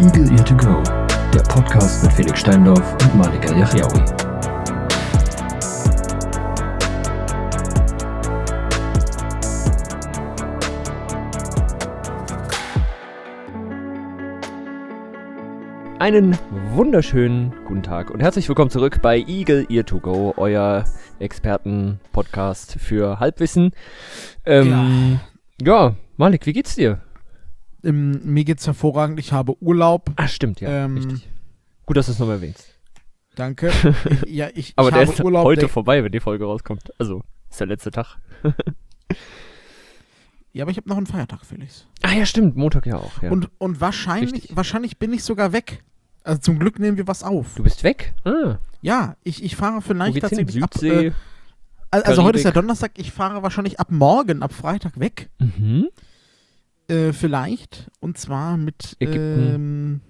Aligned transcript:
Eagle 0.00 0.30
Ear 0.30 0.44
to 0.44 0.56
Go, 0.56 0.80
der 1.34 1.40
Podcast 1.48 2.04
mit 2.04 2.12
Felix 2.12 2.38
Steindorf 2.38 2.92
und 3.02 3.16
Malika 3.16 3.52
Yachiaoui. 3.52 4.04
Einen 15.98 16.38
wunderschönen 16.74 17.52
guten 17.66 17.82
Tag 17.82 18.12
und 18.12 18.20
herzlich 18.20 18.48
willkommen 18.48 18.70
zurück 18.70 19.02
bei 19.02 19.18
Eagle 19.26 19.66
Ear 19.68 19.84
to 19.84 19.98
Go, 19.98 20.32
euer 20.36 20.84
Experten-Podcast 21.18 22.76
für 22.78 23.18
Halbwissen. 23.18 23.72
Ähm, 24.46 25.18
ja. 25.60 25.96
Malik, 26.16 26.46
wie 26.46 26.52
geht's 26.52 26.76
dir? 26.76 27.00
Ähm, 27.84 28.20
mir 28.24 28.44
geht's 28.44 28.66
hervorragend. 28.66 29.18
Ich 29.20 29.32
habe 29.32 29.54
Urlaub. 29.62 30.10
Ah, 30.16 30.28
stimmt, 30.28 30.60
ja, 30.60 30.84
Ähm, 30.84 30.94
richtig. 30.96 31.28
Gut, 31.86 31.96
dass 31.96 32.06
du 32.06 32.12
es 32.12 32.18
nochmal 32.18 32.36
erwähnst. 32.36 32.74
Danke. 33.36 33.70
ja, 34.26 34.48
ich, 34.54 34.72
Aber 34.76 34.88
ich 34.88 34.94
der 34.94 35.02
ist 35.04 35.20
Urlaub. 35.20 35.44
heute 35.44 35.60
der, 35.60 35.68
vorbei, 35.68 36.02
wenn 36.02 36.10
die 36.12 36.20
Folge 36.20 36.44
rauskommt. 36.44 36.90
Also, 36.98 37.22
ist 37.48 37.60
der 37.60 37.68
letzte 37.68 37.90
Tag. 37.92 38.16
ja, 40.52 40.64
aber 40.64 40.70
ich 40.70 40.76
habe 40.76 40.88
noch 40.88 40.96
einen 40.96 41.06
Feiertag, 41.06 41.44
Felix. 41.44 41.86
Ah 42.02 42.12
ja, 42.12 42.26
stimmt, 42.26 42.56
Montag 42.56 42.86
ja 42.86 42.96
auch. 42.96 43.22
Ja. 43.22 43.30
Und, 43.30 43.48
und 43.58 43.80
wahrscheinlich, 43.80 44.32
Richtig. 44.32 44.56
wahrscheinlich 44.56 44.98
bin 44.98 45.12
ich 45.12 45.22
sogar 45.22 45.52
weg. 45.52 45.84
Also 46.24 46.40
zum 46.40 46.58
Glück 46.58 46.78
nehmen 46.78 46.96
wir 46.96 47.06
was 47.06 47.22
auf. 47.22 47.54
du 47.54 47.62
bist 47.62 47.84
weg? 47.84 48.14
Ah, 48.24 48.58
Ja, 48.82 49.16
ich, 49.22 49.42
ich 49.42 49.56
fahre 49.56 49.80
vielleicht 49.82 50.14
hin? 50.14 50.20
tatsächlich 50.22 50.62
ab. 50.62 50.70
Äh, 50.82 51.12
al- 51.90 52.02
also 52.02 52.22
heute 52.24 52.38
ist 52.38 52.44
ja 52.44 52.50
Karibik? 52.50 52.62
Donnerstag, 52.66 52.90
ich 52.96 53.12
fahre 53.12 53.42
wahrscheinlich 53.42 53.78
ab 53.80 53.90
morgen, 53.90 54.42
ab 54.42 54.52
Freitag 54.52 54.98
weg. 54.98 55.30
mhm. 55.38 55.88
Äh, 56.88 57.12
vielleicht. 57.12 57.90
Und 58.00 58.18
zwar 58.18 58.56
mit 58.56 58.96
Ägypten. 58.98 59.54
Ähm, 59.54 60.00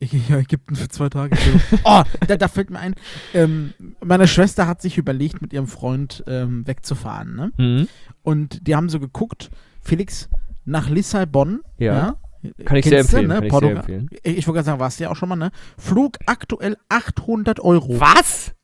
ja, 0.28 0.38
Ägypten 0.38 0.76
für 0.76 0.88
zwei 0.88 1.08
Tage. 1.08 1.36
oh, 1.84 2.02
da, 2.26 2.36
da 2.36 2.48
fällt 2.48 2.70
mir 2.70 2.78
ein. 2.78 2.94
Ähm, 3.34 3.72
meine 4.02 4.26
Schwester 4.26 4.66
hat 4.66 4.82
sich 4.82 4.98
überlegt, 4.98 5.40
mit 5.40 5.52
ihrem 5.52 5.66
Freund 5.66 6.24
ähm, 6.26 6.66
wegzufahren. 6.66 7.34
Ne? 7.34 7.52
Mhm. 7.56 7.88
Und 8.22 8.66
die 8.66 8.74
haben 8.74 8.88
so 8.88 9.00
geguckt, 9.00 9.50
Felix, 9.80 10.28
nach 10.64 10.90
Lissabon. 10.90 11.60
Ja. 11.78 11.94
ja? 11.94 12.16
Kann 12.64 12.76
ich 12.76 12.84
sehr 12.84 13.02
du, 13.02 13.04
empfehlen. 13.04 13.28
ne? 13.28 13.34
Kann 13.34 13.44
ich 13.44 13.52
sehr 13.52 13.76
empfehlen. 13.76 14.10
Ich, 14.22 14.38
ich 14.38 14.46
wollte 14.46 14.56
gerade 14.56 14.66
sagen, 14.66 14.80
warst 14.80 15.00
du 15.00 15.04
ja 15.04 15.10
auch 15.10 15.16
schon 15.16 15.28
mal, 15.28 15.36
ne? 15.36 15.50
Flug 15.78 16.18
aktuell 16.26 16.76
800 16.88 17.60
Euro. 17.60 18.00
Was? 18.00 18.54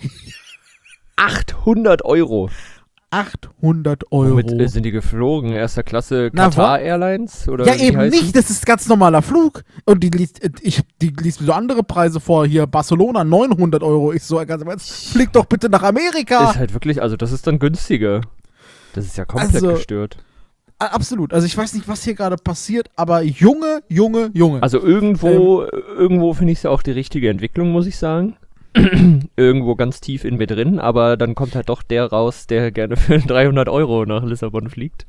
800 1.16 2.04
Euro. 2.04 2.50
800 3.10 4.12
Euro. 4.12 4.30
Womit 4.32 4.52
äh, 4.52 4.68
sind 4.68 4.84
die 4.84 4.90
geflogen? 4.92 5.50
Erster 5.52 5.82
Klasse 5.82 6.30
Na, 6.32 6.44
Qatar 6.44 6.78
wo- 6.78 6.82
Airlines? 6.82 7.48
Oder 7.48 7.66
ja, 7.66 7.74
eben 7.74 7.96
heißen? 7.96 8.18
nicht, 8.20 8.36
das 8.36 8.50
ist 8.50 8.64
ganz 8.66 8.88
normaler 8.88 9.22
Flug. 9.22 9.62
Und 9.84 10.02
die 10.04 10.10
liest, 10.10 10.42
äh, 10.42 10.50
ich, 10.62 10.80
die 11.02 11.08
liest 11.20 11.40
mir 11.40 11.46
so 11.48 11.52
andere 11.52 11.82
Preise 11.82 12.20
vor. 12.20 12.46
Hier, 12.46 12.66
Barcelona 12.66 13.24
900 13.24 13.82
Euro. 13.82 14.12
Ich 14.12 14.22
so, 14.22 14.36
ganz 14.46 15.08
flieg 15.12 15.32
doch 15.32 15.46
bitte 15.46 15.68
nach 15.68 15.82
Amerika. 15.82 16.50
Ist 16.50 16.56
halt 16.58 16.72
wirklich, 16.74 17.02
also 17.02 17.16
das 17.16 17.32
ist 17.32 17.46
dann 17.46 17.58
günstiger. 17.58 18.20
Das 18.94 19.04
ist 19.04 19.16
ja 19.18 19.24
komplett 19.24 19.54
Also- 19.56 19.72
gestört. 19.74 20.16
Absolut. 20.82 21.34
Also 21.34 21.46
ich 21.46 21.54
weiß 21.54 21.74
nicht, 21.74 21.88
was 21.88 22.02
hier 22.04 22.14
gerade 22.14 22.36
passiert, 22.36 22.88
aber 22.96 23.20
Junge, 23.22 23.82
Junge, 23.88 24.30
Junge. 24.32 24.62
Also 24.62 24.80
irgendwo, 24.80 25.64
Ähm. 25.64 25.68
irgendwo 25.98 26.32
finde 26.32 26.52
ich 26.52 26.60
es 26.60 26.62
ja 26.62 26.70
auch 26.70 26.80
die 26.82 26.92
richtige 26.92 27.28
Entwicklung, 27.28 27.70
muss 27.70 27.86
ich 27.86 27.98
sagen. 27.98 28.36
irgendwo 29.36 29.74
ganz 29.74 30.00
tief 30.00 30.24
in 30.24 30.36
mir 30.36 30.46
drin, 30.46 30.78
aber 30.78 31.16
dann 31.16 31.34
kommt 31.34 31.54
halt 31.54 31.68
doch 31.68 31.82
der 31.82 32.06
raus, 32.06 32.46
der 32.46 32.70
gerne 32.70 32.96
für 32.96 33.18
300 33.26 33.68
Euro 33.68 34.06
nach 34.06 34.22
Lissabon 34.22 34.68
fliegt 34.68 35.06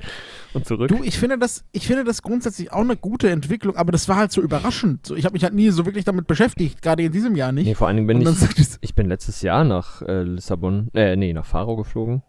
und 0.52 0.66
zurück. 0.66 0.88
Du, 0.88 1.02
ich 1.02 1.18
finde 1.18 1.38
das, 1.38 1.64
ich 1.72 1.86
finde 1.86 2.04
das 2.04 2.22
grundsätzlich 2.22 2.72
auch 2.72 2.80
eine 2.80 2.96
gute 2.96 3.30
Entwicklung, 3.30 3.76
aber 3.76 3.92
das 3.92 4.08
war 4.08 4.16
halt 4.16 4.32
so 4.32 4.40
überraschend. 4.40 5.06
So, 5.06 5.14
ich 5.14 5.24
habe 5.24 5.34
mich 5.34 5.44
halt 5.44 5.54
nie 5.54 5.70
so 5.70 5.86
wirklich 5.86 6.04
damit 6.04 6.26
beschäftigt, 6.26 6.82
gerade 6.82 7.04
in 7.04 7.12
diesem 7.12 7.36
Jahr 7.36 7.52
nicht. 7.52 7.66
nee, 7.66 7.74
vor 7.74 7.86
allen 7.86 7.96
Dingen 7.96 8.08
bin 8.08 8.20
ich, 8.20 8.78
ich 8.80 8.94
bin 8.94 9.06
letztes 9.06 9.42
Jahr 9.42 9.64
nach 9.64 10.02
äh, 10.02 10.22
Lissabon, 10.22 10.88
äh, 10.94 11.14
nee, 11.16 11.32
nach 11.32 11.46
Faro 11.46 11.76
geflogen. 11.76 12.22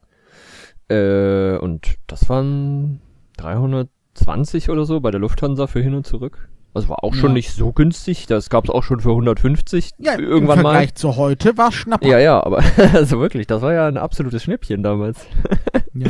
Äh, 0.89 1.57
und 1.57 1.95
das 2.07 2.29
waren 2.29 3.01
320 3.37 4.69
oder 4.69 4.85
so 4.85 4.99
bei 4.99 5.09
der 5.09 5.19
Lufthansa 5.19 5.67
für 5.67 5.81
hin 5.81 5.95
und 5.95 6.05
zurück. 6.05 6.49
Also 6.75 6.89
war 6.89 7.03
auch 7.03 7.13
schon 7.13 7.29
Ja. 7.31 7.33
nicht 7.33 7.51
so 7.53 7.71
günstig. 7.71 8.25
Das 8.25 8.49
gab 8.49 8.63
es 8.63 8.69
auch 8.69 8.83
schon 8.83 8.99
für 8.99 9.09
150 9.11 9.91
ja, 9.99 10.17
irgendwann 10.17 10.57
im 10.59 10.63
mal. 10.63 10.71
Vergleich 10.71 10.95
zu 10.95 11.15
heute 11.17 11.57
war 11.57 11.71
Schnapper. 11.71 12.07
Ja, 12.07 12.19
ja, 12.19 12.43
aber 12.43 12.63
also 12.93 13.19
wirklich, 13.19 13.45
das 13.47 13.61
war 13.61 13.73
ja 13.73 13.87
ein 13.87 13.97
absolutes 13.97 14.43
Schnäppchen 14.43 14.83
damals. 14.83 15.25
Ja. 15.95 16.07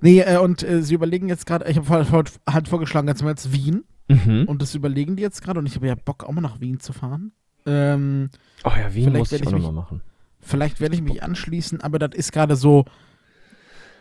Nee, 0.00 0.20
äh, 0.20 0.38
und 0.38 0.64
äh, 0.64 0.82
sie 0.82 0.94
überlegen 0.94 1.28
jetzt 1.28 1.46
gerade, 1.46 1.68
ich 1.70 1.76
habe 1.76 1.88
halt, 2.10 2.32
halt 2.50 2.68
vorgeschlagen, 2.68 3.06
jetzt 3.06 3.22
mal 3.22 3.30
jetzt 3.30 3.52
Wien. 3.52 3.84
Mhm. 4.08 4.44
Und 4.48 4.60
das 4.60 4.74
überlegen 4.74 5.14
die 5.14 5.22
jetzt 5.22 5.40
gerade 5.42 5.60
und 5.60 5.66
ich 5.66 5.76
habe 5.76 5.86
ja 5.86 5.94
Bock, 5.94 6.24
auch 6.24 6.32
mal 6.32 6.40
nach 6.40 6.60
Wien 6.60 6.80
zu 6.80 6.92
fahren. 6.92 7.30
Ähm, 7.66 8.30
Ach 8.64 8.76
ja, 8.76 8.92
Wien 8.94 9.12
muss 9.12 9.30
ich 9.30 9.46
auch 9.46 9.52
nochmal 9.52 9.70
machen. 9.72 10.02
vielleicht 10.40 10.80
werde 10.80 10.96
ich 10.96 11.02
mich 11.02 11.22
anschließen, 11.22 11.80
aber 11.80 11.98
das 12.00 12.10
ist 12.14 12.32
gerade 12.32 12.56
so. 12.56 12.86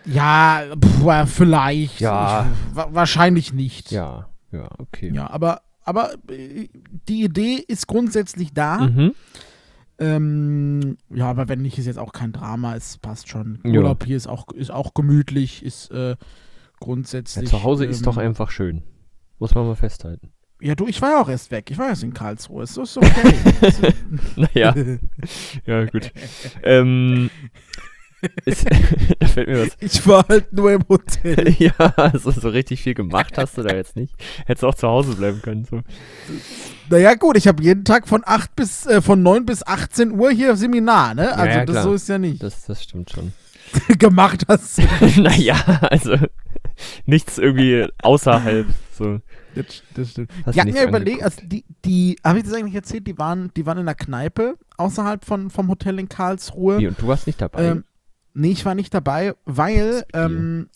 Ja, 0.06 0.64
pff, 0.84 1.30
vielleicht. 1.30 2.00
Ja. 2.00 2.48
Ich, 2.70 2.76
wa 2.76 2.88
wahrscheinlich 2.92 3.54
nicht. 3.54 3.92
Ja, 3.92 4.30
ja, 4.52 4.70
okay. 4.78 5.12
Ja, 5.14 5.30
aber, 5.30 5.62
aber 5.88 6.14
äh, 6.30 6.68
die 7.08 7.24
Idee 7.24 7.64
ist 7.68 7.88
grundsätzlich 7.88 8.54
da. 8.54 8.88
Mhm. 8.88 9.14
Ähm, 10.00 10.98
ja, 11.10 11.28
aber 11.30 11.50
wenn 11.50 11.62
nicht, 11.62 11.78
ist 11.80 11.88
jetzt 11.88 11.98
auch 12.00 12.14
kein 12.14 12.32
Drama. 12.32 12.76
Es 12.76 12.98
passt 12.98 13.30
schon. 13.30 13.60
Ja. 13.64 13.80
Urlaub 13.80 14.04
hier 14.06 14.18
ist 14.18 14.28
auch, 14.28 14.48
ist 14.54 14.72
auch 14.72 14.94
gemütlich, 14.94 15.64
ist 15.66 15.90
äh, 15.92 16.10
Ja, 16.12 16.16
grundsätzlich. 16.80 17.50
zu 17.50 17.64
Hause 17.64 17.86
ist 17.86 18.00
ähm, 18.00 18.04
doch 18.06 18.18
einfach 18.18 18.52
schön. 18.52 18.84
Muss 19.40 19.56
man 19.56 19.66
mal 19.66 19.76
festhalten. 19.76 20.32
Ja, 20.62 20.74
du, 20.76 20.88
ich 20.88 21.02
war 21.02 21.12
ja 21.12 21.22
auch 21.22 21.30
erst 21.30 21.52
weg. 21.52 21.70
Ich 21.72 21.78
war 21.78 21.88
erst 21.90 22.04
in 22.04 22.14
Karlsruhe. 22.14 22.64
Es 22.64 22.78
ist 22.78 22.98
okay. 22.98 23.34
Ist- 23.62 23.82
Naja, 24.36 24.74
ja, 25.66 25.86
gut. 25.86 26.12
ähm, 26.64 27.30
ist, 28.46 28.66
da 29.20 29.28
fällt 29.28 29.48
mir 29.48 29.66
was. 29.66 29.78
ich 29.80 30.06
war 30.08 30.28
halt 30.28 30.52
nur 30.54 30.72
im 30.72 30.84
Hotel. 30.88 31.56
ja, 31.60 31.74
also 31.96 32.32
so 32.32 32.50
richtig 32.50 32.82
viel 32.82 32.94
gemacht 32.94 33.38
hast 33.38 33.58
du 33.58 33.64
da 33.64 33.76
jetzt 33.76 33.96
nicht. 33.96 34.14
Hättest 34.46 34.64
auch 34.64 34.76
zu 34.76 34.88
Hause 34.88 35.16
bleiben 35.16 35.42
können. 35.42 35.66
So. 35.66 35.82
Naja, 36.90 37.16
gut, 37.16 37.38
ich 37.38 37.48
habe 37.48 37.64
jeden 37.64 37.86
Tag 37.86 38.08
von 38.08 38.24
8 38.26 38.56
bis, 38.56 38.86
äh, 38.86 39.02
von 39.02 39.22
9 39.22 39.46
bis 39.46 39.66
18 39.66 40.12
Uhr 40.12 40.32
hier 40.32 40.56
Seminar, 40.56 41.14
ne? 41.14 41.36
Also 41.36 41.60
ja, 41.60 41.66
das 41.66 41.84
so 41.84 41.94
ist 41.94 42.10
ja 42.10 42.18
nicht. 42.18 42.42
Das, 42.42 42.66
das 42.66 42.84
stimmt 42.84 43.12
schon. 43.12 43.34
gemacht 44.00 44.46
hast. 44.48 44.80
naja, 45.18 45.58
also 45.82 46.16
nichts 47.06 47.38
irgendwie 47.38 47.88
außerhalb. 48.02 48.68
So. 48.92 49.20
Das, 49.56 49.66
das 49.96 50.12
stimmt. 50.12 50.32
Hast 50.46 50.58
du 50.58 50.70
ja 50.70 50.84
überlegt, 50.84 51.24
angeguckt. 51.24 51.24
also 51.24 51.42
die, 51.44 51.66
die, 51.84 52.18
habe 52.24 52.40
ich 52.40 52.46
das 52.46 52.54
eigentlich 52.54 52.76
erzählt, 52.76 53.08
die 53.08 53.18
waren, 53.18 53.52
die 53.56 53.66
waren 53.66 53.78
in 53.80 53.86
der 53.86 53.96
Kneipe 53.96 54.56
außerhalb 54.78 55.26
von, 55.26 55.50
vom 55.50 55.68
Hotel 55.68 56.00
in 56.00 56.10
Karlsruhe. 56.10 56.80
Wie, 56.80 56.88
und 56.88 57.02
du 57.02 57.08
warst 57.08 57.28
nicht 57.28 57.42
dabei? 57.42 57.66
Ähm, 57.66 57.84
nee, 58.38 58.52
ich 58.52 58.66
war 58.66 58.76
nicht 58.76 58.94
dabei, 58.94 59.34
weil, 59.46 60.06
ähm, 60.14 60.70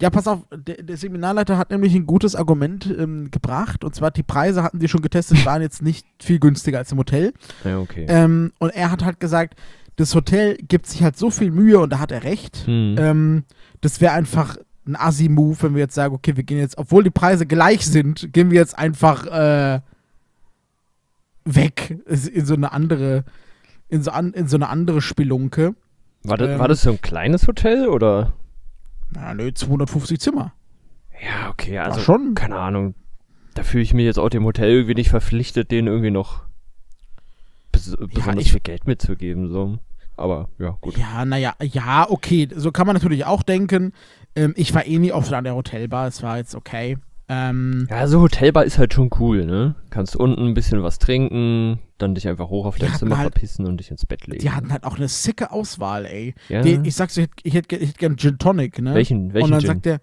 ja, 0.00 0.08
pass 0.08 0.26
auf, 0.26 0.46
der, 0.54 0.82
der 0.82 0.96
Seminarleiter 0.96 1.58
hat 1.58 1.70
nämlich 1.70 1.94
ein 1.94 2.06
gutes 2.06 2.34
Argument 2.34 2.86
ähm, 2.98 3.30
gebracht. 3.30 3.84
Und 3.84 3.94
zwar, 3.94 4.10
die 4.10 4.22
Preise 4.22 4.62
hatten 4.62 4.78
die 4.78 4.88
schon 4.88 5.02
getestet, 5.02 5.44
waren 5.44 5.60
jetzt 5.60 5.82
nicht 5.82 6.06
viel 6.22 6.38
günstiger 6.38 6.78
als 6.78 6.92
im 6.92 6.98
Hotel. 6.98 7.34
ja, 7.64 7.78
okay. 7.78 8.06
Ähm, 8.08 8.52
und 8.58 8.70
er 8.70 8.90
hat 8.90 9.04
halt 9.04 9.20
gesagt, 9.20 9.58
das 9.96 10.14
Hotel 10.14 10.56
gibt 10.56 10.86
sich 10.86 11.02
halt 11.02 11.18
so 11.18 11.30
viel 11.30 11.50
Mühe 11.50 11.78
und 11.78 11.92
da 11.92 11.98
hat 11.98 12.12
er 12.12 12.24
recht. 12.24 12.64
Hm. 12.64 12.96
Ähm, 12.98 13.44
das 13.82 14.00
wäre 14.00 14.14
einfach 14.14 14.56
ein 14.86 14.96
Assi-Move, 14.96 15.56
wenn 15.60 15.74
wir 15.74 15.80
jetzt 15.80 15.94
sagen, 15.94 16.14
okay, 16.14 16.36
wir 16.36 16.44
gehen 16.44 16.58
jetzt, 16.58 16.78
obwohl 16.78 17.04
die 17.04 17.10
Preise 17.10 17.44
gleich 17.44 17.86
sind, 17.86 18.32
gehen 18.32 18.50
wir 18.50 18.58
jetzt 18.58 18.78
einfach 18.78 19.26
äh, 19.26 19.80
weg 21.44 21.98
in 22.06 22.46
so 22.46 22.54
eine 22.54 22.72
andere, 22.72 23.24
in 23.88 24.02
so, 24.02 24.10
an, 24.10 24.32
in 24.32 24.48
so 24.48 24.56
eine 24.56 24.68
andere 24.68 25.02
Spelunke. 25.02 25.74
War, 26.22 26.36
das, 26.36 26.48
ähm, 26.50 26.58
war 26.58 26.68
das 26.68 26.82
so 26.82 26.90
ein 26.90 27.00
kleines 27.00 27.46
Hotel 27.46 27.88
oder? 27.88 28.32
Na, 29.10 29.34
nö, 29.34 29.52
250 29.52 30.20
Zimmer. 30.20 30.52
Ja, 31.22 31.50
okay, 31.50 31.76
War 31.78 31.86
also 31.86 32.00
schon. 32.00 32.34
keine 32.34 32.56
Ahnung. 32.56 32.94
Da 33.54 33.62
fühle 33.64 33.82
ich 33.82 33.92
mich 33.94 34.04
jetzt 34.04 34.18
auch 34.18 34.28
dem 34.30 34.44
Hotel 34.44 34.70
irgendwie 34.70 34.94
nicht 34.94 35.10
verpflichtet, 35.10 35.70
denen 35.70 35.88
irgendwie 35.88 36.10
noch 36.10 36.42
bes 37.72 37.96
besonders 38.14 38.44
ich- 38.46 38.52
viel 38.52 38.60
Geld 38.60 38.86
mitzugeben. 38.86 39.50
So. 39.50 39.78
Aber 40.16 40.48
ja, 40.58 40.76
gut. 40.80 40.96
Ja, 40.96 41.24
naja, 41.24 41.54
ja, 41.62 42.06
okay, 42.08 42.48
so 42.54 42.72
kann 42.72 42.86
man 42.86 42.94
natürlich 42.94 43.24
auch 43.24 43.42
denken. 43.42 43.92
Ähm, 44.36 44.52
ich 44.56 44.74
war 44.74 44.86
eh 44.86 44.98
nie 44.98 45.12
oft 45.12 45.32
an 45.32 45.44
der 45.44 45.54
Hotelbar, 45.54 46.06
es 46.06 46.22
war 46.22 46.36
jetzt 46.38 46.54
okay. 46.54 46.98
Ähm, 47.32 47.86
Ja, 47.88 48.08
so 48.08 48.20
Hotelbar 48.22 48.64
ist 48.64 48.76
halt 48.78 48.92
schon 48.92 49.08
cool, 49.20 49.46
ne? 49.46 49.76
Kannst 49.90 50.16
unten 50.16 50.44
ein 50.48 50.54
bisschen 50.54 50.82
was 50.82 50.98
trinken, 50.98 51.78
dann 51.96 52.16
dich 52.16 52.26
einfach 52.26 52.48
hoch 52.48 52.66
auf 52.66 52.76
dein 52.76 52.92
Zimmer 52.94 53.18
halt- 53.18 53.32
verpissen 53.32 53.66
und 53.66 53.76
dich 53.78 53.90
ins 53.92 54.04
Bett 54.04 54.26
legen. 54.26 54.40
die 54.40 54.50
hatten 54.50 54.72
halt 54.72 54.82
auch 54.82 54.96
eine 54.96 55.06
sicke 55.06 55.52
Auswahl, 55.52 56.06
ey. 56.06 56.34
ja. 56.48 56.60
Die, 56.62 56.80
ich 56.82 56.94
sag's, 56.96 57.16
ich 57.16 57.28
hätte 57.54 57.76
hätt, 57.76 57.88
hätt 57.88 57.98
gern 57.98 58.16
Gin 58.16 58.36
Tonic, 58.38 58.80
ne? 58.82 58.94
welchen 58.94 59.32
welchen 59.32 59.44
und 59.44 59.50
dann 59.52 59.60
Gin? 59.60 59.68
sagt 59.68 59.86
er, 59.86 60.00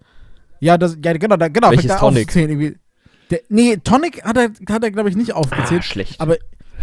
ja, 0.60 0.78
das, 0.78 0.96
ja, 1.04 1.12
genau, 1.12 1.36
da, 1.36 1.48
genau, 1.48 1.70
Welches 1.70 1.90
er 1.90 1.98
Tonic? 1.98 2.32
Der, 3.30 3.40
nee, 3.50 3.76
Tonic 3.76 4.24
hat 4.24 4.38
er, 4.38 4.50
hat 4.70 4.82
er 4.82 4.90
glaube 4.90 5.10
ich, 5.10 5.16
nicht 5.16 5.34
ah, 5.34 5.38
aufgezählt. 5.38 5.84
schlecht. 5.84 6.20
aber 6.22 6.36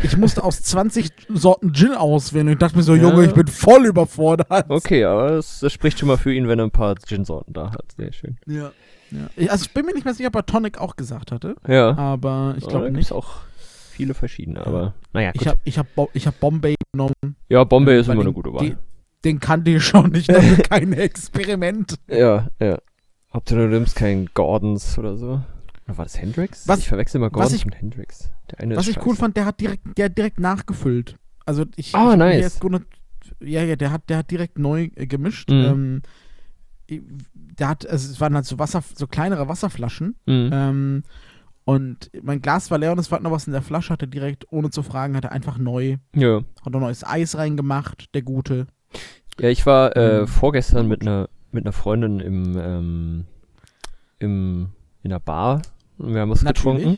ich 0.03 0.15
musste 0.15 0.43
aus 0.43 0.61
20 0.61 1.09
Sorten 1.33 1.73
Gin 1.73 1.93
auswählen 1.93 2.47
und 2.47 2.53
ich 2.53 2.59
dachte 2.59 2.77
mir 2.77 2.83
so, 2.83 2.93
Ja. 2.93 3.01
Junge, 3.09 3.25
ich 3.25 3.33
bin 3.33 3.47
voll 3.47 3.85
überfordert. 3.87 4.69
Okay, 4.69 5.05
aber 5.05 5.31
das, 5.31 5.61
das 5.61 5.73
spricht 5.73 5.97
schon 5.97 6.07
mal 6.07 6.17
für 6.17 6.33
ihn, 6.33 6.47
wenn 6.47 6.59
er 6.59 6.65
ein 6.65 6.71
paar 6.71 6.95
Gin-Sorten 6.95 7.53
da 7.53 7.71
hat. 7.71 7.93
Sehr 7.97 8.13
schön. 8.13 8.37
Ja. 8.45 8.71
Ja. 9.11 9.27
Ich, 9.35 9.51
also 9.51 9.65
ich 9.65 9.73
bin 9.73 9.85
mir 9.85 9.93
nicht 9.93 10.05
mehr 10.05 10.13
sicher, 10.13 10.27
ob 10.27 10.35
er 10.35 10.45
Tonic 10.45 10.77
auch 10.79 10.95
gesagt 10.95 11.31
hatte, 11.31 11.55
Ja. 11.67 11.97
aber 11.97 12.55
ich 12.57 12.67
glaube 12.67 12.91
nicht. 12.91 13.11
auch 13.11 13.37
viele 13.91 14.13
verschiedene, 14.13 14.65
aber 14.65 14.93
naja, 15.13 15.31
gut. 15.31 15.41
Ich 15.41 15.47
habe 15.47 15.59
ich 15.63 15.77
hab, 15.77 15.87
ich 16.13 16.27
hab 16.27 16.39
Bombay 16.39 16.75
genommen. 16.93 17.13
ja, 17.49 17.63
Bombay 17.63 17.99
ist 17.99 18.07
immer 18.07 18.15
eine 18.21 18.25
den- 18.25 18.33
gute 18.33 18.53
Wahl. 18.53 18.65
die- 18.65 18.75
Den 19.23 19.39
kannte 19.39 19.71
ich 19.71 19.83
schon 19.83 20.11
nicht, 20.11 20.29
also 20.29 20.55
kein 20.69 20.93
Experiment. 20.93 21.95
Ja, 22.07 22.47
ja. 22.59 22.77
Ob 23.31 23.45
du 23.45 23.55
nimmst 23.55 23.95
keinen 23.95 24.29
Gordons 24.33 24.97
oder 24.99 25.17
so. 25.17 25.41
Oder 25.87 25.97
war 25.97 26.05
das 26.05 26.19
Hendrix? 26.19 26.67
Was- 26.67 26.79
ich 26.79 26.87
verwechsel 26.87 27.17
immer 27.19 27.29
Gordons 27.29 27.53
ich- 27.53 27.65
mit 27.65 27.75
Hendrix. 27.75 28.31
Eine 28.57 28.75
Was 28.75 28.87
ich 28.87 29.03
cool 29.05 29.15
fand, 29.15 29.35
der 29.37 29.45
hat 29.45 29.59
direkt, 29.59 29.97
der 29.97 30.05
hat 30.05 30.17
direkt 30.17 30.39
nachgefüllt. 30.39 31.17
Also 31.45 31.65
ich, 31.75 31.93
Ah, 31.95 32.11
ich 32.13 32.17
nice. 32.17 32.59
ja, 33.41 33.63
ja, 33.63 33.75
der 33.75 33.91
hat, 33.91 34.09
der 34.09 34.17
hat 34.17 34.29
direkt 34.31 34.57
neu 34.59 34.89
äh, 34.95 35.07
gemischt. 35.07 35.49
Mhm. 35.49 35.55
Ähm, 35.65 36.01
der 36.89 37.67
hat, 37.67 37.87
also 37.87 38.11
es 38.11 38.19
waren 38.21 38.35
halt 38.35 38.45
so 38.45 38.59
Wasser, 38.59 38.83
so 38.95 39.07
kleinere 39.07 39.47
Wasserflaschen. 39.47 40.15
Mhm. 40.25 40.49
Ähm, 40.53 41.03
und 41.63 42.11
mein 42.21 42.41
Glas 42.41 42.69
war 42.69 42.77
leer 42.77 42.91
und 42.91 42.99
es 42.99 43.11
war 43.11 43.19
noch 43.19 43.31
was 43.31 43.47
in 43.47 43.53
der 43.53 43.63
Flasche, 43.63 43.91
hat 43.91 44.01
er 44.03 44.07
direkt, 44.07 44.45
ohne 44.51 44.69
zu 44.69 44.83
fragen, 44.83 45.15
hat 45.15 45.23
er 45.23 45.31
einfach 45.31 45.57
neu, 45.57 45.97
Ja. 46.15 46.41
hat 46.63 46.73
noch 46.73 46.79
neues 46.79 47.03
Eis 47.03 47.35
reingemacht, 47.37 48.13
der 48.13 48.21
Gute. 48.21 48.67
Ja, 49.39 49.49
ich 49.49 49.65
war 49.65 49.95
äh, 49.97 50.21
Mhm. 50.21 50.27
vorgestern 50.27 50.87
mit 50.87 51.01
einer 51.01 51.27
mit 51.51 51.63
einer 51.65 51.71
Freundin 51.73 52.19
im, 52.19 52.57
ähm, 52.57 53.25
im 54.19 54.69
in 55.03 55.09
der 55.09 55.19
Bar 55.19 55.61
und 55.97 56.13
wir 56.13 56.21
haben 56.21 56.29
was 56.29 56.43
getrunken. 56.43 56.97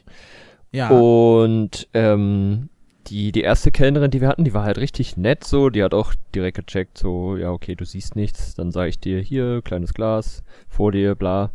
Ja. 0.71 0.89
Und 0.89 1.87
ähm, 1.93 2.69
die, 3.09 3.31
die 3.31 3.41
erste 3.41 3.71
Kellnerin, 3.71 4.11
die 4.11 4.21
wir 4.21 4.27
hatten, 4.27 4.43
die 4.43 4.53
war 4.53 4.63
halt 4.63 4.77
richtig 4.77 5.17
nett 5.17 5.43
so. 5.43 5.69
Die 5.69 5.83
hat 5.83 5.93
auch 5.93 6.13
direkt 6.35 6.57
gecheckt, 6.57 6.97
so, 6.97 7.37
ja, 7.37 7.51
okay, 7.51 7.75
du 7.75 7.85
siehst 7.85 8.15
nichts. 8.15 8.55
Dann 8.55 8.71
sage 8.71 8.89
ich 8.89 8.99
dir 8.99 9.19
hier, 9.21 9.61
kleines 9.61 9.93
Glas, 9.93 10.43
vor 10.67 10.91
dir, 10.91 11.15
bla. 11.15 11.51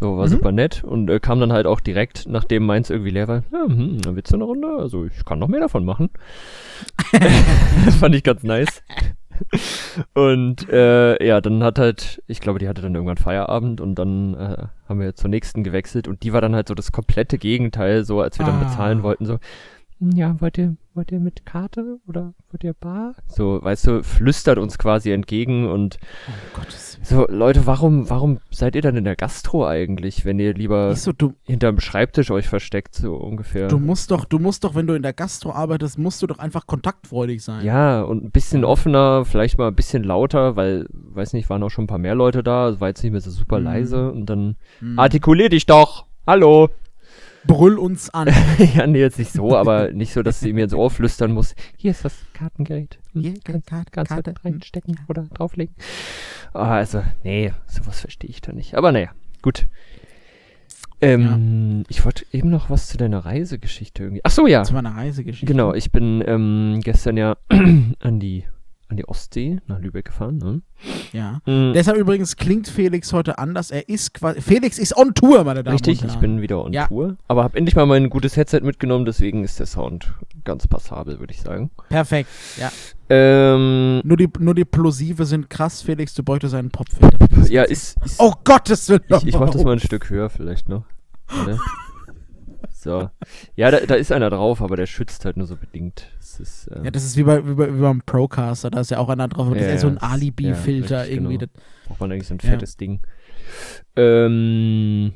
So, 0.00 0.16
war 0.16 0.26
Mhm. 0.26 0.30
super 0.30 0.52
nett. 0.52 0.82
Und 0.82 1.10
äh, 1.10 1.20
kam 1.20 1.40
dann 1.40 1.52
halt 1.52 1.66
auch 1.66 1.80
direkt, 1.80 2.24
nachdem 2.26 2.64
meins 2.66 2.88
irgendwie 2.90 3.10
leer 3.10 3.28
war, 3.28 3.42
ja, 3.52 3.64
hm, 3.66 4.00
dann 4.00 4.16
willst 4.16 4.32
du 4.32 4.36
eine 4.36 4.44
Runde? 4.44 4.68
Also 4.78 5.04
ich 5.04 5.24
kann 5.24 5.38
noch 5.38 5.48
mehr 5.48 5.60
davon 5.60 5.84
machen. 5.84 6.08
das 7.84 7.94
fand 8.00 8.14
ich 8.14 8.22
ganz 8.22 8.42
nice. 8.42 8.82
Und 10.14 10.68
äh, 10.68 11.24
ja, 11.26 11.40
dann 11.40 11.62
hat 11.64 11.78
halt, 11.78 12.22
ich 12.26 12.40
glaube, 12.40 12.58
die 12.58 12.68
hatte 12.68 12.82
dann 12.82 12.94
irgendwann 12.94 13.16
Feierabend 13.16 13.80
und 13.80 13.94
dann 13.94 14.34
äh, 14.34 14.66
haben 14.88 15.00
wir 15.00 15.14
zur 15.14 15.30
nächsten 15.30 15.64
gewechselt 15.64 16.08
und 16.08 16.22
die 16.22 16.32
war 16.32 16.40
dann 16.40 16.54
halt 16.54 16.68
so 16.68 16.74
das 16.74 16.92
komplette 16.92 17.38
Gegenteil, 17.38 18.04
so 18.04 18.20
als 18.20 18.38
wir 18.38 18.44
dann 18.44 18.56
Ah. 18.56 18.58
bezahlen 18.58 19.02
wollten, 19.02 19.24
so, 19.24 19.34
"Hm, 19.34 19.40
ja, 20.00 20.40
wollt 20.40 20.56
ihr, 20.58 20.76
wollt 20.94 21.12
ihr 21.12 21.20
mit 21.20 21.44
Karte 21.44 21.98
oder 22.06 22.32
wollt 22.50 22.64
ihr 22.64 22.72
Bar? 22.74 23.14
So, 23.26 23.58
weißt 23.62 23.86
du, 23.86 24.02
flüstert 24.02 24.58
uns 24.58 24.78
quasi 24.78 25.10
entgegen 25.12 25.68
und 25.68 25.98
oh, 26.28 26.60
so, 27.02 27.26
Leute, 27.28 27.66
warum, 27.66 28.08
warum 28.08 28.38
seid 28.50 28.74
ihr 28.76 28.82
dann 28.82 28.96
in 28.96 29.04
der 29.04 29.16
Gastro 29.16 29.66
eigentlich, 29.66 30.24
wenn 30.24 30.38
ihr 30.38 30.54
lieber 30.54 30.94
so, 30.96 31.12
du, 31.12 31.34
hinterm 31.44 31.80
Schreibtisch 31.80 32.30
euch 32.30 32.48
versteckt, 32.48 32.94
so 32.94 33.14
ungefähr? 33.14 33.68
du 33.68 33.78
musst 33.78 34.10
doch, 34.10 34.24
du 34.24 34.38
musst 34.38 34.64
doch, 34.64 34.74
wenn 34.74 34.86
du 34.86 34.94
in 34.94 35.02
der 35.02 35.12
Gastro 35.12 35.52
arbeitest, 35.52 35.98
musst 35.98 36.22
du 36.22 36.26
doch 36.26 36.38
einfach 36.38 36.66
kontaktfreudig 36.66 37.42
sein. 37.42 37.64
Ja, 37.64 38.02
und 38.02 38.24
ein 38.24 38.30
bisschen 38.30 38.64
offener, 38.64 39.24
vielleicht 39.24 39.58
mal 39.58 39.68
ein 39.68 39.74
bisschen 39.76 40.04
lauter, 40.04 40.56
weil, 40.56 40.86
weiß 40.92 41.32
nicht, 41.34 41.50
waren 41.50 41.62
auch 41.62 41.70
schon 41.70 41.84
ein 41.84 41.88
paar 41.88 41.98
mehr 41.98 42.14
Leute 42.14 42.42
da, 42.42 42.68
es 42.70 42.80
war 42.80 42.88
jetzt 42.88 43.02
nicht 43.02 43.12
mehr 43.12 43.20
so 43.20 43.30
super 43.30 43.58
Mhm. 43.58 43.64
leise 43.64 44.10
und 44.12 44.26
dann 44.26 44.56
Hm. 44.78 44.98
artikulier 44.98 45.48
dich 45.50 45.66
doch! 45.66 46.06
Hallo! 46.26 46.68
Brüll 47.46 47.78
uns 47.78 48.10
an. 48.10 48.28
ja, 48.74 48.86
nee, 48.86 49.00
jetzt 49.00 49.18
nicht 49.18 49.32
so, 49.32 49.56
aber 49.56 49.92
nicht 49.92 50.12
so, 50.12 50.22
dass 50.22 50.40
sie 50.40 50.52
mir 50.52 50.64
ins 50.64 50.74
Ohr 50.74 50.90
flüstern 50.90 51.32
muss. 51.32 51.54
Hier 51.76 51.90
ist 51.92 52.04
das 52.04 52.14
Kartengerät. 52.34 52.98
Hm, 53.12 53.22
Hier, 53.22 53.34
kannst, 53.42 53.66
Karte, 53.66 53.90
kannst 53.90 54.10
Karte. 54.10 54.32
du 54.32 54.34
da 54.34 54.40
reinstecken 54.44 55.00
oder 55.08 55.22
drauflegen. 55.32 55.74
Ah, 56.52 56.74
also, 56.76 57.02
nee, 57.22 57.52
sowas 57.66 58.00
verstehe 58.00 58.30
ich 58.30 58.40
da 58.40 58.52
nicht. 58.52 58.74
Aber 58.74 58.92
naja, 58.92 59.10
gut. 59.42 59.68
Ähm, 61.02 61.84
ich 61.88 62.04
wollte 62.04 62.26
eben 62.30 62.50
noch 62.50 62.68
was 62.68 62.88
zu 62.88 62.98
deiner 62.98 63.24
Reisegeschichte 63.24 64.02
irgendwie. 64.02 64.20
Ach 64.24 64.30
so, 64.30 64.46
ja. 64.46 64.64
Zu 64.64 64.74
meiner 64.74 64.94
Reisegeschichte. 64.94 65.46
Genau, 65.46 65.72
ich 65.72 65.92
bin 65.92 66.22
ähm, 66.26 66.80
gestern 66.84 67.16
ja 67.16 67.36
an 67.48 68.20
die 68.20 68.44
an 68.90 68.96
die 68.96 69.08
Ostsee 69.08 69.60
nach 69.66 69.78
Lübeck 69.78 70.06
gefahren. 70.06 70.38
Ne? 70.38 70.62
Ja. 71.12 71.40
Mhm. 71.46 71.72
Deshalb 71.74 71.96
übrigens 71.96 72.36
klingt 72.36 72.68
Felix 72.68 73.12
heute 73.12 73.38
anders. 73.38 73.70
Er 73.70 73.88
ist 73.88 74.14
quasi. 74.14 74.40
Felix 74.40 74.78
ist 74.78 74.96
on 74.96 75.14
Tour, 75.14 75.44
meine 75.44 75.62
Damen 75.62 75.74
Richtig, 75.76 76.00
und 76.02 76.06
ich 76.08 76.12
Herren. 76.14 76.20
bin 76.20 76.40
wieder 76.42 76.64
on 76.64 76.72
Ja. 76.72 76.86
Tour. 76.88 77.16
Aber 77.28 77.44
habe 77.44 77.56
endlich 77.56 77.76
mal 77.76 77.86
mein 77.86 78.10
gutes 78.10 78.36
Headset 78.36 78.60
mitgenommen, 78.62 79.04
deswegen 79.04 79.44
ist 79.44 79.58
der 79.58 79.66
Sound 79.66 80.12
ganz 80.44 80.66
passabel, 80.66 81.20
würde 81.20 81.32
ich 81.32 81.40
sagen. 81.40 81.70
Perfekt. 81.88 82.28
Ja. 82.58 82.70
Ähm, 83.08 84.00
Nur 84.04 84.16
die, 84.16 84.28
nur 84.38 84.54
die 84.54 84.64
Plosive 84.64 85.24
sind 85.26 85.50
krass. 85.50 85.82
Felix, 85.82 86.14
du 86.14 86.22
bräuchtest 86.22 86.54
einen 86.54 86.70
Popfilter. 86.70 87.18
ja, 87.48 87.62
ist. 87.64 87.96
ist 88.04 88.20
Oh 88.20 88.32
Gottes 88.44 88.88
Willen. 88.88 89.02
ich 89.08 89.26
ich 89.26 89.38
mach 89.38 89.50
das 89.50 89.64
mal 89.64 89.72
ein 89.72 89.80
Stück 89.80 90.10
höher 90.10 90.30
vielleicht 90.30 90.68
noch. 90.68 90.84
So. 92.82 93.10
Ja, 93.56 93.70
da, 93.70 93.80
da 93.80 93.94
ist 93.94 94.10
einer 94.10 94.30
drauf, 94.30 94.62
aber 94.62 94.74
der 94.76 94.86
schützt 94.86 95.24
halt 95.26 95.36
nur 95.36 95.46
so 95.46 95.56
bedingt. 95.56 96.06
Das 96.18 96.40
ist, 96.40 96.68
äh, 96.68 96.84
Ja, 96.84 96.90
das 96.90 97.04
ist 97.04 97.16
wie, 97.18 97.24
bei, 97.24 97.46
wie, 97.46 97.54
bei, 97.54 97.74
wie 97.74 97.80
beim 97.80 98.00
Procaster. 98.00 98.70
Da 98.70 98.80
ist 98.80 98.90
ja 98.90 98.98
auch 98.98 99.08
einer 99.10 99.28
drauf. 99.28 99.46
Aber 99.48 99.54
das 99.56 99.64
Ja, 99.64 99.68
ist 99.68 99.74
eher 99.74 99.80
so 99.80 99.86
ein 99.88 99.94
ja, 99.94 100.00
das- 100.00 100.10
Alibi-Filter 100.12 101.04
ja, 101.06 101.12
irgendwie. 101.12 101.38
genau. 101.38 101.50
Das- 101.54 101.62
braucht 101.88 102.00
man 102.00 102.12
eigentlich 102.12 102.28
so 102.28 102.34
ein 102.34 102.40
Ja. 102.42 102.50
fettes 102.50 102.76
Ding. 102.78 103.00
Ähm, 103.96 105.12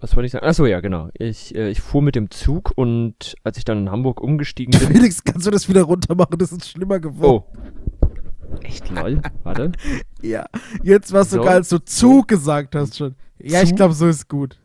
was 0.00 0.14
wollte 0.16 0.26
ich 0.26 0.32
sagen? 0.32 0.46
Achso, 0.46 0.66
ja, 0.66 0.80
genau. 0.80 1.08
Ich, 1.14 1.54
äh, 1.54 1.68
ich 1.70 1.80
fuhr 1.80 2.02
mit 2.02 2.14
dem 2.14 2.30
Zug 2.30 2.72
und 2.76 3.34
als 3.44 3.58
ich 3.58 3.64
dann 3.64 3.78
in 3.78 3.90
Hamburg 3.90 4.20
umgestiegen 4.20 4.78
bin. 4.78 4.88
Felix, 4.96 5.24
kannst 5.24 5.46
du 5.46 5.50
das 5.50 5.68
wieder 5.68 5.82
runter 5.82 6.14
machen? 6.14 6.36
Das 6.38 6.52
ist 6.52 6.68
schlimmer 6.68 7.00
geworden. 7.00 7.44
Oh. 7.44 8.58
Echt 8.62 8.90
lol? 8.90 9.20
Warte. 9.42 9.72
Ja. 10.22 10.46
Jetzt 10.84 11.12
war 11.12 11.22
es 11.22 11.30
So. 11.30 11.38
sogar, 11.38 11.54
als 11.54 11.68
du 11.68 11.78
Zug 11.78 12.28
gesagt 12.28 12.76
hast 12.76 12.96
schon. 12.96 13.16
Ja, 13.40 13.60
ich 13.62 13.70
Zug? 13.70 13.76
glaube, 13.76 13.94
so 13.94 14.06
ist 14.06 14.28
gut. 14.28 14.56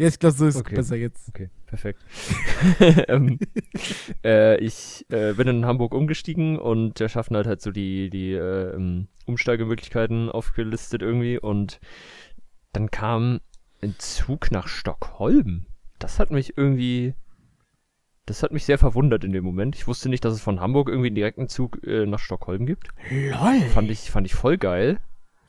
Ja, 0.00 0.08
ich 0.08 0.18
glaube, 0.18 0.34
so 0.34 0.46
ist 0.46 0.56
Okay. 0.56 0.76
besser 0.76 0.96
jetzt. 0.96 1.28
Okay, 1.28 1.50
perfekt. 1.66 2.00
ähm, 3.08 3.38
äh, 4.24 4.56
ich 4.58 5.04
äh, 5.10 5.34
bin 5.34 5.46
in 5.46 5.66
Hamburg 5.66 5.92
umgestiegen 5.92 6.58
und 6.58 6.98
der 7.00 7.10
Schaffner 7.10 7.40
hat 7.40 7.46
halt 7.46 7.60
so 7.60 7.70
die, 7.70 8.08
die 8.08 8.32
äh, 8.32 8.74
ähm, 8.74 9.08
Umsteigemöglichkeiten 9.26 10.30
aufgelistet 10.30 11.02
irgendwie 11.02 11.38
und 11.38 11.80
dann 12.72 12.90
kam 12.90 13.40
ein 13.82 13.94
Zug 13.98 14.50
nach 14.50 14.68
Stockholm. 14.68 15.66
Das 15.98 16.18
hat 16.18 16.30
mich 16.30 16.56
irgendwie. 16.56 17.12
Das 18.24 18.42
hat 18.42 18.52
mich 18.52 18.64
sehr 18.64 18.78
verwundert 18.78 19.22
in 19.24 19.32
dem 19.32 19.44
Moment. 19.44 19.76
Ich 19.76 19.86
wusste 19.86 20.08
nicht, 20.08 20.24
dass 20.24 20.32
es 20.32 20.40
von 20.40 20.60
Hamburg 20.60 20.88
irgendwie 20.88 21.08
einen 21.08 21.16
direkten 21.16 21.48
Zug 21.48 21.86
äh, 21.86 22.06
nach 22.06 22.20
Stockholm 22.20 22.64
gibt. 22.64 22.88
Lol. 23.10 23.60
Fand 23.74 23.90
ich, 23.90 24.10
fand 24.10 24.26
ich 24.26 24.34
voll 24.34 24.56
geil. 24.56 24.98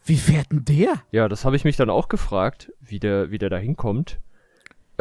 Wie 0.03 0.17
fährt 0.17 0.51
denn 0.51 0.65
der? 0.65 0.95
Ja, 1.11 1.29
das 1.29 1.45
habe 1.45 1.55
ich 1.55 1.63
mich 1.63 1.77
dann 1.77 1.89
auch 1.89 2.09
gefragt, 2.09 2.73
wie 2.81 2.99
der, 2.99 3.31
wie 3.31 3.37
der 3.37 3.49
da 3.49 3.57
hinkommt. 3.57 4.19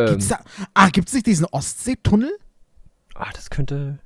Ähm, 0.00 0.06
Gibt's 0.10 0.28
da, 0.28 0.40
ah, 0.74 0.88
gibt's 0.90 1.12
nicht 1.12 1.26
diesen 1.26 1.46
Ostseetunnel? 1.46 2.32
Ah, 3.14 3.30
das 3.34 3.50
könnte. 3.50 3.98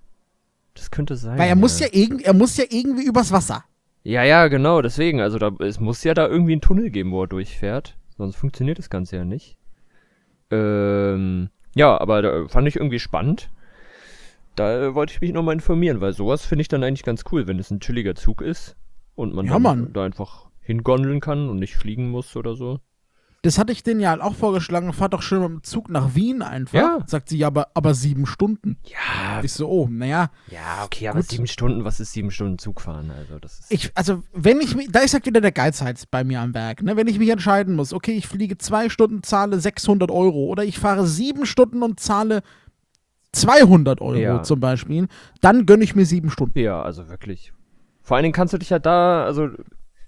Das 0.74 0.90
könnte 0.90 1.16
sein. 1.16 1.38
Weil 1.38 1.48
er 1.48 1.56
muss 1.56 1.78
ja, 1.80 1.86
irgend, 1.92 2.22
er 2.22 2.34
muss 2.34 2.56
ja 2.56 2.64
irgendwie 2.68 3.04
übers 3.04 3.30
Wasser. 3.30 3.64
Ja, 4.02 4.22
ja, 4.24 4.48
genau, 4.48 4.82
deswegen. 4.82 5.20
Also 5.20 5.38
da, 5.38 5.50
es 5.60 5.78
muss 5.80 6.02
ja 6.04 6.14
da 6.14 6.26
irgendwie 6.26 6.52
einen 6.52 6.60
Tunnel 6.60 6.90
geben, 6.90 7.12
wo 7.12 7.22
er 7.22 7.28
durchfährt. 7.28 7.96
Sonst 8.16 8.36
funktioniert 8.36 8.78
das 8.78 8.90
Ganze 8.90 9.16
ja 9.16 9.24
nicht. 9.24 9.56
Ähm, 10.50 11.48
ja, 11.74 11.98
aber 12.00 12.22
da 12.22 12.48
fand 12.48 12.68
ich 12.68 12.76
irgendwie 12.76 12.98
spannend. 12.98 13.50
Da 14.56 14.82
äh, 14.82 14.94
wollte 14.94 15.12
ich 15.14 15.20
mich 15.20 15.32
nochmal 15.32 15.54
informieren, 15.54 16.00
weil 16.00 16.12
sowas 16.12 16.44
finde 16.44 16.62
ich 16.62 16.68
dann 16.68 16.84
eigentlich 16.84 17.02
ganz 17.02 17.24
cool, 17.32 17.46
wenn 17.46 17.58
es 17.58 17.70
ein 17.70 17.80
chilliger 17.80 18.14
Zug 18.14 18.40
ist 18.40 18.76
und 19.14 19.34
man 19.34 19.46
Ja, 19.46 19.58
Mann. 19.58 19.92
da 19.92 20.04
einfach 20.04 20.48
hingondeln 20.60 21.20
kann 21.20 21.48
und 21.48 21.58
nicht 21.58 21.74
fliegen 21.76 22.10
muss 22.10 22.36
oder 22.36 22.54
so. 22.54 22.78
Das 23.44 23.58
hatte 23.58 23.72
ich 23.72 23.82
denen 23.82 24.00
ja 24.00 24.10
halt 24.10 24.20
auch 24.22 24.34
vorgeschlagen. 24.34 24.92
Fahr 24.92 25.08
doch 25.08 25.22
schön 25.22 25.40
mit 25.42 25.48
dem 25.50 25.62
Zug 25.62 25.88
nach 25.90 26.14
Wien 26.14 26.42
einfach. 26.42 26.74
Ja. 26.78 26.98
Sagt 27.06 27.28
sie, 27.28 27.36
ja, 27.38 27.46
aber, 27.48 27.68
aber 27.74 27.94
sieben 27.94 28.26
Stunden. 28.26 28.78
Ja, 28.84 29.42
Ich 29.42 29.52
so, 29.52 29.68
oh, 29.68 29.86
naja. 29.90 30.30
ja, 30.50 30.82
okay, 30.84 31.08
aber 31.08 31.20
Gut. 31.20 31.28
sieben 31.30 31.46
Stunden, 31.46 31.84
was 31.84 32.00
ist 32.00 32.12
sieben 32.12 32.30
Stunden 32.30 32.58
Zug 32.58 32.80
fahren? 32.80 33.10
Also 33.10 33.38
das 33.38 33.60
ist. 33.60 33.70
Ich, 33.70 33.92
also, 33.94 34.22
wenn 34.32 34.60
ich 34.60 34.74
mich, 34.74 34.88
da 34.90 35.00
ist 35.00 35.12
halt 35.14 35.26
wieder 35.26 35.40
der 35.40 35.52
Geizhals 35.52 36.06
bei 36.06 36.24
mir 36.24 36.40
am 36.40 36.54
Werk, 36.54 36.82
ne? 36.82 36.96
Wenn 36.96 37.06
ich 37.06 37.18
mich 37.18 37.28
entscheiden 37.28 37.76
muss, 37.76 37.92
okay, 37.92 38.12
ich 38.12 38.26
fliege 38.26 38.56
zwei 38.58 38.88
Stunden, 38.88 39.22
zahle 39.22 39.60
600 39.60 40.10
Euro 40.10 40.46
oder 40.46 40.64
ich 40.64 40.78
fahre 40.78 41.06
sieben 41.06 41.44
Stunden 41.46 41.82
und 41.82 42.00
zahle 42.00 42.42
200 43.32 44.00
Euro 44.00 44.16
Ja. 44.16 44.42
zum 44.42 44.60
Beispiel, 44.60 45.08
dann 45.40 45.66
gönne 45.66 45.84
ich 45.84 45.94
mir 45.94 46.06
sieben 46.06 46.30
Stunden. 46.30 46.58
Ja, 46.58 46.82
also 46.82 47.08
wirklich. 47.08 47.52
Vor 48.02 48.16
allen 48.16 48.24
Dingen 48.24 48.32
kannst 48.34 48.54
du 48.54 48.58
dich 48.58 48.70
ja 48.70 48.78
da, 48.78 49.24
also 49.24 49.48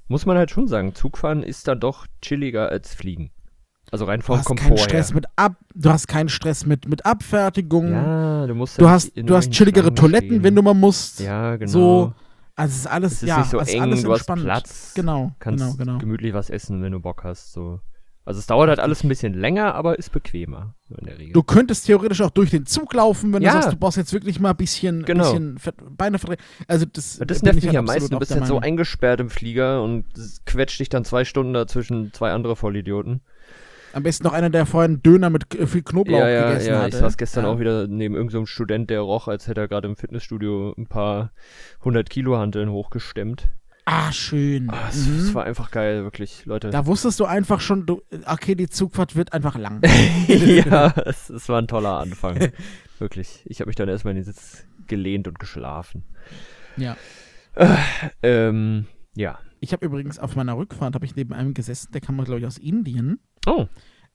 muss 0.09 0.27
man 0.27 0.37
halt 0.37 0.51
schon 0.51 0.69
sagen, 0.69 0.95
Zugfahren 0.95 1.43
ist 1.43 1.67
dann 1.69 1.81
doch 1.81 2.07
chilliger 2.23 2.69
als 2.69 2.95
Fliegen. 2.95 3.31
Also 3.93 4.05
rein 4.05 4.19
Du 4.21 4.27
vom 4.27 4.39
hast 4.39 4.47
Komfort 4.47 4.67
keinen 4.69 4.79
Stress 4.79 5.09
her. 5.11 5.15
mit 5.15 5.27
ab, 5.37 5.57
du 5.75 5.91
hast 5.91 6.09
keinen 6.09 6.29
Stress 6.29 6.67
mit, 6.67 6.89
mit 6.89 7.07
Abfertigung. 7.07 7.93
Ja, 7.93 8.47
du 8.47 8.55
musst 8.55 8.81
du 8.81 8.85
ja 8.85 8.91
hast, 8.91 9.13
du 9.15 9.35
hast 9.37 9.51
chilligere 9.53 9.95
Toiletten, 9.95 10.29
stehen. 10.29 10.43
wenn 10.43 10.57
du 10.57 10.63
mal 10.63 10.75
musst. 10.75 11.21
Ja, 11.21 11.55
genau. 11.57 11.71
So, 11.71 12.13
also 12.57 12.73
es 12.73 12.79
ist 12.81 12.87
alles, 12.89 13.13
es 13.13 13.23
ist 13.23 13.29
ja, 13.29 13.39
nicht 13.39 13.51
so 13.51 13.59
eng, 13.59 13.81
alles 13.83 14.03
du 14.03 14.11
hast 14.11 14.19
entspannt. 14.21 14.43
Platz. 14.43 14.93
Genau, 14.97 15.33
Kannst 15.39 15.63
genau, 15.65 15.77
genau. 15.77 15.99
gemütlich 15.99 16.35
was 16.35 16.51
essen, 16.51 16.83
wenn 16.83 16.93
du 16.93 17.01
Bock 17.01 17.23
hast. 17.23 17.53
So. 17.53 17.81
Also 18.27 18.41
es 18.41 18.47
dauert 18.47 18.69
halt 18.69 18.81
alles 18.81 19.05
ein 19.05 19.09
bisschen 19.09 19.35
länger, 19.35 19.75
aber 19.77 19.99
ist 20.01 20.11
bequemer. 20.11 20.75
So 20.89 20.97
in 20.97 21.07
der 21.07 21.17
Regel. 21.19 21.33
Du 21.33 21.45
könntest 21.45 21.87
theoretisch 21.87 22.21
auch 22.21 22.31
durch 22.31 22.51
den 22.51 22.67
Zug 22.67 22.93
laufen, 22.93 23.33
wenn 23.33 23.41
Ja. 23.41 23.53
du 23.53 23.63
sagst, 23.63 23.73
du 23.73 23.79
brauchst 23.79 23.97
jetzt 23.97 24.13
wirklich 24.13 24.41
mal 24.41 24.51
ein 24.51 24.57
bisschen, 24.57 25.05
Genau. 25.05 25.33
bisschen 25.33 25.59
Beine 25.97 26.19
verdrehen. 26.19 26.41
Also 26.67 26.87
das, 26.93 27.21
das 27.25 27.43
nervt 27.43 27.59
ich 27.59 27.65
mich 27.65 27.69
halt 27.69 27.79
am 27.79 27.85
meisten. 27.85 28.11
Du 28.11 28.19
bist 28.19 28.33
halt 28.35 28.47
so 28.47 28.59
eingesperrt 28.59 29.21
im 29.21 29.31
Flieger 29.31 29.81
und 29.83 30.05
quetscht 30.45 30.81
dich 30.81 30.89
dann 30.89 31.05
zwei 31.05 31.25
Stunden 31.25 31.55
da 31.55 31.69
zwischen 31.69 32.13
zwei 32.13 32.33
andere 32.33 32.57
Vollidioten. 32.57 33.21
Am 33.93 34.03
besten 34.03 34.25
noch 34.25 34.33
einer, 34.33 34.51
der 34.51 34.67
vorhin 34.67 35.03
Döner 35.03 35.31
mit 35.31 35.45
viel 35.67 35.83
Knoblauch 35.83 36.19
Ja, 36.19 36.29
ja, 36.29 36.49
gegessen 36.49 36.69
ja. 36.69 36.79
hatte. 36.81 36.89
Ich 36.89 36.97
saß 36.97 37.17
gestern 37.17 37.45
ja. 37.45 37.51
auch 37.51 37.61
wieder 37.61 37.87
neben 37.87 38.15
irgendeinem 38.17 38.47
Student, 38.47 38.91
der 38.91 39.01
roch, 39.01 39.29
als 39.29 39.47
hätte 39.47 39.61
er 39.63 39.69
gerade 39.69 39.87
im 39.89 39.97
Fitnessstudio 39.97 40.75
ein 40.77 40.87
paar 40.89 41.31
hundert 41.85 42.11
Kilo 42.11 42.37
Hanteln 42.37 42.71
hochgestemmt. 42.71 43.49
Ah, 43.89 44.11
schön. 44.11 44.69
Ah, 44.69 44.89
es, 44.89 45.07
mhm. 45.07 45.19
es 45.21 45.35
war 45.35 45.45
einfach 45.45 45.71
geil, 45.71 46.03
wirklich, 46.03 46.45
Leute. 46.45 46.71
Da 46.71 46.87
wusstest 46.87 47.21
du 47.21 47.25
einfach 47.25 47.61
schon, 47.61 47.87
du, 47.87 48.03
okay, 48.27 48.57
die 48.57 48.69
Zugfahrt 48.69 49.15
wird 49.15 49.33
einfach 49.33 49.57
lang. 49.57 49.81
ja, 50.27 50.93
es, 51.07 51.31
es 51.31 51.49
war 51.49 51.63
ein 51.63 51.69
toller 51.69 51.99
Anfang. 52.01 52.37
wirklich. 52.99 53.43
Ich 53.47 53.61
habe 53.61 53.69
mich 53.69 53.77
dann 53.77 53.89
erstmal 53.89 54.11
in 54.11 54.17
den 54.17 54.25
Sitz 54.25 54.67
gelehnt 54.89 55.29
und 55.29 55.39
geschlafen. 55.39 56.05
ja. 56.77 56.97
Ähm, 58.23 58.87
ja. 59.15 59.39
Ich 59.61 59.73
habe 59.73 59.87
übrigens 59.87 60.19
auf 60.19 60.37
meiner 60.37 60.57
Rückfahrt, 60.57 60.95
habe 60.95 61.07
ich 61.07 61.17
neben 61.17 61.33
einem 61.33 61.55
gesessen, 61.55 61.91
der 61.93 62.01
kam, 62.03 62.23
glaube 62.23 62.41
ich, 62.41 62.47
aus 62.47 62.59
Indien. 62.59 63.19
Oh, 63.47 63.67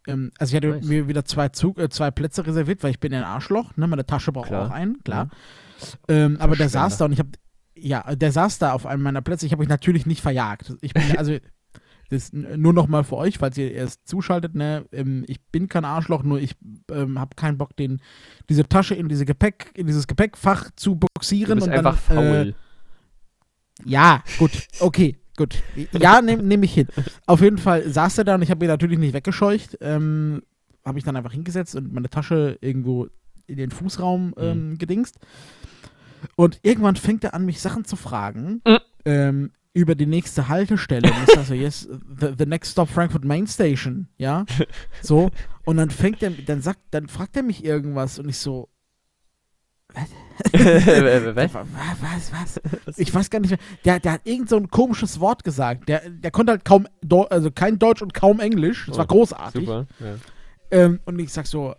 Ähm, 0.06 0.32
also 0.38 0.52
ich 0.52 0.58
hatte 0.58 0.76
Nice. 0.76 0.86
mir 0.86 1.08
wieder 1.08 1.26
zwei, 1.26 1.50
Zug, 1.50 1.80
äh, 1.80 1.90
zwei 1.90 2.12
Plätze 2.12 2.46
reserviert, 2.46 2.84
weil 2.84 2.92
ich 2.92 3.00
bin 3.00 3.14
ein 3.14 3.24
Arschloch, 3.24 3.76
ne? 3.78 3.88
Meine 3.88 4.06
Tasche 4.06 4.32
braucht 4.32 4.48
Klar. 4.50 4.68
auch 4.68 4.72
einen, 4.72 5.02
klar. 5.04 5.30
Ähm, 6.08 6.38
aber 6.40 6.56
der 6.56 6.70
saß 6.70 6.98
da 6.98 7.06
und 7.06 7.14
ich 7.14 7.20
habe, 7.20 7.30
ja, 7.82 8.16
der 8.16 8.32
saß 8.32 8.60
da 8.60 8.74
auf 8.74 8.86
einem 8.86 9.04
meiner 9.04 9.22
Plätze. 9.22 9.46
Ich 9.46 9.52
habe 9.52 9.62
mich 9.62 9.70
natürlich 9.70 10.06
nicht 10.06 10.22
verjagt. 10.22 10.74
Ich 10.82 10.94
bin, 10.94 11.18
also, 11.18 11.38
das 12.10 12.34
nur 12.34 12.74
noch 12.74 12.88
mal 12.88 13.04
für 13.04 13.16
euch, 13.16 13.38
falls 13.38 13.58
ihr 13.58 13.72
erst 13.72 14.08
zuschaltet, 14.08 14.54
ne? 14.54 14.86
Ähm, 14.92 15.24
ich 15.28 15.42
bin 15.52 15.70
kein 15.70 15.86
Arschloch, 15.86 16.24
nur 16.24 16.40
ich 16.40 16.56
ähm, 16.92 17.20
habe 17.20 17.36
keinen 17.36 17.58
Bock, 17.58 17.76
den, 17.78 18.02
diese 18.50 18.68
Tasche 18.68 18.96
in 18.96 19.08
diese 19.08 19.26
Gepäck, 19.26 19.72
in 19.76 19.88
dieses 19.88 20.08
Gepäckfach 20.08 20.70
zu 20.76 20.92
du 20.92 21.08
boxieren 21.08 21.56
bist 21.56 21.68
und 21.68 21.74
einfach 21.74 21.98
dann, 22.08 22.18
faul. 22.18 22.56
Äh, 23.86 23.90
ja, 23.90 24.24
gut, 24.38 24.52
okay, 24.80 25.18
gut. 25.38 25.64
Ja, 25.94 26.22
nehme 26.22 26.44
nehm 26.44 26.64
ich 26.64 26.74
hin. 26.74 26.88
Auf 27.26 27.42
jeden 27.42 27.58
Fall 27.58 27.90
saß 27.90 28.20
er 28.20 28.24
da 28.26 28.36
und 28.36 28.42
ich 28.42 28.52
habe 28.52 28.66
ihn 28.66 28.70
natürlich 28.70 29.00
nicht 29.00 29.14
weggescheucht. 29.14 29.78
Ähm, 29.82 30.44
habe 30.86 31.00
ich 31.00 31.06
dann 31.06 31.16
einfach 31.16 31.32
hingesetzt 31.32 31.76
und 31.76 31.94
meine 31.94 32.10
Tasche 32.10 32.58
irgendwo 32.62 33.08
in 33.48 33.58
den 33.58 33.72
Fußraum 33.72 34.34
ähm, 34.38 34.78
gedingst. 34.78 35.18
Und 36.36 36.60
irgendwann 36.64 36.96
fängt 36.96 37.24
er 37.24 37.34
an, 37.34 37.46
mich 37.46 37.62
Sachen 37.62 37.86
zu 37.86 37.96
fragen 37.96 38.62
Mhm. 38.66 38.78
ähm, 39.06 39.52
über 39.74 39.96
die 39.96 40.06
nächste 40.06 40.48
Haltestelle. 40.50 41.10
Und 41.12 41.18
ich 41.28 41.34
sage 41.34 41.48
so, 41.48 41.54
yes, 41.54 41.88
the, 42.20 42.34
the 42.38 42.46
next 42.46 42.72
stop 42.74 42.90
Frankfurt 42.90 43.24
Main 43.24 43.48
Station, 43.48 44.08
ja. 44.18 44.46
So. 45.02 45.32
Und 45.66 45.78
dann 45.78 45.90
fängt 45.90 46.22
er, 46.24 46.32
dann 46.32 46.62
sagt, 46.62 46.80
dann 46.92 47.08
fragt 47.08 47.38
er 47.38 47.44
mich 47.44 47.64
irgendwas 47.64 48.20
und 48.20 48.28
ich 48.30 48.38
so, 48.38 48.68
Was? 50.54 51.54
was, 51.54 52.32
was, 52.32 52.62
was? 52.86 52.98
Ich 52.98 53.14
weiß 53.14 53.30
gar 53.30 53.40
nicht 53.40 53.52
mehr. 53.52 53.60
Der, 53.86 54.00
der 54.00 54.14
hat 54.14 54.22
irgend 54.24 54.50
so 54.50 54.58
ein 54.58 54.70
komisches 54.70 55.20
Wort 55.20 55.44
gesagt. 55.44 55.88
Der, 55.90 56.10
der 56.10 56.32
konnte 56.32 56.52
halt 56.54 56.66
kaum, 56.66 56.88
Deu 57.02 57.24
also 57.24 57.52
kein 57.52 57.78
Deutsch 57.80 58.02
und 58.02 58.14
kaum 58.14 58.40
Englisch. 58.40 58.86
Das 58.88 58.98
war 58.98 59.06
Oh, 59.06 59.08
großartig. 59.08 59.62
Super. 59.66 59.88
Ja. 60.00 60.16
Ähm, 60.72 61.00
und 61.06 61.20
ich 61.20 61.32
sag 61.32 61.46
so, 61.48 61.76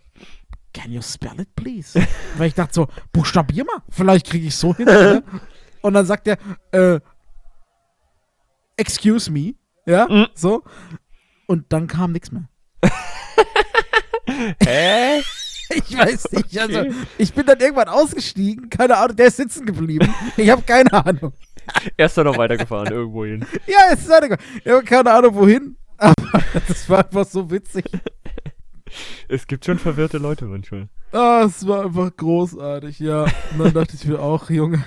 can 0.73 0.91
you 0.91 1.01
spell 1.01 1.39
it, 1.39 1.55
please? 1.55 1.93
Weil 2.37 2.47
ich 2.47 2.53
dachte 2.53 2.73
so, 2.73 2.87
buchstabier 3.11 3.63
mal. 3.65 3.81
Vielleicht 3.89 4.27
kriege 4.29 4.47
ich 4.47 4.55
so 4.55 4.75
hin. 4.75 4.85
ne? 4.85 5.23
Und 5.81 5.93
dann 5.93 6.05
sagt 6.05 6.27
er, 6.27 6.37
äh, 6.71 6.99
excuse 8.77 9.31
me. 9.31 9.55
Ja, 9.85 10.07
Mhm. 10.09 10.27
so. 10.33 10.63
Und 11.47 11.71
dann 11.73 11.87
kam 11.87 12.13
nichts 12.13 12.31
mehr. 12.31 12.47
Hä? 14.63 15.21
Ich 15.69 15.97
weiß 15.97 16.31
nicht. 16.31 16.57
Also, 16.59 16.79
Okay. 16.79 16.93
ich 17.17 17.33
bin 17.33 17.45
dann 17.45 17.59
irgendwann 17.59 17.87
ausgestiegen. 17.89 18.69
Keine 18.69 18.97
Ahnung, 18.97 19.15
der 19.15 19.27
ist 19.27 19.37
sitzen 19.37 19.65
geblieben. 19.65 20.13
Ich 20.37 20.49
habe 20.49 20.61
keine 20.61 20.91
Ahnung. 20.93 21.33
Er 21.97 22.05
ist 22.07 22.17
dann 22.17 22.25
noch 22.25 22.37
weitergefahren, 22.37 22.91
irgendwo 22.93 23.25
hin. 23.25 23.45
Ja, 23.67 23.77
es 23.91 24.01
ist 24.01 24.09
weitergegangen. 24.09 24.61
Ich 24.63 24.71
habe 24.71 24.83
keine 24.83 25.11
Ahnung, 25.11 25.33
wohin. 25.35 25.77
Aber 25.97 26.13
das 26.67 26.89
war 26.89 26.99
einfach 27.05 27.25
so 27.25 27.49
witzig. 27.49 27.85
Es 29.27 29.47
gibt 29.47 29.65
schon 29.65 29.79
verwirrte 29.79 30.17
Leute 30.17 30.45
manchmal. 30.45 30.89
Ah, 31.11 31.43
es 31.45 31.67
war 31.67 31.85
einfach 31.85 32.15
großartig, 32.15 32.99
ja. 32.99 33.23
Und 33.23 33.59
dann 33.59 33.73
dachte 33.73 33.95
ich 33.95 34.05
mir 34.05 34.19
auch, 34.19 34.49
Junge, 34.49 34.83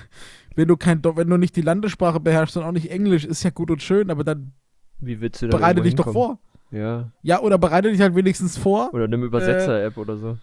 wenn 0.54 0.68
du 0.68 0.76
kein, 0.76 1.02
wenn 1.04 1.28
du 1.30 1.36
nicht 1.36 1.54
die 1.56 1.62
Landessprache 1.62 2.18
beherrschst 2.20 2.56
und 2.56 2.64
auch 2.64 2.72
nicht 2.72 2.90
Englisch, 2.90 3.24
ist 3.24 3.42
ja 3.42 3.50
gut 3.50 3.70
und 3.70 3.82
schön, 3.82 4.10
aber 4.10 4.24
dann 4.24 4.52
Wie 4.98 5.20
willst 5.20 5.42
du 5.42 5.48
da 5.48 5.56
bereite 5.56 5.82
dich 5.82 5.94
doch 5.94 6.06
hinkommen? 6.06 6.38
vor. 6.70 6.78
Ja. 6.78 7.12
Ja, 7.22 7.40
oder 7.40 7.58
bereite 7.58 7.90
dich 7.92 8.00
halt 8.00 8.14
wenigstens 8.16 8.58
vor. 8.58 8.92
Oder 8.92 9.06
nimm 9.06 9.22
Übersetzer-App 9.22 9.96
oder 9.98 10.16
so. 10.16 10.36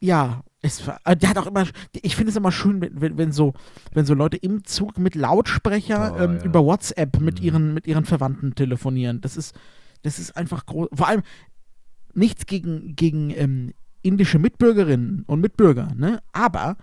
Ja, 0.00 0.44
es 0.62 0.86
war, 0.86 1.00
äh, 1.04 1.16
der 1.16 1.30
hat 1.30 1.38
auch 1.38 1.46
immer, 1.48 1.64
ich 1.92 2.14
finde 2.14 2.30
es 2.30 2.36
immer 2.36 2.52
schön, 2.52 2.80
wenn, 2.80 3.00
wenn, 3.00 3.18
wenn 3.18 3.32
so, 3.32 3.54
wenn 3.92 4.06
so 4.06 4.14
Leute 4.14 4.36
im 4.36 4.64
Zug 4.64 4.96
mit 4.98 5.16
Lautsprecher 5.16 6.14
Oh, 6.16 6.22
ähm, 6.22 6.36
ja. 6.38 6.44
über 6.44 6.64
WhatsApp 6.64 7.18
mit 7.20 7.40
Mhm. 7.40 7.44
ihren, 7.46 7.74
mit 7.74 7.86
ihren 7.88 8.04
Verwandten 8.04 8.54
telefonieren. 8.54 9.20
Das 9.20 9.36
ist, 9.36 9.56
das 10.02 10.20
ist 10.20 10.36
einfach 10.36 10.66
groß. 10.66 10.88
Vor 10.94 11.08
allem 11.08 11.22
nichts 12.14 12.46
gegen, 12.46 12.94
gegen 12.96 13.30
ähm, 13.30 13.74
indische 14.02 14.38
Mitbürgerinnen 14.38 15.24
und 15.26 15.40
Mitbürger, 15.40 15.88
ne? 15.96 16.20
Aber 16.32 16.76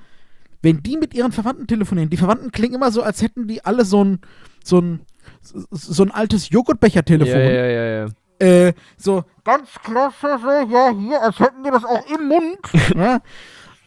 wenn 0.61 0.81
die 0.81 0.97
mit 0.97 1.13
ihren 1.13 1.31
Verwandten 1.31 1.67
telefonieren, 1.67 2.09
die 2.09 2.17
Verwandten 2.17 2.51
klingen 2.51 2.75
immer 2.75 2.91
so, 2.91 3.03
als 3.03 3.21
hätten 3.21 3.47
die 3.47 3.63
alle 3.63 3.85
so 3.85 4.03
ein, 4.03 4.19
so 4.63 4.79
ein, 4.79 5.01
so, 5.41 6.03
ein 6.03 6.11
altes 6.11 6.49
Joghurtbecher-Telefon. 6.49 7.39
Ja, 7.39 7.49
ja, 7.49 7.65
ja, 7.65 7.85
ja. 7.85 8.07
Äh, 8.39 8.73
so 8.97 9.23
ganz 9.43 9.69
klasse, 9.83 10.39
so, 10.41 10.49
ja, 10.49 10.91
hier, 10.97 11.21
als 11.21 11.39
hätten 11.39 11.63
wir 11.63 11.71
das 11.71 11.85
auch 11.85 12.03
im 12.07 12.27
Mund. 12.27 12.57
ja? 12.95 13.21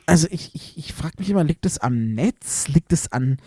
Also 0.07 0.29
ich, 0.31 0.55
ich, 0.55 0.79
ich 0.79 0.93
frage 0.95 1.15
mich 1.19 1.29
immer, 1.29 1.45
liegt 1.45 1.67
es 1.67 1.79
am 1.79 2.15
Netz? 2.15 2.69
Liegt 2.69 2.93
es 2.93 3.13
an. 3.13 3.39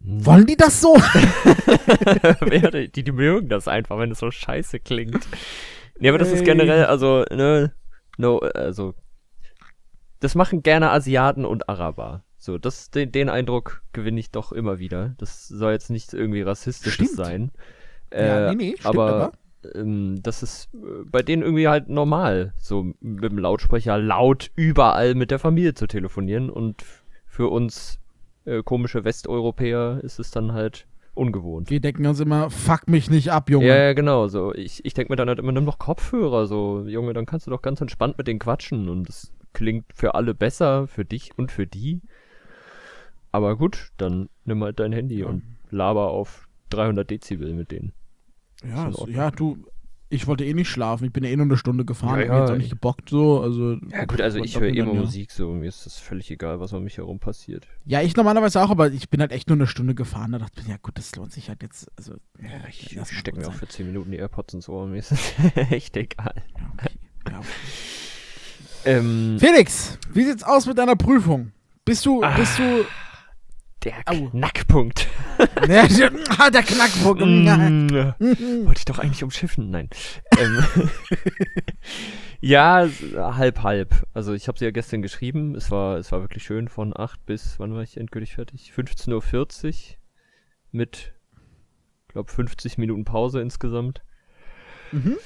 Wollen 0.00 0.46
die 0.46 0.56
das 0.56 0.80
so? 0.82 0.94
Die, 2.94 3.02
die 3.02 3.12
mögen 3.12 3.48
das 3.48 3.68
einfach, 3.68 3.98
wenn 3.98 4.10
es 4.10 4.18
so 4.18 4.30
scheiße 4.30 4.80
klingt. 4.80 5.26
Nee, 5.98 6.08
aber 6.08 6.18
das 6.18 6.32
ist 6.32 6.40
Ey. 6.40 6.44
generell, 6.44 6.84
also, 6.86 7.24
ne, 7.30 7.72
no, 8.18 8.38
also, 8.38 8.94
das 10.20 10.34
machen 10.34 10.62
gerne 10.62 10.90
Asiaten 10.90 11.44
und 11.44 11.68
Araber. 11.68 12.24
So, 12.36 12.58
das, 12.58 12.90
den, 12.90 13.10
den 13.12 13.28
Eindruck 13.28 13.82
gewinne 13.92 14.20
ich 14.20 14.30
doch 14.30 14.52
immer 14.52 14.78
wieder. 14.78 15.14
Das 15.18 15.48
soll 15.48 15.72
jetzt 15.72 15.90
nicht 15.90 16.12
irgendwie 16.12 16.42
rassistisch 16.42 16.94
Stimmt. 16.94 17.10
sein. 17.10 17.52
Ja, 18.12 18.50
Äh, 18.50 18.54
nee, 18.54 18.54
nee, 18.54 18.74
stimmt 18.78 18.86
aber, 18.86 19.32
ähm, 19.74 20.20
das 20.22 20.42
ist 20.42 20.68
äh, 20.74 21.04
bei 21.06 21.22
denen 21.22 21.42
irgendwie 21.42 21.68
halt 21.68 21.88
normal, 21.88 22.52
so 22.58 22.92
mit 23.00 23.24
dem 23.24 23.38
Lautsprecher 23.38 23.98
laut 23.98 24.50
überall 24.56 25.14
mit 25.14 25.30
der 25.30 25.38
Familie 25.38 25.74
zu 25.74 25.86
telefonieren 25.86 26.50
und 26.50 26.84
für 27.26 27.48
uns 27.50 27.98
äh, 28.44 28.62
komische 28.62 29.04
Westeuropäer 29.04 30.00
ist 30.02 30.18
es 30.18 30.30
dann 30.30 30.52
halt 30.52 30.86
ungewohnt. 31.14 31.70
Wir 31.70 31.80
denken 31.80 32.06
uns 32.06 32.20
immer, 32.20 32.50
fuck 32.50 32.88
mich 32.88 33.10
nicht 33.10 33.30
ab, 33.32 33.50
Junge. 33.50 33.66
Ja, 33.66 33.76
ja, 33.76 33.92
genau. 33.92 34.28
So, 34.28 34.54
ich, 34.54 34.84
ich 34.84 34.94
denke 34.94 35.12
mir 35.12 35.16
dann 35.16 35.28
halt 35.28 35.38
immer, 35.38 35.52
nimm 35.52 35.66
doch 35.66 35.78
Kopfhörer, 35.78 36.46
so, 36.46 36.84
Junge, 36.86 37.12
dann 37.12 37.26
kannst 37.26 37.46
du 37.46 37.50
doch 37.50 37.62
ganz 37.62 37.80
entspannt 37.80 38.18
mit 38.18 38.26
denen 38.26 38.38
quatschen 38.38 38.88
und 38.88 39.08
das 39.08 39.32
klingt 39.52 39.86
für 39.94 40.14
alle 40.14 40.34
besser, 40.34 40.86
für 40.86 41.04
dich 41.04 41.30
und 41.36 41.52
für 41.52 41.66
die. 41.66 42.02
Aber 43.32 43.56
gut, 43.56 43.90
dann 43.96 44.28
nimm 44.44 44.62
halt 44.62 44.78
dein 44.78 44.92
Handy 44.92 45.24
und 45.24 45.42
laber 45.70 46.10
auf 46.10 46.48
300 46.70 47.08
Dezibel 47.10 47.52
mit 47.52 47.70
denen. 47.70 47.92
Ja, 48.64 48.90
ja, 49.08 49.30
du, 49.30 49.58
ich 50.14 50.26
wollte 50.26 50.44
eh 50.44 50.54
nicht 50.54 50.68
schlafen. 50.68 51.04
Ich 51.04 51.12
bin 51.12 51.24
ja 51.24 51.30
eh 51.30 51.36
nur 51.36 51.46
eine 51.46 51.56
Stunde 51.56 51.84
gefahren. 51.84 52.20
Ja, 52.20 52.28
hab 52.28 52.30
mich 52.30 52.38
jetzt 52.40 52.48
ja. 52.48 52.54
auch 52.54 52.58
nicht 52.58 52.70
gebockt 52.70 53.08
so. 53.10 53.40
Also, 53.40 53.76
Ja 53.90 54.04
gut, 54.04 54.20
also 54.20 54.38
ich 54.38 54.54
hab 54.54 54.62
höre 54.62 54.70
mir 54.72 54.82
immer 54.82 54.94
ja. 54.94 55.00
Musik, 55.00 55.30
so 55.30 55.52
mir 55.52 55.68
ist 55.68 55.84
das 55.86 55.98
völlig 55.98 56.30
egal, 56.30 56.60
was 56.60 56.72
um 56.72 56.84
mich 56.84 56.96
herum 56.98 57.18
passiert. 57.18 57.66
Ja, 57.84 58.00
ich 58.02 58.16
normalerweise 58.16 58.62
auch, 58.62 58.70
aber 58.70 58.90
ich 58.92 59.10
bin 59.10 59.20
halt 59.20 59.32
echt 59.32 59.48
nur 59.48 59.56
eine 59.56 59.66
Stunde 59.66 59.94
gefahren. 59.94 60.32
Da 60.32 60.38
dachte 60.38 60.60
ich 60.60 60.66
mir, 60.66 60.72
ja 60.74 60.78
gut, 60.82 60.96
das 60.96 61.14
lohnt 61.16 61.32
sich 61.32 61.48
halt 61.48 61.62
jetzt. 61.62 61.90
Also, 61.96 62.14
Ja, 62.40 62.48
ich 62.68 62.96
mal 62.96 63.04
stecke 63.04 63.38
mir 63.40 63.48
auch 63.48 63.52
für 63.52 63.68
10 63.68 63.86
Minuten 63.86 64.10
die 64.12 64.16
AirPods 64.18 64.54
ins 64.54 64.68
Ohr, 64.68 64.86
mir 64.86 64.98
ist 64.98 65.10
das 65.10 65.32
echt 65.70 65.96
egal. 65.96 66.34
Ja, 66.56 66.72
okay. 66.74 66.90
Ja, 67.30 67.38
okay. 67.38 67.48
Ähm, 68.86 69.36
Felix, 69.40 69.98
wie 70.12 70.24
sieht's 70.24 70.42
aus 70.42 70.66
mit 70.66 70.76
deiner 70.78 70.96
Prüfung? 70.96 71.52
Bist 71.84 72.04
du, 72.06 72.22
Ah. 72.22 72.36
bist 72.36 72.58
du, 72.58 72.84
der 73.84 73.94
Au. 74.06 74.28
Knackpunkt. 74.30 75.06
Ne, 75.66 76.10
ah, 76.38 76.50
der 76.50 76.62
Knackpunkt. 76.62 77.20
Mm. 77.20 77.90
Wollte 78.66 78.78
ich 78.78 78.84
doch 78.84 78.98
eigentlich 78.98 79.24
umschiffen, 79.24 79.70
nein. 79.70 79.88
ähm, 80.38 80.64
ja, 82.40 82.88
halb, 83.16 83.62
halb. 83.62 83.94
Also 84.12 84.32
ich 84.34 84.48
habe 84.48 84.58
sie 84.58 84.64
ja 84.64 84.70
gestern 84.70 85.02
geschrieben. 85.02 85.54
Es 85.54 85.70
war, 85.70 85.96
es 85.98 86.12
war 86.12 86.20
wirklich 86.20 86.44
schön 86.44 86.68
von 86.68 86.96
8 86.96 87.24
bis, 87.26 87.58
wann 87.58 87.74
war 87.74 87.82
ich 87.82 87.96
endgültig 87.96 88.34
fertig? 88.34 88.72
15.40 88.76 89.66
Uhr 89.66 89.96
mit, 90.72 91.14
glaube 92.08 92.30
50 92.30 92.78
Minuten 92.78 93.04
Pause 93.04 93.40
insgesamt. 93.40 94.02
Mhm. 94.92 95.16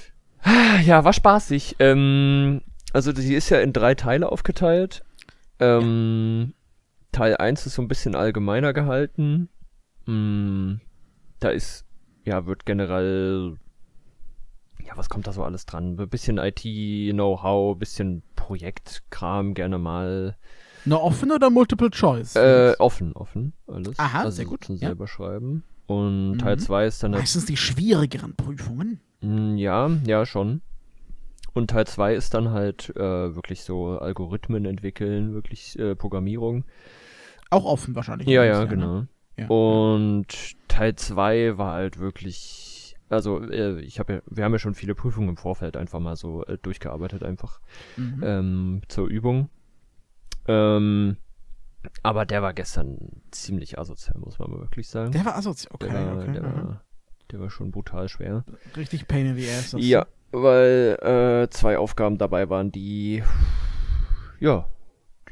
Ja, 0.84 1.04
war 1.04 1.12
spaßig. 1.12 1.76
Ähm, 1.78 2.62
also 2.92 3.12
sie 3.14 3.34
ist 3.34 3.50
ja 3.50 3.60
in 3.60 3.72
drei 3.72 3.94
Teile 3.94 4.30
aufgeteilt. 4.30 5.02
Ähm, 5.60 6.54
Teil 7.12 7.36
1 7.36 7.66
ist 7.66 7.74
so 7.74 7.82
ein 7.82 7.88
bisschen 7.88 8.14
allgemeiner 8.14 8.72
gehalten. 8.72 9.48
Mm, 10.08 10.80
da 11.40 11.50
ist, 11.50 11.84
ja, 12.24 12.46
wird 12.46 12.64
generell, 12.64 13.56
ja, 14.84 14.96
was 14.96 15.08
kommt 15.10 15.26
da 15.26 15.32
so 15.32 15.44
alles 15.44 15.66
dran? 15.66 15.98
Ein 16.00 16.08
bisschen 16.08 16.38
IT-Know-how, 16.38 17.78
bisschen 17.78 18.22
Projektkram 18.34 19.54
gerne 19.54 19.78
mal. 19.78 20.36
Eine 20.86 21.00
offen 21.00 21.30
oder 21.30 21.50
Multiple 21.50 21.90
Choice? 21.90 22.36
Äh, 22.36 22.74
offen, 22.78 23.12
offen, 23.12 23.52
alles. 23.66 23.98
Aha, 23.98 24.20
also 24.20 24.30
sehr 24.30 24.46
gut, 24.46 24.64
Zum 24.64 24.76
ja. 24.76 24.88
selber 24.88 25.06
schreiben. 25.06 25.62
Und 25.86 26.38
Teil 26.38 26.56
Mhm. 26.56 26.60
2 26.60 26.86
ist 26.86 27.02
dann 27.02 27.10
Meistens 27.12 27.44
die 27.46 27.56
schwierigeren 27.56 28.34
Prüfungen. 28.34 29.00
Mm, 29.20 29.56
Ja, 29.56 29.90
ja, 30.06 30.24
schon. 30.26 30.62
Und 31.54 31.70
Teil 31.70 31.86
2 31.86 32.14
ist 32.14 32.32
dann 32.34 32.50
halt 32.50 32.90
äh, 32.96 33.34
wirklich 33.34 33.62
so 33.62 33.98
Algorithmen 33.98 34.64
entwickeln, 34.64 35.34
wirklich 35.34 35.78
äh, 35.78 35.94
Programmierung. 35.96 36.64
Auch 37.50 37.64
offen 37.64 37.94
wahrscheinlich. 37.94 38.28
Ja, 38.28 38.44
ja, 38.44 38.52
Jahr, 38.54 38.66
genau. 38.66 39.00
Ne? 39.00 39.08
Ja. 39.38 39.46
Und 39.48 40.26
Teil 40.68 40.94
2 40.96 41.56
war 41.58 41.74
halt 41.74 41.98
wirklich, 41.98 42.96
also 43.08 43.40
äh, 43.42 43.80
ich 43.80 43.98
habe 43.98 44.14
ja, 44.14 44.20
wir 44.26 44.44
haben 44.44 44.52
ja 44.52 44.58
schon 44.58 44.74
viele 44.74 44.94
Prüfungen 44.94 45.28
im 45.30 45.36
Vorfeld 45.36 45.76
einfach 45.76 46.00
mal 46.00 46.16
so 46.16 46.44
äh, 46.46 46.58
durchgearbeitet, 46.58 47.22
einfach 47.22 47.60
Mhm. 47.96 48.22
ähm, 48.24 48.80
zur 48.88 49.06
Übung. 49.08 49.48
Ähm, 50.46 51.16
aber 52.02 52.26
der 52.26 52.42
war 52.42 52.52
gestern 52.54 52.98
ziemlich 53.30 53.78
asozial, 53.78 54.18
muss 54.18 54.38
man 54.38 54.50
mal 54.50 54.60
wirklich 54.60 54.88
sagen. 54.88 55.12
Der 55.12 55.24
war 55.24 55.36
asozial. 55.36 55.70
Okay, 55.74 55.88
der, 55.90 56.06
war, 56.06 56.16
okay. 56.22 56.32
der, 56.32 56.42
war, 56.42 56.84
der 57.30 57.40
war 57.40 57.50
schon 57.50 57.70
brutal 57.70 58.08
schwer. 58.08 58.44
Richtig 58.76 59.06
pain 59.08 59.26
in 59.26 59.36
the 59.36 59.48
ass. 59.48 59.70
das- 59.70 59.80
Ja, 59.86 60.06
weil 60.32 60.98
äh, 61.00 61.48
zwei 61.50 61.78
Aufgaben 61.78 62.18
dabei 62.18 62.48
waren, 62.50 62.72
die 62.72 63.22
ja, 64.40 64.66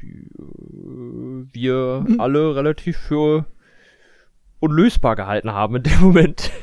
die 0.01 0.29
äh, 0.39 1.47
wir 1.53 2.05
alle 2.19 2.55
relativ 2.55 2.97
für 2.97 3.45
unlösbar 4.59 5.15
gehalten 5.15 5.51
haben 5.51 5.75
in 5.77 5.83
dem 5.83 5.99
Moment. 6.01 6.51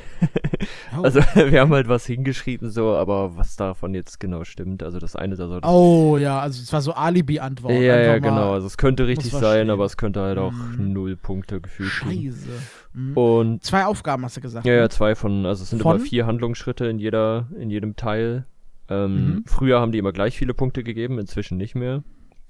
Also 1.03 1.21
wir 1.35 1.61
haben 1.61 1.73
halt 1.73 1.89
was 1.89 2.07
hingeschrieben 2.07 2.71
so, 2.71 2.95
aber 2.95 3.37
was 3.37 3.57
davon 3.57 3.93
jetzt 3.95 4.21
genau 4.21 4.45
stimmt, 4.45 4.83
also 4.83 4.99
das 4.99 5.17
eine 5.17 5.37
da 5.37 5.49
so 5.49 5.61
das 5.61 5.71
Oh, 5.71 6.17
ja, 6.17 6.39
also 6.39 6.63
es 6.63 6.73
war 6.73 6.81
so 6.81 6.93
Alibi-Antwort. 6.95 7.75
ja, 7.75 8.01
ja, 8.01 8.19
genau. 8.19 8.53
Also 8.55 8.67
es 8.67 8.79
könnte 8.79 9.07
richtig 9.07 9.33
sein, 9.33 9.43
stehen. 9.67 9.71
aber 9.71 9.85
es 9.85 9.99
könnte 9.99 10.21
halt 10.23 10.39
auch 10.39 10.53
Mhm. 10.53 10.93
null 10.95 11.17
Punkte 11.17 11.61
gefühlt. 11.61 11.91
Scheiße. 11.91 12.49
Mhm. 12.95 13.17
Und 13.17 13.65
Zwei 13.65 13.85
Aufgaben 13.85 14.25
hast 14.25 14.37
du 14.37 14.41
gesagt. 14.41 14.65
ja, 14.65 14.73
ne? 14.73 14.79
ja, 14.79 14.89
zwei 14.89 15.15
von, 15.15 15.45
also 15.45 15.63
es 15.63 15.71
sind 15.71 15.83
Von? 15.83 15.97
immer 15.97 16.05
vier 16.07 16.25
Handlungsschritte 16.27 16.87
in 16.87 16.99
jeder, 16.99 17.49
in 17.59 17.69
jedem 17.69 17.97
Teil. 17.97 18.47
Ähm, 18.89 19.15
Mhm. 19.27 19.45
Früher 19.47 19.81
haben 19.81 19.93
die 19.93 19.99
immer 19.99 20.13
gleich 20.13 20.39
viele 20.39 20.55
Punkte 20.55 20.85
gegeben, 20.85 21.19
inzwischen 21.19 21.59
nicht 21.59 21.75
mehr. 21.75 22.03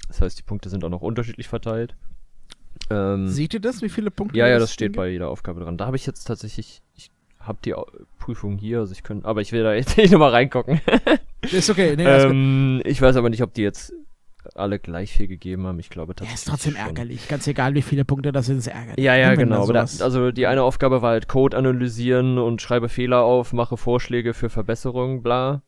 Das 0.07 0.21
heißt, 0.21 0.39
die 0.39 0.43
Punkte 0.45 0.69
sind 0.69 0.85
auch 0.85 0.91
noch 0.91 1.03
unterschiedlich 1.03 1.49
verteilt. 1.49 1.97
Ähm, 2.91 3.29
Seht 3.29 3.55
ihr 3.55 3.61
das, 3.61 3.83
wie 3.83 3.89
viele 3.89 4.11
Punkte? 4.11 4.39
ja, 4.39 4.47
ja, 4.49 4.59
das 4.59 4.73
steht 4.73 4.95
bei 4.95 5.09
jeder 5.09 5.29
Aufgabe 5.29 5.61
dran. 5.61 5.77
Da 5.77 5.87
habe 5.87 5.97
ich 5.97 6.07
jetzt 6.07 6.25
tatsächlich, 6.25 6.83
ich 6.97 7.11
habe 7.41 7.59
die 7.65 7.75
Prüfung 8.19 8.57
hier, 8.59 8.81
also 8.81 8.93
ich 8.93 9.03
könnte, 9.03 9.27
aber 9.27 9.41
ich 9.41 9.53
will 9.53 9.63
da 9.63 9.75
jetzt 9.75 9.97
nicht 9.97 10.13
nochmal 10.13 10.31
reingucken. 10.31 10.81
Ist 11.43 11.71
okay. 11.71 11.95
Nee, 11.97 12.05
ähm, 12.05 12.81
ich 12.85 13.01
weiß 13.03 13.17
aber 13.17 13.29
nicht, 13.31 13.43
ob 13.43 13.53
die 13.55 13.63
jetzt 13.63 13.93
alle 14.55 14.79
gleich 14.79 15.13
viel 15.13 15.27
gegeben 15.29 15.67
haben. 15.67 15.79
Ich 15.79 15.91
glaube 15.91 16.13
Ja, 16.13 16.15
tatsächlich. 16.17 16.35
ist 16.41 16.49
trotzdem 16.49 16.73
schon. 16.75 16.87
ärgerlich. 16.87 17.29
Ganz 17.29 17.47
egal, 17.47 17.75
wie 17.75 17.83
viele 17.83 18.05
Punkte 18.05 18.33
das 18.33 18.47
sind, 18.47 18.59
ist 18.59 18.67
ärgerlich. 18.67 19.03
Ja, 19.03 19.15
ja, 19.15 19.35
genau. 19.35 19.67
da 19.73 19.81
also 19.81 20.31
die 20.31 20.47
eine 20.47 20.63
Aufgabe 20.63 21.03
war 21.03 21.11
halt 21.11 21.29
Code 21.29 21.57
analysieren 21.57 22.39
und 22.39 22.61
schreibe 22.61 22.89
Fehler 22.89 23.23
auf, 23.23 23.53
mache 23.53 23.77
Vorschläge 23.77 24.35
für 24.35 24.51
Verbesserungen, 24.51 25.23
bla. 25.23 25.63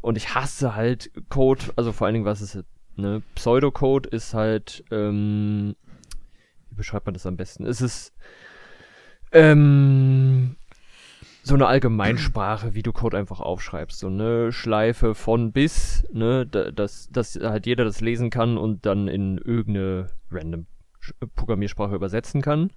Und 0.00 0.16
ich 0.16 0.34
hasse 0.34 0.74
halt 0.74 1.10
Code, 1.28 1.64
also 1.76 1.92
vor 1.92 2.06
allen 2.06 2.14
Dingen, 2.14 2.26
was 2.26 2.40
ist 2.42 2.64
ne? 2.96 3.22
Pseudocode 3.34 4.06
ist 4.06 4.34
halt, 4.34 4.84
ähm, 4.90 5.74
wie 6.74 6.78
beschreibt 6.78 7.06
man 7.06 7.14
das 7.14 7.24
am 7.26 7.36
besten? 7.36 7.64
Es 7.66 7.80
ist 7.80 8.12
ähm, 9.32 10.56
so 11.42 11.54
eine 11.54 11.66
Allgemeinsprache, 11.66 12.74
wie 12.74 12.82
du 12.82 12.92
Code 12.92 13.16
einfach 13.18 13.40
aufschreibst. 13.40 13.98
So 14.00 14.08
eine 14.08 14.50
Schleife 14.52 15.14
von 15.14 15.52
bis, 15.52 16.04
ne, 16.12 16.46
da- 16.46 16.70
dass, 16.70 17.08
dass 17.10 17.36
halt 17.40 17.66
jeder 17.66 17.84
das 17.84 18.00
lesen 18.00 18.30
kann 18.30 18.56
und 18.58 18.86
dann 18.86 19.08
in 19.08 19.38
irgendeine 19.38 20.08
random 20.30 20.66
Sch- 21.02 21.12
Programmiersprache 21.36 21.94
übersetzen 21.94 22.40
kann. 22.42 22.70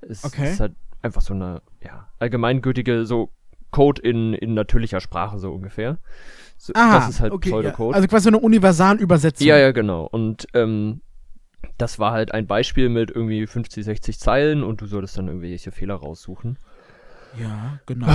Es 0.00 0.24
Okay. 0.24 0.50
ist 0.52 0.60
halt 0.60 0.74
einfach 1.00 1.22
so 1.22 1.34
eine, 1.34 1.62
ja, 1.82 2.08
allgemeingültige, 2.18 3.06
so 3.06 3.32
Code 3.70 4.02
in, 4.02 4.34
in 4.34 4.54
natürlicher 4.54 5.00
Sprache, 5.00 5.38
so 5.38 5.52
ungefähr. 5.52 5.98
So, 6.58 6.74
Aha, 6.76 6.98
das 6.98 7.08
ist 7.08 7.20
halt 7.20 7.32
okay, 7.32 7.48
ja. 7.48 7.54
Pseudocode. 7.56 7.94
Also 7.96 8.06
quasi 8.08 8.24
so 8.24 8.28
eine 8.30 8.38
Universalübersetzung. 8.38 9.46
Ja, 9.46 9.56
ja, 9.56 9.72
genau. 9.72 10.04
Und 10.04 10.46
ähm, 10.54 11.00
das 11.78 11.98
war 11.98 12.12
halt 12.12 12.32
ein 12.32 12.46
Beispiel 12.46 12.88
mit 12.88 13.10
irgendwie 13.10 13.46
50, 13.46 13.84
60 13.84 14.18
Zeilen 14.18 14.62
und 14.62 14.80
du 14.80 14.86
solltest 14.86 15.18
dann 15.18 15.28
irgendwelche 15.28 15.72
Fehler 15.72 15.94
raussuchen. 15.94 16.58
Ja, 17.40 17.78
genau. 17.86 18.08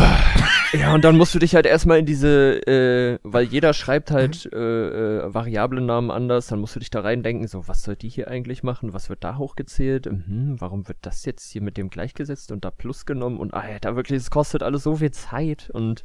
Ja, 0.73 0.93
und 0.93 1.03
dann 1.03 1.17
musst 1.17 1.33
du 1.33 1.39
dich 1.39 1.55
halt 1.55 1.65
erstmal 1.65 1.99
in 1.99 2.05
diese, 2.05 2.62
äh, 2.67 3.19
weil 3.23 3.45
jeder 3.45 3.73
schreibt 3.73 4.12
halt 4.12 4.49
äh, 4.53 4.57
äh, 4.57 5.33
Variablennamen 5.33 6.12
anders, 6.12 6.47
dann 6.47 6.60
musst 6.60 6.75
du 6.75 6.79
dich 6.79 6.89
da 6.89 6.99
reindenken, 7.01 7.47
so, 7.47 7.67
was 7.67 7.83
soll 7.83 7.95
die 7.95 8.10
hier 8.10 8.27
eigentlich 8.27 8.63
machen? 8.63 8.93
Was 8.93 9.10
wird 9.10 9.23
da 9.23 9.38
hochgezählt? 9.38 10.05
Mhm, 10.05 10.57
warum 10.60 10.88
wird 10.88 10.97
das 11.01 11.25
jetzt 11.25 11.49
hier 11.51 11.62
mit 11.62 11.77
dem 11.77 11.89
gleichgesetzt 11.89 12.51
und 12.51 12.65
da 12.65 12.69
plus 12.69 13.05
genommen? 13.05 13.39
Und 13.39 13.53
ah 13.53 13.67
ja, 13.67 13.79
da 13.79 13.95
wirklich, 13.95 14.17
es 14.17 14.29
kostet 14.29 14.62
alles 14.62 14.83
so 14.83 14.97
viel 14.97 15.12
Zeit 15.12 15.69
und 15.71 16.03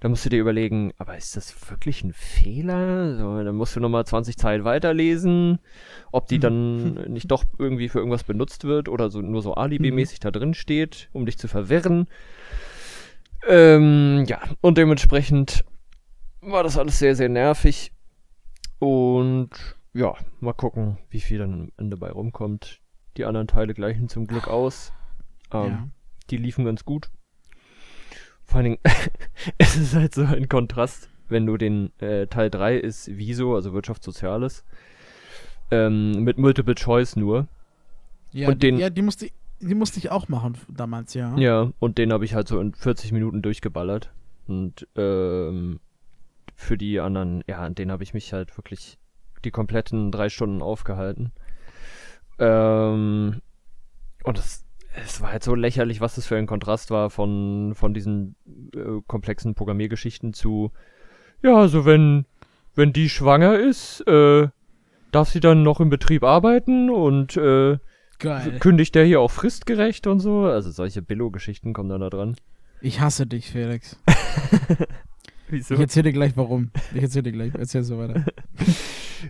da 0.00 0.08
musst 0.08 0.24
du 0.24 0.28
dir 0.28 0.40
überlegen, 0.40 0.92
aber 0.98 1.16
ist 1.16 1.36
das 1.36 1.70
wirklich 1.70 2.04
ein 2.04 2.12
Fehler? 2.12 3.16
So, 3.16 3.42
dann 3.42 3.54
musst 3.56 3.74
du 3.76 3.80
nochmal 3.80 4.04
20 4.06 4.36
Zeilen 4.36 4.64
weiterlesen, 4.64 5.58
ob 6.12 6.26
die 6.28 6.38
dann 6.38 6.94
nicht 7.12 7.30
doch 7.30 7.44
irgendwie 7.58 7.88
für 7.88 7.98
irgendwas 7.98 8.24
benutzt 8.24 8.64
wird 8.64 8.88
oder 8.88 9.08
so 9.10 9.20
nur 9.22 9.42
so 9.42 9.54
Alibi-mäßig 9.54 10.20
da 10.20 10.30
drin 10.30 10.54
steht, 10.54 11.08
um 11.12 11.24
dich 11.26 11.38
zu 11.38 11.48
verwirren. 11.48 12.06
Ähm, 13.48 14.24
ja, 14.26 14.40
und 14.60 14.76
dementsprechend 14.78 15.64
war 16.40 16.62
das 16.62 16.76
alles 16.78 16.98
sehr, 16.98 17.14
sehr 17.14 17.28
nervig. 17.28 17.92
Und 18.78 19.50
ja, 19.94 20.14
mal 20.40 20.52
gucken, 20.52 20.98
wie 21.08 21.20
viel 21.20 21.38
dann 21.38 21.52
am 21.54 21.72
Ende 21.76 21.96
bei 21.96 22.10
rumkommt. 22.10 22.80
Die 23.16 23.24
anderen 23.24 23.46
Teile 23.46 23.72
gleichen 23.72 24.08
zum 24.08 24.26
Glück 24.26 24.48
aus. 24.48 24.92
Ähm, 25.52 25.64
Ja. 25.66 25.88
Die 26.30 26.36
liefen 26.36 26.64
ganz 26.64 26.84
gut. 26.84 27.10
Vor 28.46 28.56
allen 28.58 28.64
Dingen, 28.64 28.78
es 29.58 29.76
ist 29.76 29.94
halt 29.94 30.14
so 30.14 30.22
ein 30.24 30.48
Kontrast, 30.48 31.10
wenn 31.28 31.46
du 31.46 31.56
den 31.56 31.90
äh, 32.00 32.26
Teil 32.28 32.48
3 32.50 32.76
ist 32.76 33.16
Viso, 33.16 33.54
also 33.54 33.72
Wirtschaftssoziales, 33.72 34.64
ähm, 35.70 36.22
mit 36.24 36.38
Multiple 36.38 36.74
Choice 36.76 37.16
nur. 37.16 37.48
Ja, 38.32 38.48
Und 38.48 38.62
den- 38.62 38.78
ja 38.78 38.88
die, 38.90 39.02
musste, 39.02 39.30
die 39.60 39.74
musste 39.74 39.98
ich 39.98 40.10
auch 40.10 40.28
machen 40.28 40.56
damals, 40.68 41.14
ja. 41.14 41.36
Ja, 41.36 41.72
und 41.80 41.98
den 41.98 42.12
habe 42.12 42.24
ich 42.24 42.34
halt 42.34 42.46
so 42.48 42.60
in 42.60 42.72
40 42.74 43.12
Minuten 43.12 43.42
durchgeballert. 43.42 44.12
Und 44.46 44.86
ähm, 44.94 45.80
für 46.54 46.78
die 46.78 47.00
anderen, 47.00 47.42
ja, 47.48 47.58
an 47.58 47.74
denen 47.74 47.90
habe 47.90 48.04
ich 48.04 48.14
mich 48.14 48.32
halt 48.32 48.56
wirklich 48.56 48.96
die 49.44 49.50
kompletten 49.50 50.12
drei 50.12 50.28
Stunden 50.28 50.62
aufgehalten. 50.62 51.32
Ähm, 52.38 53.40
und 54.24 54.38
es, 54.38 54.64
es 55.04 55.20
war 55.20 55.32
halt 55.32 55.44
so 55.44 55.54
lächerlich, 55.54 56.00
was 56.00 56.14
das 56.14 56.26
für 56.26 56.36
ein 56.36 56.46
Kontrast 56.46 56.90
war 56.90 57.10
von, 57.10 57.74
von 57.74 57.94
diesen 57.94 58.36
äh, 58.74 59.00
komplexen 59.06 59.54
Programmiergeschichten 59.54 60.32
zu, 60.32 60.72
ja, 61.42 61.56
also 61.56 61.84
wenn, 61.84 62.26
wenn 62.74 62.92
die 62.92 63.08
schwanger 63.08 63.58
ist, 63.58 64.00
äh, 64.06 64.48
darf 65.12 65.30
sie 65.30 65.40
dann 65.40 65.62
noch 65.62 65.80
im 65.80 65.90
Betrieb 65.90 66.22
arbeiten 66.24 66.90
und 66.90 67.36
äh, 67.36 67.78
kündigt 68.60 68.94
der 68.94 69.04
hier 69.04 69.20
auch 69.20 69.30
fristgerecht 69.30 70.06
und 70.06 70.20
so? 70.20 70.44
Also 70.44 70.70
solche 70.70 71.02
Billo-Geschichten 71.02 71.72
kommen 71.72 71.90
dann 71.90 72.00
da 72.00 72.10
dran. 72.10 72.36
Ich 72.80 73.00
hasse 73.00 73.26
dich, 73.26 73.50
Felix. 73.50 74.00
Wieso? 75.48 75.74
Ich 75.74 75.80
erzähl 75.80 76.02
dir 76.02 76.12
gleich 76.12 76.36
warum. 76.36 76.70
Ich 76.94 77.02
erzähl 77.02 77.22
dir 77.22 77.32
gleich. 77.32 77.54
Erzähl 77.54 77.82
so 77.82 77.98
weiter. 77.98 78.24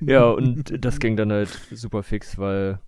Ja, 0.00 0.24
und 0.24 0.84
das 0.84 0.98
ging 0.98 1.16
dann 1.16 1.32
halt 1.32 1.48
super 1.70 2.02
fix, 2.02 2.38
weil, 2.38 2.80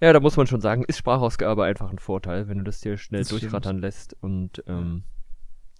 ja, 0.00 0.12
da 0.12 0.20
muss 0.20 0.36
man 0.36 0.46
schon 0.46 0.60
sagen, 0.60 0.84
ist 0.86 0.98
Sprachausgabe 0.98 1.64
einfach 1.64 1.90
ein 1.90 1.98
Vorteil, 1.98 2.48
wenn 2.48 2.58
du 2.58 2.64
das 2.64 2.80
dir 2.80 2.96
schnell 2.96 3.20
Das 3.22 3.28
stimmt. 3.28 3.42
durchrattern 3.42 3.78
lässt. 3.78 4.16
Und 4.20 4.62
ähm, 4.66 5.04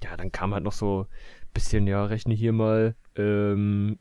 ja, 0.03 0.17
dann 0.17 0.33
kam 0.33 0.55
halt 0.55 0.65
noch 0.65 0.73
so 0.73 1.03
ein 1.03 1.53
bisschen, 1.55 1.87
ja, 1.87 2.05
rechne 2.05 2.35
hier 2.35 2.53
mal, 2.53 2.95
ähm, 3.17 3.99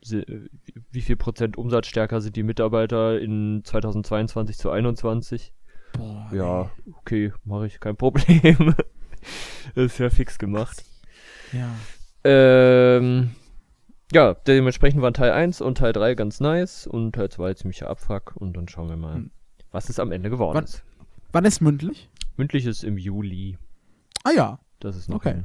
wie 0.90 1.00
viel 1.00 1.16
Prozent 1.16 1.56
umsatzstärker 1.56 2.20
sind 2.20 2.36
die 2.36 2.42
Mitarbeiter 2.42 3.20
in 3.20 3.62
2022 3.64 4.56
zu 4.58 4.70
21? 4.70 5.52
Boah. 5.92 6.28
Ja, 6.32 6.70
okay, 6.98 7.32
mache 7.44 7.66
ich, 7.66 7.80
kein 7.80 7.96
Problem. 7.96 8.74
ist 9.74 9.98
ja 9.98 10.10
fix 10.10 10.38
gemacht. 10.38 10.84
ey. 11.52 11.60
Ja. 11.60 11.68
Ähm, 12.24 13.30
ja, 14.12 14.34
dementsprechend 14.34 15.02
waren 15.02 15.14
Teil 15.14 15.32
1 15.32 15.60
und 15.60 15.78
Teil 15.78 15.92
3 15.92 16.14
ganz 16.14 16.40
nice 16.40 16.86
und 16.86 17.14
Teil 17.14 17.28
2 17.30 17.54
ziemlicher 17.54 17.88
Abfuck 17.90 18.34
und 18.36 18.56
dann 18.56 18.68
schauen 18.68 18.88
wir 18.88 18.96
mal, 18.96 19.14
Hm. 19.16 19.30
Was 19.78 19.88
es 19.88 20.00
am 20.00 20.10
Ende 20.10 20.28
geworden 20.28 20.56
Wann- 20.56 20.64
ist. 20.64 20.82
Wann 21.30 21.44
ist 21.44 21.60
mündlich? 21.60 22.10
Mündlich 22.36 22.66
ist 22.66 22.82
im 22.82 22.98
Juli. 22.98 23.58
Ah 24.24 24.30
ja. 24.34 24.58
Das 24.80 24.96
ist 24.96 25.08
noch. 25.08 25.16
Okay. 25.16 25.42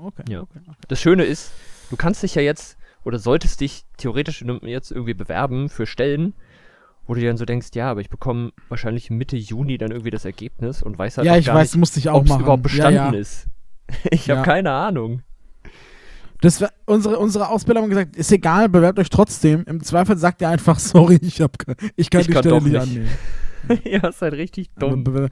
Okay. 0.00 0.22
Ja. 0.30 0.40
okay, 0.40 0.60
okay. 0.66 0.76
Das 0.88 0.98
Schöne 1.00 1.24
ist, 1.24 1.52
du 1.90 1.96
kannst 1.96 2.22
dich 2.22 2.34
ja 2.34 2.42
jetzt 2.42 2.78
oder 3.04 3.18
solltest 3.18 3.60
dich 3.60 3.84
theoretisch 3.98 4.42
jetzt 4.62 4.90
irgendwie 4.90 5.12
bewerben 5.14 5.68
für 5.68 5.86
Stellen, 5.86 6.32
wo 7.06 7.14
du 7.14 7.20
dir 7.20 7.28
dann 7.28 7.36
so 7.36 7.44
denkst, 7.44 7.68
ja, 7.74 7.90
aber 7.90 8.00
ich 8.00 8.08
bekomme 8.08 8.52
wahrscheinlich 8.70 9.10
Mitte 9.10 9.36
Juni 9.36 9.76
dann 9.76 9.90
irgendwie 9.90 10.10
das 10.10 10.24
Ergebnis 10.24 10.82
und 10.82 10.98
weiß 10.98 11.18
halt 11.18 11.26
Ja, 11.26 11.36
ich 11.36 11.46
gar 11.46 11.54
weiß, 11.54 11.74
nicht, 11.76 12.08
ob 12.08 12.24
es 12.26 12.34
überhaupt 12.34 12.62
bestanden 12.62 12.96
ja, 12.96 13.12
ja. 13.12 13.18
ist. 13.18 13.46
Ich 14.10 14.28
habe 14.30 14.42
keine 14.42 14.72
Ahnung. 14.72 15.22
Das 16.40 16.60
war, 16.60 16.70
unsere, 16.86 17.18
unsere 17.18 17.48
Ausbilder 17.48 17.82
haben 17.82 17.88
gesagt, 17.88 18.16
ist 18.16 18.30
egal, 18.30 18.68
bewerbt 18.68 18.98
euch 18.98 19.10
trotzdem. 19.10 19.64
Im 19.66 19.82
Zweifel 19.82 20.16
sagt 20.16 20.40
ihr 20.40 20.48
einfach, 20.48 20.78
sorry, 20.78 21.18
ich, 21.20 21.40
hab, 21.40 21.56
ich 21.96 22.10
kann 22.10 22.20
Ich 22.20 22.26
die 22.28 22.32
kann 22.32 22.42
Stelle 22.42 22.62
nicht 22.62 22.76
annehmen. 22.76 23.08
ja, 23.84 24.08
ist 24.08 24.22
halt 24.22 24.34
richtig 24.34 24.70
dumm. 24.78 25.04
Aber 25.06 25.28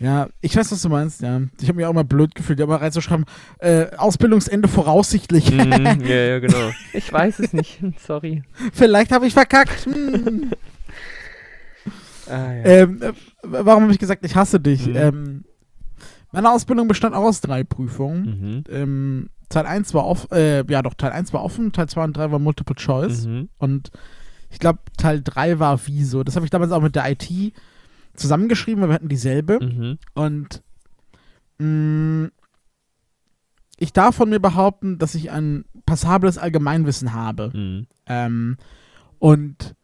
Ja, 0.00 0.28
ich 0.40 0.56
weiß, 0.56 0.72
was 0.72 0.80
du 0.80 0.88
meinst, 0.88 1.20
ja. 1.20 1.42
Ich 1.60 1.68
habe 1.68 1.76
mich 1.76 1.86
auch 1.86 1.92
mal 1.92 2.04
blöd 2.04 2.34
gefühlt, 2.34 2.60
aber 2.60 2.80
reinzuschreiben, 2.80 3.26
äh, 3.58 3.86
Ausbildungsende 3.96 4.68
voraussichtlich. 4.68 5.50
Mhm, 5.52 5.72
ja, 6.06 6.16
ja, 6.16 6.38
genau. 6.38 6.70
Ich 6.94 7.12
weiß 7.12 7.40
es 7.40 7.52
nicht. 7.52 7.80
Sorry. 8.06 8.42
Vielleicht 8.72 9.12
habe 9.12 9.26
ich 9.26 9.34
verkackt. 9.34 9.84
Hm. 9.84 10.50
Ah, 12.26 12.52
ja. 12.52 12.64
ähm, 12.64 13.02
äh, 13.02 13.12
warum 13.42 13.84
habe 13.84 13.92
ich 13.92 13.98
gesagt, 13.98 14.24
ich 14.24 14.36
hasse 14.36 14.60
dich? 14.60 14.86
Mhm. 14.86 14.96
Ähm, 14.96 15.44
meine 16.30 16.50
Ausbildung 16.52 16.88
bestand 16.88 17.14
auch 17.14 17.24
aus 17.24 17.40
drei 17.40 17.64
Prüfungen. 17.64 18.24
Mhm. 18.24 18.64
Ähm, 18.74 19.30
Teil 19.48 19.66
1 19.66 19.94
war 19.94 20.06
offen, 20.06 20.30
äh, 20.32 20.64
ja 20.70 20.82
doch, 20.82 20.94
Teil 20.94 21.12
1 21.12 21.32
war 21.32 21.42
offen, 21.42 21.72
Teil 21.72 21.88
2 21.88 22.04
und 22.04 22.16
3 22.16 22.30
war 22.30 22.38
Multiple 22.38 22.76
Choice. 22.76 23.26
Mhm. 23.26 23.48
Und 23.58 23.90
ich 24.50 24.58
glaube, 24.58 24.80
Teil 24.96 25.22
3 25.22 25.58
war 25.58 25.80
Wieso. 25.86 26.24
Das 26.24 26.36
habe 26.36 26.46
ich 26.46 26.50
damals 26.50 26.72
auch 26.72 26.82
mit 26.82 26.94
der 26.94 27.10
IT 27.10 27.52
zusammengeschrieben, 28.14 28.82
weil 28.82 28.90
wir 28.90 28.94
hatten 28.94 29.08
dieselbe. 29.08 29.58
Mhm. 29.60 29.98
Und 30.14 30.62
mh, 31.58 32.30
ich 33.78 33.92
darf 33.92 34.16
von 34.16 34.28
mir 34.28 34.40
behaupten, 34.40 34.98
dass 34.98 35.14
ich 35.14 35.30
ein 35.30 35.64
passables 35.86 36.36
Allgemeinwissen 36.36 37.14
habe. 37.14 37.50
Mhm. 37.54 37.86
Ähm, 38.06 38.56
und 39.18 39.74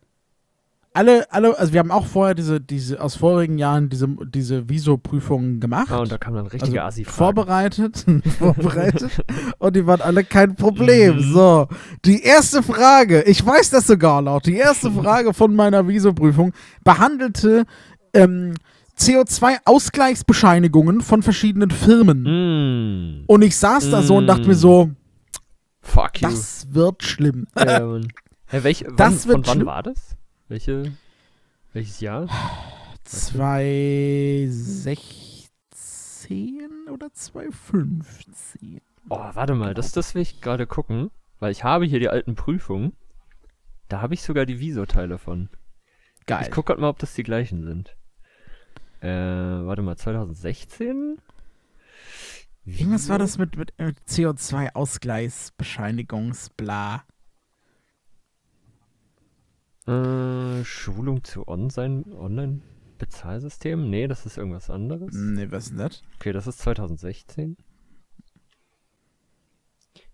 alle, 0.94 1.30
alle, 1.32 1.58
also 1.58 1.72
wir 1.72 1.80
haben 1.80 1.90
auch 1.90 2.06
vorher 2.06 2.36
diese, 2.36 2.60
diese 2.60 3.00
aus 3.02 3.16
vorigen 3.16 3.58
Jahren 3.58 3.88
diese, 3.88 4.06
diese 4.26 4.68
Viso-Prüfungen 4.68 5.58
gemacht. 5.58 5.90
Ah, 5.90 5.98
und 5.98 6.12
da 6.12 6.18
kam 6.18 6.34
dann 6.34 6.46
richtige 6.46 6.84
also 6.84 7.02
assi 7.02 7.04
vorbereitet, 7.04 8.06
vorbereitet 8.38 9.24
und 9.58 9.74
die 9.74 9.84
waren 9.86 10.00
alle 10.00 10.22
kein 10.22 10.54
Problem. 10.54 11.16
Mhm. 11.16 11.32
So, 11.32 11.66
die 12.04 12.22
erste 12.22 12.62
Frage, 12.62 13.22
ich 13.22 13.44
weiß 13.44 13.70
das 13.70 13.88
sogar 13.88 14.22
noch, 14.22 14.40
die 14.40 14.54
erste 14.56 14.88
Frage 14.92 15.34
von 15.34 15.56
meiner 15.56 15.88
Viso-Prüfung 15.88 16.52
behandelte 16.84 17.64
ähm, 18.12 18.54
CO2-Ausgleichsbescheinigungen 18.96 21.00
von 21.00 21.24
verschiedenen 21.24 21.72
Firmen. 21.72 22.22
Mhm. 23.18 23.24
Und 23.26 23.42
ich 23.42 23.56
saß 23.56 23.90
da 23.90 24.02
so 24.02 24.14
und 24.16 24.28
dachte 24.28 24.46
mir 24.46 24.54
so, 24.54 24.90
Fuck 25.80 26.20
you. 26.22 26.28
das 26.28 26.68
wird 26.70 27.02
schlimm. 27.02 27.48
Mann. 27.56 28.06
Hä, 28.46 28.60
welch, 28.62 28.84
wann, 28.86 28.94
Das 28.96 29.26
wird 29.26 29.38
von 29.38 29.46
wann 29.46 29.54
schlimm. 29.54 29.66
war 29.66 29.82
das? 29.82 30.14
Welche, 30.48 30.92
welches 31.72 32.00
Jahr? 32.00 32.28
2016 33.04 35.48
oder 36.92 37.10
2015? 37.10 38.82
Oh, 39.08 39.30
warte 39.32 39.54
mal, 39.54 39.72
das, 39.72 39.92
das 39.92 40.14
will 40.14 40.20
ich 40.20 40.42
gerade 40.42 40.66
gucken, 40.66 41.10
weil 41.40 41.50
ich 41.50 41.64
habe 41.64 41.86
hier 41.86 41.98
die 41.98 42.10
alten 42.10 42.34
Prüfungen. 42.34 42.92
Da 43.88 44.02
habe 44.02 44.12
ich 44.12 44.20
sogar 44.22 44.44
die 44.44 44.60
Viso-Teile 44.60 45.16
von. 45.16 45.48
Geil. 46.26 46.42
Ich 46.44 46.50
gucke 46.50 46.66
gerade 46.68 46.82
mal, 46.82 46.90
ob 46.90 46.98
das 46.98 47.14
die 47.14 47.22
gleichen 47.22 47.64
sind. 47.64 47.96
Äh, 49.00 49.08
warte 49.08 49.80
mal, 49.80 49.96
2016? 49.96 51.16
Irgendwas 52.66 53.08
war 53.08 53.18
das 53.18 53.38
mit, 53.38 53.56
mit, 53.56 53.72
mit 53.78 53.96
CO2-Ausgleichsbescheinigungsbla. 54.08 57.04
Äh, 59.86 60.64
Schulung 60.64 61.24
zu 61.24 61.46
Online- 61.46 62.04
Online-Bezahlsystemen? 62.16 63.90
Nee, 63.90 64.06
das 64.08 64.24
ist 64.26 64.38
irgendwas 64.38 64.70
anderes. 64.70 65.14
Nee, 65.14 65.50
was 65.50 65.64
ist 65.64 65.70
denn 65.70 65.78
das? 65.78 66.02
Okay, 66.16 66.32
das 66.32 66.46
ist 66.46 66.58
2016. 66.60 67.56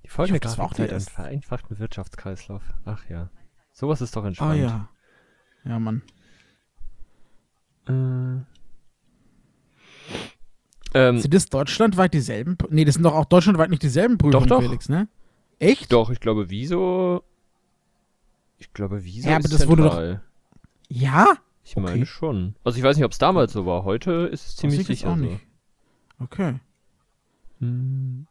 Die 0.03 0.09
hoffe, 0.09 0.23
auch 0.23 0.27
Folgegrafikzeit 0.29 0.79
die 0.79 0.83
und 0.83 0.91
erste. 0.91 1.13
vereinfachten 1.13 1.79
Wirtschaftskreislauf. 1.79 2.63
Ach 2.85 3.09
ja. 3.09 3.31
Sowas 3.73 4.01
ist 4.01 4.17
doch 4.17 4.25
entspannt. 4.25 4.61
ja. 4.61 4.89
Ja, 5.65 5.79
Mann. 5.79 6.03
Äh, 7.87 8.43
ähm, 10.95 11.19
Sind 11.21 11.33
das 11.35 11.47
deutschlandweit 11.47 12.13
dieselben? 12.15 12.57
Nee, 12.71 12.85
das 12.85 12.95
sind 12.95 13.05
doch 13.05 13.15
auch 13.15 13.27
deutschlandweit 13.27 13.71
nicht 13.71 13.83
dieselben 13.83 14.19
Prüfungen, 14.19 14.49
doch. 14.49 14.63
Felix, 14.63 14.89
ne? 14.89 15.09
Echt? 15.59 15.93
doch, 15.93 16.11
ich 16.11 16.19
glaube, 16.21 16.51
Wieso. 16.51 17.23
Ich 18.61 18.73
glaube, 18.73 19.03
Wieso 19.05 19.29
Ja, 19.29 19.37
aber 19.37 19.47
ist 19.47 19.55
das 19.55 19.67
wurde 19.67 19.83
doch-. 19.83 20.19
Ja? 20.89 21.27
Ich 21.65 21.77
okay. 21.77 21.81
meine 21.81 22.07
schon. 22.07 22.55
Also, 22.63 22.79
ich 22.79 22.85
weiß 22.85 22.97
nicht, 22.97 23.05
ob 23.05 23.13
es 23.13 23.19
damals 23.19 23.53
so 23.53 23.67
war. 23.67 23.85
Heute 23.85 24.29
ist 24.33 24.49
es 24.49 24.57
ziemlich 24.57 24.87
sicher 24.87 25.09
auch 25.11 25.17
so. 25.17 25.23
nicht. 25.25 25.41
Okay. 26.21 26.55
Hm. 27.59 28.27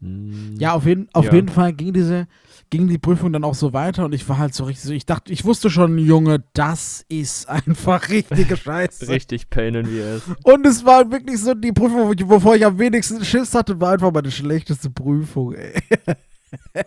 Hm. 0.00 0.56
Ja, 0.58 0.72
auf 0.72 0.86
jeden, 0.86 1.08
auf 1.12 1.26
Ja. 1.26 1.34
jeden 1.34 1.48
Fall 1.48 1.72
ging 1.74 1.92
diese, 1.92 2.26
ging 2.70 2.88
die 2.88 2.96
Prüfung 2.98 3.32
dann 3.32 3.44
auch 3.44 3.54
so 3.54 3.72
weiter 3.74 4.04
und 4.06 4.14
ich 4.14 4.26
war 4.28 4.38
halt 4.38 4.54
so 4.54 4.64
richtig 4.64 4.84
so, 4.84 4.92
ich 4.94 5.04
dachte, 5.04 5.30
ich 5.32 5.44
wusste 5.44 5.68
schon, 5.68 5.98
Junge, 5.98 6.42
das 6.54 7.04
ist 7.08 7.48
einfach 7.48 8.08
richtige 8.08 8.56
Scheiße. 8.56 9.08
Richtig 9.08 9.50
Pain 9.50 9.74
in 9.74 9.86
the 9.86 10.02
ass. 10.02 10.22
Und 10.42 10.66
es 10.66 10.84
war 10.86 11.10
wirklich 11.10 11.38
so, 11.40 11.54
die 11.54 11.72
Prüfung, 11.72 12.14
wovor 12.30 12.56
ich 12.56 12.64
am 12.64 12.78
wenigsten 12.78 13.22
Schiss 13.24 13.54
hatte, 13.54 13.78
war 13.80 13.92
einfach 13.92 14.10
meine 14.12 14.30
schlechteste 14.30 14.88
Prüfung, 14.90 15.52
ey. 15.54 15.74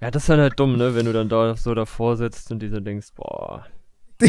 Ja, 0.00 0.10
das 0.10 0.24
ist 0.24 0.28
dann 0.28 0.40
halt 0.40 0.58
dumm, 0.58 0.76
ne? 0.76 0.94
Wenn 0.94 1.06
du 1.06 1.12
dann 1.12 1.28
da 1.28 1.56
so 1.56 1.74
davor 1.74 2.16
sitzt 2.16 2.50
und 2.52 2.60
dir 2.60 2.70
so 2.70 2.80
denkst, 2.80 3.08
boah. 3.14 3.66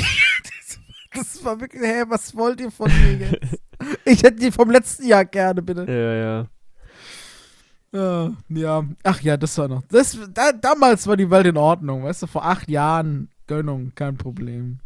Das 1.12 1.44
war 1.44 1.60
wirklich, 1.60 1.82
hä, 1.82 2.04
was 2.08 2.36
wollt 2.36 2.62
ihr 2.62 2.70
von 2.70 2.88
mir 2.88 3.16
jetzt? 3.16 3.60
Ich 4.06 4.22
hätte 4.22 4.36
die 4.36 4.52
vom 4.52 4.70
letzten 4.70 5.08
Jahr 5.08 5.26
gerne, 5.26 5.62
bitte. 5.62 5.86
Ja, 5.92 6.14
ja. 6.14 6.48
Ja, 7.92 8.34
ja. 8.50 8.86
Ach 9.04 9.22
ja, 9.22 9.36
das 9.36 9.58
war 9.58 9.68
noch. 9.68 9.82
Das, 9.88 10.18
da, 10.34 10.52
damals 10.52 11.08
war 11.08 11.18
die 11.18 11.30
Welt 11.30 11.48
in 11.48 11.58
Ordnung, 11.58 12.04
weißt 12.04 12.24
du, 12.24 12.28
vor 12.28 12.46
acht 12.46 12.70
Jahren, 12.70 13.30
Gönnung, 13.48 13.94
kein 13.96 14.18
Problem. 14.18 14.80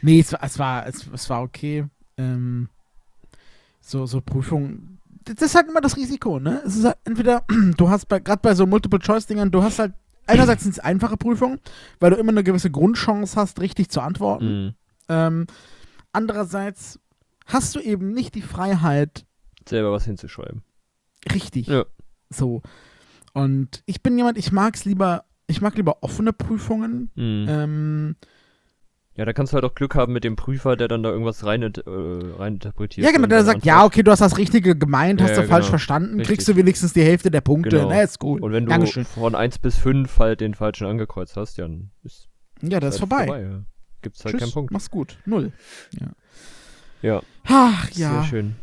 Nee, 0.00 0.20
es 0.20 0.32
war, 0.32 0.42
es 0.42 0.58
war, 0.58 0.86
es, 0.86 1.06
es 1.12 1.28
war 1.28 1.42
okay. 1.42 1.84
Ähm, 2.16 2.70
so, 3.80 4.06
so 4.06 4.20
Prüfungen. 4.20 4.97
Das 5.34 5.50
ist 5.50 5.54
halt 5.54 5.68
immer 5.68 5.80
das 5.80 5.96
Risiko, 5.96 6.38
ne? 6.40 6.62
Es 6.64 6.76
ist 6.76 6.84
halt 6.84 6.96
entweder, 7.04 7.44
du 7.76 7.88
hast 7.90 8.06
bei, 8.08 8.18
gerade 8.20 8.40
bei 8.42 8.54
so 8.54 8.66
Multiple-Choice-Dingern, 8.66 9.50
du 9.50 9.62
hast 9.62 9.78
halt, 9.78 9.92
einerseits 10.26 10.62
sind 10.62 10.72
es 10.72 10.78
einfache 10.78 11.16
Prüfungen, 11.16 11.60
weil 12.00 12.10
du 12.10 12.16
immer 12.16 12.30
eine 12.32 12.44
gewisse 12.44 12.70
Grundchance 12.70 13.36
hast, 13.36 13.60
richtig 13.60 13.90
zu 13.90 14.00
antworten. 14.00 14.64
Mhm. 14.64 14.74
Ähm, 15.08 15.46
andererseits 16.12 16.98
hast 17.46 17.74
du 17.74 17.80
eben 17.80 18.12
nicht 18.12 18.34
die 18.34 18.42
Freiheit, 18.42 19.24
Selber 19.68 19.92
was 19.92 20.04
hinzuschreiben. 20.04 20.62
richtig. 21.32 21.66
Ja. 21.66 21.84
So. 22.30 22.62
Und 23.34 23.82
ich 23.86 24.02
bin 24.02 24.16
jemand, 24.16 24.38
ich 24.38 24.52
mag 24.52 24.74
es 24.74 24.84
lieber, 24.84 25.24
ich 25.46 25.60
mag 25.60 25.76
lieber 25.76 26.02
offene 26.02 26.32
Prüfungen. 26.32 27.10
Mhm. 27.14 27.46
Ähm, 27.48 28.16
Ja, 29.18 29.24
da 29.24 29.32
kannst 29.32 29.52
du 29.52 29.56
halt 29.56 29.64
auch 29.64 29.74
Glück 29.74 29.96
haben 29.96 30.12
mit 30.12 30.22
dem 30.22 30.36
Prüfer, 30.36 30.76
der 30.76 30.86
dann 30.86 31.02
da 31.02 31.10
irgendwas 31.10 31.44
rein, 31.44 31.60
äh, 31.62 31.72
reininterpretiert. 31.86 33.04
ja, 33.04 33.12
genau, 33.12 33.26
der 33.26 33.42
sagt, 33.44 33.64
ja, 33.64 33.84
okay, 33.84 34.04
du 34.04 34.12
hast 34.12 34.20
das 34.20 34.38
Richtige 34.38 34.76
gemeint, 34.78 35.20
Ja, 35.20 35.26
hast 35.26 35.36
du 35.36 35.40
ja, 35.42 35.48
falsch 35.48 35.64
genau. 35.66 35.70
verstanden, 35.70 36.18
Richtig. 36.20 36.26
kriegst 36.28 36.48
du 36.48 36.54
wenigstens 36.54 36.92
die 36.92 37.02
Hälfte 37.02 37.28
der 37.32 37.40
Punkte. 37.40 37.70
Genau. 37.78 37.90
Na, 37.90 38.00
ist 38.00 38.20
gut. 38.20 38.40
Und 38.40 38.52
wenn 38.52 38.64
du 38.66 38.70
Dankeschön. 38.70 39.04
von 39.04 39.34
1 39.34 39.58
bis 39.58 39.76
5 39.76 40.18
halt 40.20 40.40
den 40.40 40.54
falschen 40.54 40.86
angekreuzt 40.86 41.36
hast, 41.36 41.58
dann 41.58 41.90
ist 42.04 42.28
Ja, 42.62 42.78
das 42.78 42.94
ist 42.94 43.00
halt 43.00 43.10
vorbei. 43.10 43.40
ja. 43.42 43.60
Gibt's 44.02 44.24
halt 44.24 44.34
Tschüss, 44.34 44.40
keinen 44.42 44.52
Punkt. 44.52 44.70
mach's 44.72 44.88
gut. 44.88 45.18
Null. 45.26 45.50
Ja, 47.02 47.20
Ach, 47.44 47.90
sehr 47.90 48.08
ja. 48.08 48.22
schön. 48.24 48.54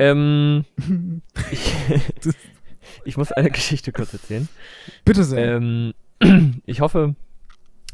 Ähm, 0.00 0.64
ich, 1.52 1.72
ich 3.04 3.16
muss 3.16 3.30
eine 3.30 3.50
Geschichte 3.50 3.92
kurz 3.92 4.12
erzählen. 4.12 4.48
Bitte 5.04 5.22
sehr. 5.22 5.56
Ähm, 5.56 5.92
ich 6.66 6.80
hoffe, 6.80 7.14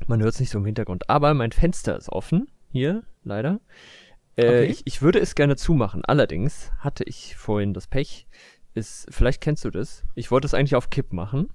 man 0.07 0.21
hört 0.23 0.35
es 0.35 0.41
nicht 0.41 0.51
so 0.51 0.59
im 0.59 0.67
Hintergrund, 0.67 1.09
aber 1.09 1.35
mein 1.35 1.53
Fenster 1.53 1.97
ist 1.97 2.11
offen. 2.11 2.49
Hier, 2.71 3.03
leider. 3.25 3.61
Äh, 4.37 4.47
Okay. 4.47 4.65
ich, 4.67 4.83
ich 4.85 5.03
würde 5.03 5.19
es 5.19 5.35
gerne 5.35 5.57
zumachen. 5.57 6.05
Allerdings 6.05 6.71
hatte 6.81 7.05
ich 7.05 7.37
vorhin 7.37 7.73
das 7.73 7.87
Pech. 7.87 8.27
Ist, 8.75 9.07
vielleicht 9.11 9.41
kennst 9.41 9.65
du 9.65 9.71
das. 9.71 10.05
Ich 10.15 10.31
wollte 10.31 10.47
es 10.47 10.53
eigentlich 10.53 10.77
auf 10.77 10.91
Kipp 10.91 11.15
machen. 11.15 11.49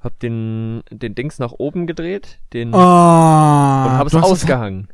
Hab 0.00 0.18
den, 0.20 0.82
den 0.90 1.14
Dings 1.14 1.38
nach 1.38 1.52
oben 1.52 1.86
gedreht, 1.86 2.40
den 2.52 2.74
oh, 2.74 2.76
und 2.76 2.82
habe 2.82 4.08
es 4.08 4.14
ausgehangen. 4.14 4.88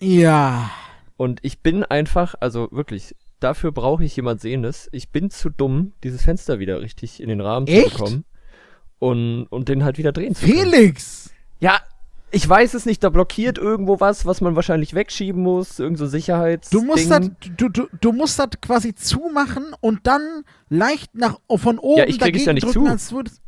Ja. 0.00 0.70
Und 1.16 1.38
ich 1.42 1.60
bin 1.60 1.84
einfach, 1.84 2.34
also 2.40 2.68
wirklich, 2.72 3.14
dafür 3.40 3.70
brauche 3.72 4.04
ich 4.04 4.16
jemand 4.16 4.40
Sehendes. 4.40 4.88
Ich 4.90 5.10
bin 5.10 5.30
zu 5.30 5.50
dumm, 5.50 5.92
dieses 6.02 6.22
Fenster 6.22 6.58
wieder 6.58 6.80
richtig 6.80 7.22
in 7.22 7.28
den 7.28 7.40
Rahmen 7.40 7.66
Echt? 7.66 7.90
zu 7.90 7.98
bekommen. 7.98 8.24
Und, 8.98 9.46
und 9.50 9.68
den 9.68 9.84
halt 9.84 9.98
wieder 9.98 10.10
drehen 10.12 10.34
zu 10.34 10.44
können. 10.46 10.70
Felix! 10.70 11.30
Ja, 11.60 11.80
ich 12.30 12.48
weiß 12.48 12.74
es 12.74 12.86
nicht, 12.86 13.02
da 13.02 13.08
blockiert 13.10 13.58
irgendwo 13.58 14.00
was, 14.00 14.26
was 14.26 14.40
man 14.40 14.54
wahrscheinlich 14.56 14.94
wegschieben 14.94 15.42
muss, 15.42 15.78
irgend 15.78 15.98
so 15.98 16.06
Sicherheits. 16.06 16.70
Du 16.70 16.82
musst, 16.82 17.10
das, 17.10 17.30
du, 17.56 17.68
du, 17.68 17.88
du 18.00 18.12
musst 18.12 18.38
das 18.38 18.48
quasi 18.60 18.94
zumachen 18.94 19.66
und 19.80 20.06
dann 20.06 20.44
leicht 20.68 21.14
nach, 21.14 21.38
von 21.56 21.78
oben 21.78 21.98
Ja, 21.98 22.06
ich 22.06 22.18
krieg 22.18 22.36
es 22.36 22.44
ja 22.44 22.52
dagegen 22.52 22.66
nicht 22.66 22.74
drücken, 22.74 22.86
zu. 22.86 22.92
als 22.92 23.12
würdest. 23.12 23.42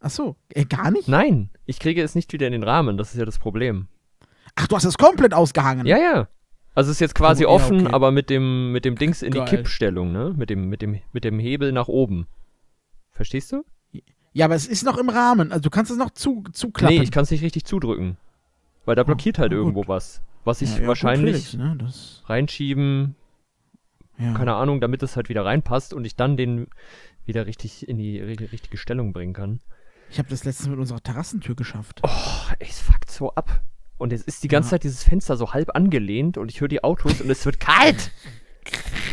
Ach 0.00 0.10
so, 0.10 0.36
äh, 0.50 0.64
gar 0.64 0.90
nicht? 0.90 1.08
Nein, 1.08 1.50
ich 1.66 1.78
kriege 1.80 2.02
es 2.02 2.14
nicht 2.14 2.32
wieder 2.32 2.46
in 2.46 2.52
den 2.52 2.62
Rahmen, 2.62 2.96
das 2.98 3.12
ist 3.14 3.18
ja 3.18 3.24
das 3.24 3.38
Problem. 3.38 3.88
Ach, 4.54 4.66
du 4.68 4.76
hast 4.76 4.84
es 4.84 4.98
komplett 4.98 5.34
ausgehangen. 5.34 5.86
Ja, 5.86 5.98
ja. 5.98 6.28
Also 6.74 6.90
es 6.90 6.96
ist 6.96 7.00
jetzt 7.00 7.14
quasi 7.14 7.44
Oh, 7.44 7.48
ja, 7.48 7.54
offen, 7.54 7.80
okay. 7.86 7.94
aber 7.94 8.12
mit 8.12 8.30
dem, 8.30 8.70
mit 8.72 8.84
dem 8.84 8.94
Dings 8.94 9.22
in 9.22 9.32
Geil. 9.32 9.44
die 9.44 9.56
Kippstellung, 9.56 10.12
ne? 10.12 10.34
Mit 10.36 10.50
dem, 10.50 10.68
mit 10.68 10.82
dem, 10.82 11.00
mit 11.12 11.24
dem 11.24 11.38
Hebel 11.40 11.72
nach 11.72 11.88
oben. 11.88 12.26
Verstehst 13.10 13.50
du? 13.50 13.64
Ja, 14.32 14.44
aber 14.44 14.54
es 14.54 14.66
ist 14.66 14.84
noch 14.84 14.98
im 14.98 15.08
Rahmen. 15.08 15.50
Also 15.52 15.62
du 15.62 15.70
kannst 15.70 15.90
es 15.90 15.96
noch 15.96 16.10
zu, 16.10 16.44
zuklappen. 16.52 16.96
Nee, 16.96 17.02
ich 17.02 17.10
kann 17.10 17.22
es 17.24 17.30
nicht 17.30 17.42
richtig 17.42 17.64
zudrücken. 17.64 18.16
Weil 18.84 18.94
da 18.94 19.02
blockiert 19.02 19.38
halt 19.38 19.52
oh, 19.52 19.56
irgendwo 19.56 19.80
gut. 19.80 19.88
was. 19.88 20.22
was 20.44 20.62
ich 20.62 20.70
Ja, 20.76 20.82
ja, 20.82 20.88
wahrscheinlich 20.88 21.54
ne? 21.54 21.76
das, 21.78 22.22
reinschieben, 22.26 23.14
ja. 24.18 24.32
keine 24.34 24.54
Ahnung, 24.54 24.80
damit 24.80 25.02
es 25.02 25.16
halt 25.16 25.28
wieder 25.28 25.44
reinpasst 25.44 25.92
und 25.92 26.04
ich 26.04 26.16
dann 26.16 26.36
den 26.36 26.68
wieder 27.26 27.46
richtig 27.46 27.86
in 27.88 27.98
die 27.98 28.20
ri- 28.22 28.50
richtige 28.52 28.76
Stellung 28.78 29.12
bringen 29.12 29.34
kann. 29.34 29.60
Ich 30.10 30.18
habe 30.18 30.30
das 30.30 30.44
letztens 30.44 30.68
mit 30.70 30.78
unserer 30.78 31.02
Terrassentür 31.02 31.54
geschafft. 31.54 32.00
Oh, 32.02 32.08
es 32.58 32.80
fuckt 32.80 33.10
so 33.10 33.34
ab. 33.34 33.60
Und 33.98 34.12
jetzt 34.12 34.26
ist 34.28 34.42
die 34.44 34.48
ganze. 34.48 34.70
Zeit 34.70 34.84
dieses 34.84 35.04
Fenster 35.04 35.36
so 35.36 35.52
halb 35.52 35.74
angelehnt 35.76 36.38
und 36.38 36.50
ich 36.50 36.60
höre 36.60 36.68
die 36.68 36.82
Autos 36.84 37.20
und 37.20 37.28
es 37.28 37.44
wird 37.44 37.60
kalt. 37.60 38.10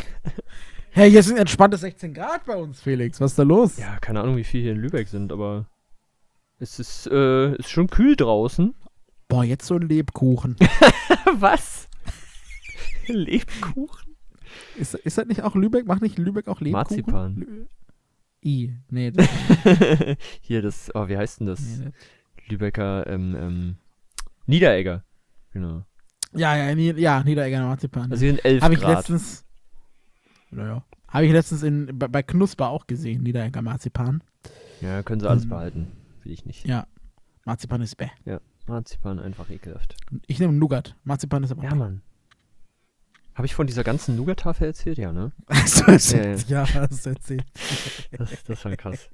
Hey, 0.96 1.12
hier 1.12 1.24
sind 1.24 1.36
entspannte 1.36 1.76
16 1.76 2.14
Grad 2.14 2.46
bei 2.46 2.56
uns, 2.56 2.80
Felix. 2.80 3.20
Was 3.20 3.32
ist 3.32 3.40
da 3.40 3.44
los? 3.44 3.76
Ja, 3.76 3.98
keine 4.00 4.22
Ahnung, 4.22 4.38
wie 4.38 4.46
viel 4.46 4.62
hier 4.62 4.72
in 4.72 4.78
Lübeck 4.78 5.10
sind, 5.10 5.34
aber 5.34 5.66
es 6.58 6.80
ist, 6.80 7.08
äh, 7.08 7.54
ist 7.58 7.70
schon 7.70 7.88
kühl 7.88 8.16
draußen. 8.16 8.74
Boah, 9.28 9.44
jetzt 9.44 9.66
so 9.66 9.76
ein 9.76 9.82
Lebkuchen. 9.82 10.56
Was? 11.38 11.90
Lebkuchen? 13.08 14.16
ist, 14.78 14.94
ist 14.94 15.18
das 15.18 15.26
nicht 15.26 15.44
auch 15.44 15.56
Lübeck? 15.56 15.86
Macht 15.86 16.02
nicht 16.02 16.18
Lübeck 16.18 16.48
auch 16.48 16.62
Lebkuchen? 16.62 16.72
Marzipan. 16.72 17.36
Lü 17.36 17.66
I. 18.46 18.74
Nee, 18.90 19.12
das, 19.12 19.28
Hier 20.40 20.62
das, 20.62 20.96
oh, 20.96 21.10
wie 21.10 21.18
heißt 21.18 21.42
denn 21.42 21.48
das? 21.48 21.60
nee, 21.60 21.92
das. 21.92 21.94
Lübecker, 22.48 23.06
ähm, 23.08 23.36
ähm, 23.38 23.76
Niederegger. 24.46 25.04
Genau. 25.52 25.84
Ja, 26.32 26.56
ja, 26.56 26.74
ja, 26.74 27.22
Niederegger 27.22 27.66
Marzipan. 27.66 28.10
Also 28.14 28.22
hier 28.24 28.36
sind 28.36 28.46
11 28.46 28.64
Habe 28.64 28.74
ich 28.76 28.80
Grad. 28.80 28.96
letztens. 28.96 29.45
Naja. 30.52 30.84
Habe 31.08 31.26
ich 31.26 31.32
letztens 31.32 31.64
in, 31.64 31.98
bei, 31.98 32.08
bei 32.08 32.24
Knusper 32.24 32.70
auch 32.70 32.88
gesehen, 32.88 33.24
Niederegger 33.24 33.62
Marzipan. 33.62 34.22
Ja, 34.82 35.04
können 35.04 35.22
sie 35.22 35.30
alles 35.30 35.44
Ähm, 35.44 35.50
behalten. 35.50 35.88
Will 36.24 36.32
ich 36.34 36.46
nicht. 36.46 36.66
Ja. 36.66 36.88
Marzipan 37.46 37.82
ist 37.82 37.96
bäh. 37.96 38.10
Marzipan 38.68 39.20
einfach 39.20 39.50
ekelhaft. 39.50 39.96
Ich 40.28 40.40
nehme 40.40 40.54
Nougat. 40.54 40.96
Marzipan 41.04 41.44
ist 41.44 41.52
aber 41.52 41.64
Ja, 41.64 41.70
bäh. 41.70 41.76
Mann. 41.76 42.02
Habe 43.36 43.48
ich 43.48 43.54
von 43.54 43.68
dieser 43.68 43.84
ganzen 43.84 44.16
Nougat-Tafel 44.16 44.68
erzählt? 44.68 44.98
Ja, 44.98 45.12
ne? 45.12 45.34
Hast 45.50 45.82
du 45.82 45.86
das 45.92 46.12
Ja, 46.14 46.20
ja. 46.24 46.30
jetzt- 46.30 46.50
ja, 46.50 46.66
hast 46.74 47.06
du 47.06 47.10
erzählt. 47.10 47.44
Das, 48.18 48.30
das 48.46 48.64
war 48.64 48.74
krass. 48.78 49.10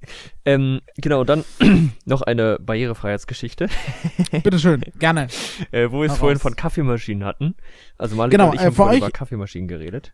ähm, 0.46 0.80
genau, 0.98 1.24
dann 1.24 1.44
noch 2.06 2.22
eine 2.22 2.60
Barrierefreiheitsgeschichte, 2.60 3.67
Bitteschön, 4.44 4.82
gerne. 5.00 5.28
äh, 5.72 5.89
wo 5.91 6.02
wir 6.02 6.12
es 6.12 6.17
vorhin 6.20 6.38
von 6.38 6.56
Kaffeemaschinen 6.56 7.24
hatten. 7.26 7.56
Also 7.98 8.15
Malik 8.15 8.32
Genau, 8.32 8.50
und 8.50 8.56
ich 8.56 8.62
äh, 8.62 8.65
haben 8.72 8.98
über 8.98 9.10
Kaffeemaschinen 9.10 9.67
geredet. 9.67 10.13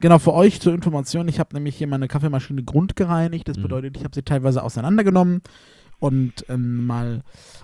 Genau, 0.00 0.18
für 0.18 0.32
euch 0.32 0.60
zur 0.60 0.72
Information, 0.74 1.28
ich 1.28 1.38
habe 1.38 1.54
nämlich 1.54 1.76
hier 1.76 1.86
meine 1.86 2.08
Kaffeemaschine 2.08 2.62
grundgereinigt. 2.64 3.46
Das 3.48 3.58
Mhm. 3.58 3.62
bedeutet, 3.62 3.96
ich 3.96 4.04
habe 4.04 4.14
sie 4.14 4.22
teilweise 4.22 4.62
auseinandergenommen 4.62 5.42
und 5.98 6.44
ähm, 6.48 6.86
mal, 6.86 7.22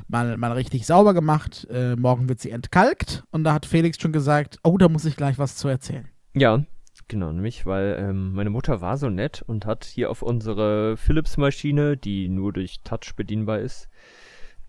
mal, 0.08 0.36
mal 0.36 0.52
richtig 0.52 0.86
sauber 0.86 1.14
gemacht. 1.14 1.66
Äh, 1.70 1.96
morgen 1.96 2.28
wird 2.28 2.40
sie 2.40 2.50
entkalkt 2.50 3.24
und 3.30 3.44
da 3.44 3.54
hat 3.54 3.64
Felix 3.66 3.98
schon 4.00 4.12
gesagt, 4.12 4.58
oh, 4.62 4.76
da 4.76 4.88
muss 4.90 5.06
ich 5.06 5.16
gleich 5.16 5.38
was 5.38 5.56
zu 5.56 5.68
erzählen. 5.68 6.08
Ja, 6.34 6.62
genau, 7.08 7.32
nämlich, 7.32 7.64
weil 7.64 7.96
ähm, 7.98 8.34
meine 8.34 8.50
Mutter 8.50 8.82
war 8.82 8.98
so 8.98 9.08
nett 9.08 9.42
und 9.46 9.64
hat 9.64 9.84
hier 9.84 10.10
auf 10.10 10.20
unsere 10.20 10.98
Philips-Maschine, 10.98 11.96
die 11.96 12.28
nur 12.28 12.52
durch 12.52 12.80
Touch 12.84 13.14
bedienbar 13.16 13.60
ist, 13.60 13.88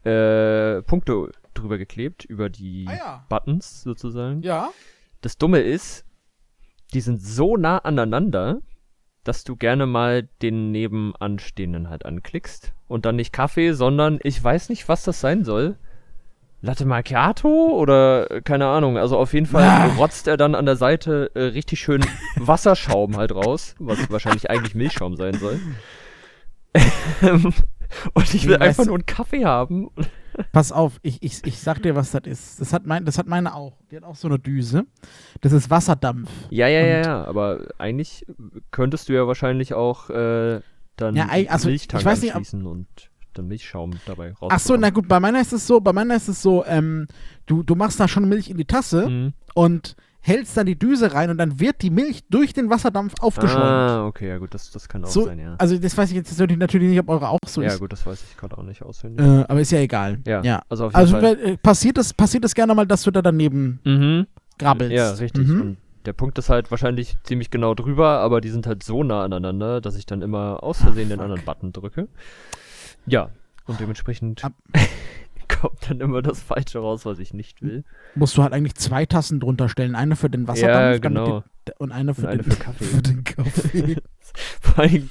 äh, 0.05 0.81
Punkte 0.83 1.31
drüber 1.53 1.77
geklebt, 1.77 2.23
über 2.23 2.49
die 2.49 2.85
Ah 2.87 2.95
ja. 2.95 3.25
Buttons 3.27 3.81
sozusagen. 3.81 4.41
Ja. 4.41 4.69
Das 5.21 5.37
Dumme 5.37 5.59
ist, 5.59 6.05
die 6.93 7.01
sind 7.01 7.21
so 7.21 7.57
nah 7.57 7.79
aneinander, 7.79 8.59
dass 9.23 9.43
du 9.43 9.55
gerne 9.55 9.85
mal 9.85 10.29
den 10.41 10.71
nebenanstehenden 10.71 11.89
halt 11.89 12.05
anklickst. 12.05 12.73
Und 12.87 13.05
dann 13.05 13.17
nicht 13.17 13.33
Kaffee, 13.33 13.73
sondern 13.73 14.19
ich 14.23 14.41
weiß 14.41 14.69
nicht, 14.69 14.87
was 14.87 15.03
das 15.03 15.19
sein 15.19 15.43
soll. 15.43 15.77
Latte 16.61 16.85
Macchiato 16.85 17.49
oder 17.77 18.31
äh, 18.31 18.41
keine 18.41 18.67
Ahnung. 18.67 18.97
Also 18.97 19.17
auf 19.17 19.33
jeden 19.33 19.45
Fall 19.45 19.63
Ah. 19.63 19.85
rotzt 19.97 20.27
er 20.27 20.37
dann 20.37 20.55
an 20.55 20.65
der 20.65 20.75
Seite 20.77 21.29
äh, 21.35 21.41
richtig 21.41 21.79
schön 21.81 22.03
Wasserschaum 22.35 23.17
halt 23.17 23.33
raus, 23.35 23.75
was 23.79 24.09
wahrscheinlich 24.09 24.49
eigentlich 24.49 24.73
Milchschaum 24.73 25.15
sein 25.17 25.33
soll. 25.35 25.59
Und 28.13 28.33
ich 28.33 28.47
will 28.47 28.57
einfach 28.57 28.85
nur 28.85 28.95
einen 28.95 29.05
Kaffee 29.05 29.45
haben. 29.45 29.89
Pass 30.51 30.71
auf, 30.71 30.99
ich, 31.01 31.21
ich, 31.23 31.45
ich 31.45 31.59
sag 31.59 31.81
dir, 31.81 31.95
was 31.95 32.11
das 32.11 32.23
ist. 32.25 32.61
Das 32.61 32.73
hat, 32.73 32.85
mein, 32.85 33.05
das 33.05 33.17
hat 33.17 33.27
meine 33.27 33.53
auch. 33.55 33.77
Die 33.91 33.97
hat 33.97 34.03
auch 34.03 34.15
so 34.15 34.27
eine 34.27 34.39
Düse. 34.39 34.85
Das 35.41 35.51
ist 35.51 35.69
Wasserdampf. 35.69 36.29
Ja, 36.49 36.67
ja, 36.67 36.81
ja, 36.85 37.01
ja, 37.01 37.25
aber 37.25 37.67
eigentlich 37.77 38.25
könntest 38.71 39.09
du 39.09 39.13
ja 39.13 39.27
wahrscheinlich 39.27 39.73
auch 39.73 40.09
äh, 40.09 40.61
dann 40.95 41.15
Ja, 41.15 41.27
also, 41.49 41.69
Milchtank 41.69 42.01
ich 42.01 42.05
weiß 42.05 42.21
nicht, 42.21 42.35
anschließen 42.35 42.65
und 42.65 42.87
dann 43.33 43.47
Milchschaum 43.47 43.91
dabei 44.05 44.31
raus. 44.33 44.51
Ach 44.51 44.59
so, 44.59 44.75
na 44.77 44.89
gut, 44.89 45.07
bei 45.07 45.19
meiner 45.19 45.39
ist 45.41 45.53
es 45.53 45.67
so, 45.67 45.79
bei 45.79 45.93
meiner 45.93 46.15
ist 46.15 46.27
es 46.27 46.41
so, 46.41 46.65
ähm, 46.65 47.07
du, 47.45 47.61
du 47.63 47.75
machst 47.75 47.99
da 47.99 48.07
schon 48.07 48.27
Milch 48.27 48.49
in 48.49 48.57
die 48.57 48.65
Tasse 48.65 49.07
Mhm. 49.07 49.33
und 49.53 49.95
hältst 50.27 50.57
dann 50.57 50.65
die 50.65 50.77
Düse 50.77 51.13
rein 51.13 51.29
und 51.29 51.37
dann 51.37 51.59
wird 51.59 51.81
die 51.81 51.89
Milch 51.89 52.23
durch 52.29 52.53
den 52.53 52.69
Wasserdampf 52.69 53.13
aufgeschäumt. 53.21 53.63
Ah, 53.63 54.05
okay, 54.05 54.27
ja 54.27 54.37
gut, 54.37 54.53
das, 54.53 54.71
das 54.71 54.87
kann 54.89 55.03
auch 55.03 55.07
so, 55.09 55.25
sein, 55.25 55.39
ja. 55.39 55.55
Also 55.57 55.77
das 55.77 55.97
weiß 55.97 56.09
ich 56.09 56.15
jetzt 56.15 56.31
natürlich 56.31 56.57
natürlich 56.57 56.89
nicht, 56.89 56.99
ob 56.99 57.09
eure 57.09 57.29
auch 57.29 57.39
so 57.45 57.61
ja 57.61 57.69
ist. 57.69 57.79
gut, 57.79 57.91
das 57.93 58.05
weiß 58.05 58.23
ich 58.29 58.37
gerade 58.37 58.57
auch 58.57 58.63
nicht 58.63 58.81
auswendig. 58.83 59.25
Äh, 59.25 59.45
aber 59.47 59.61
ist 59.61 59.71
ja 59.71 59.79
egal. 59.79 60.19
ja, 60.27 60.41
ja. 60.43 60.61
also 60.69 60.85
auf 60.85 60.91
jeden 60.91 60.97
Also 60.99 61.19
Fall. 61.19 61.39
äh, 61.39 61.57
passiert 61.57 61.97
es 61.97 62.13
passiert 62.13 62.43
es 62.45 62.53
gerne 62.55 62.75
mal, 62.75 62.85
dass 62.85 63.03
du 63.03 63.11
da 63.11 63.21
daneben 63.21 63.79
Mhm. 63.85 64.27
grabbelst. 64.59 64.93
Ja, 64.93 65.11
richtig. 65.11 65.47
Mhm. 65.47 65.61
Und 65.61 65.77
der 66.05 66.13
Punkt 66.13 66.37
ist 66.37 66.49
halt 66.49 66.71
wahrscheinlich 66.71 67.15
ziemlich 67.23 67.49
genau 67.51 67.73
drüber, 67.73 68.19
aber 68.19 68.39
die 68.41 68.49
sind 68.49 68.67
halt 68.67 68.83
so 68.83 69.03
nah 69.03 69.23
aneinander, 69.23 69.81
dass 69.81 69.95
ich 69.95 70.05
dann 70.05 70.21
immer 70.21 70.63
aus 70.63 70.77
Versehen 70.81 71.09
den 71.09 71.17
fuck. 71.19 71.23
anderen 71.25 71.43
Button 71.45 71.73
drücke. 71.73 72.07
Ja, 73.05 73.29
und 73.65 73.79
dementsprechend 73.79 74.43
Ab- 74.45 74.53
kommt 75.59 75.89
dann 75.89 75.99
immer 76.01 76.21
das 76.21 76.41
Falsche 76.41 76.79
raus, 76.79 77.05
was 77.05 77.19
ich 77.19 77.33
nicht 77.33 77.61
will. 77.61 77.83
Musst 78.15 78.37
du 78.37 78.43
halt 78.43 78.53
eigentlich 78.53 78.75
zwei 78.75 79.05
Tassen 79.05 79.39
drunter 79.39 79.69
stellen. 79.69 79.95
Eine 79.95 80.15
für 80.15 80.29
den 80.29 80.47
Wasserdampf 80.47 80.93
Ja, 80.95 80.97
genau. 80.99 81.43
die, 81.67 81.71
und 81.77 81.91
eine 81.91 82.13
für, 82.13 82.21
Und 82.21 82.27
eine 82.27 82.43
den, 82.43 82.51
für 82.51 82.57
Kaffee. 82.63 82.85
für 82.85 83.01
den 83.01 83.23
Kaffee. 83.23 83.97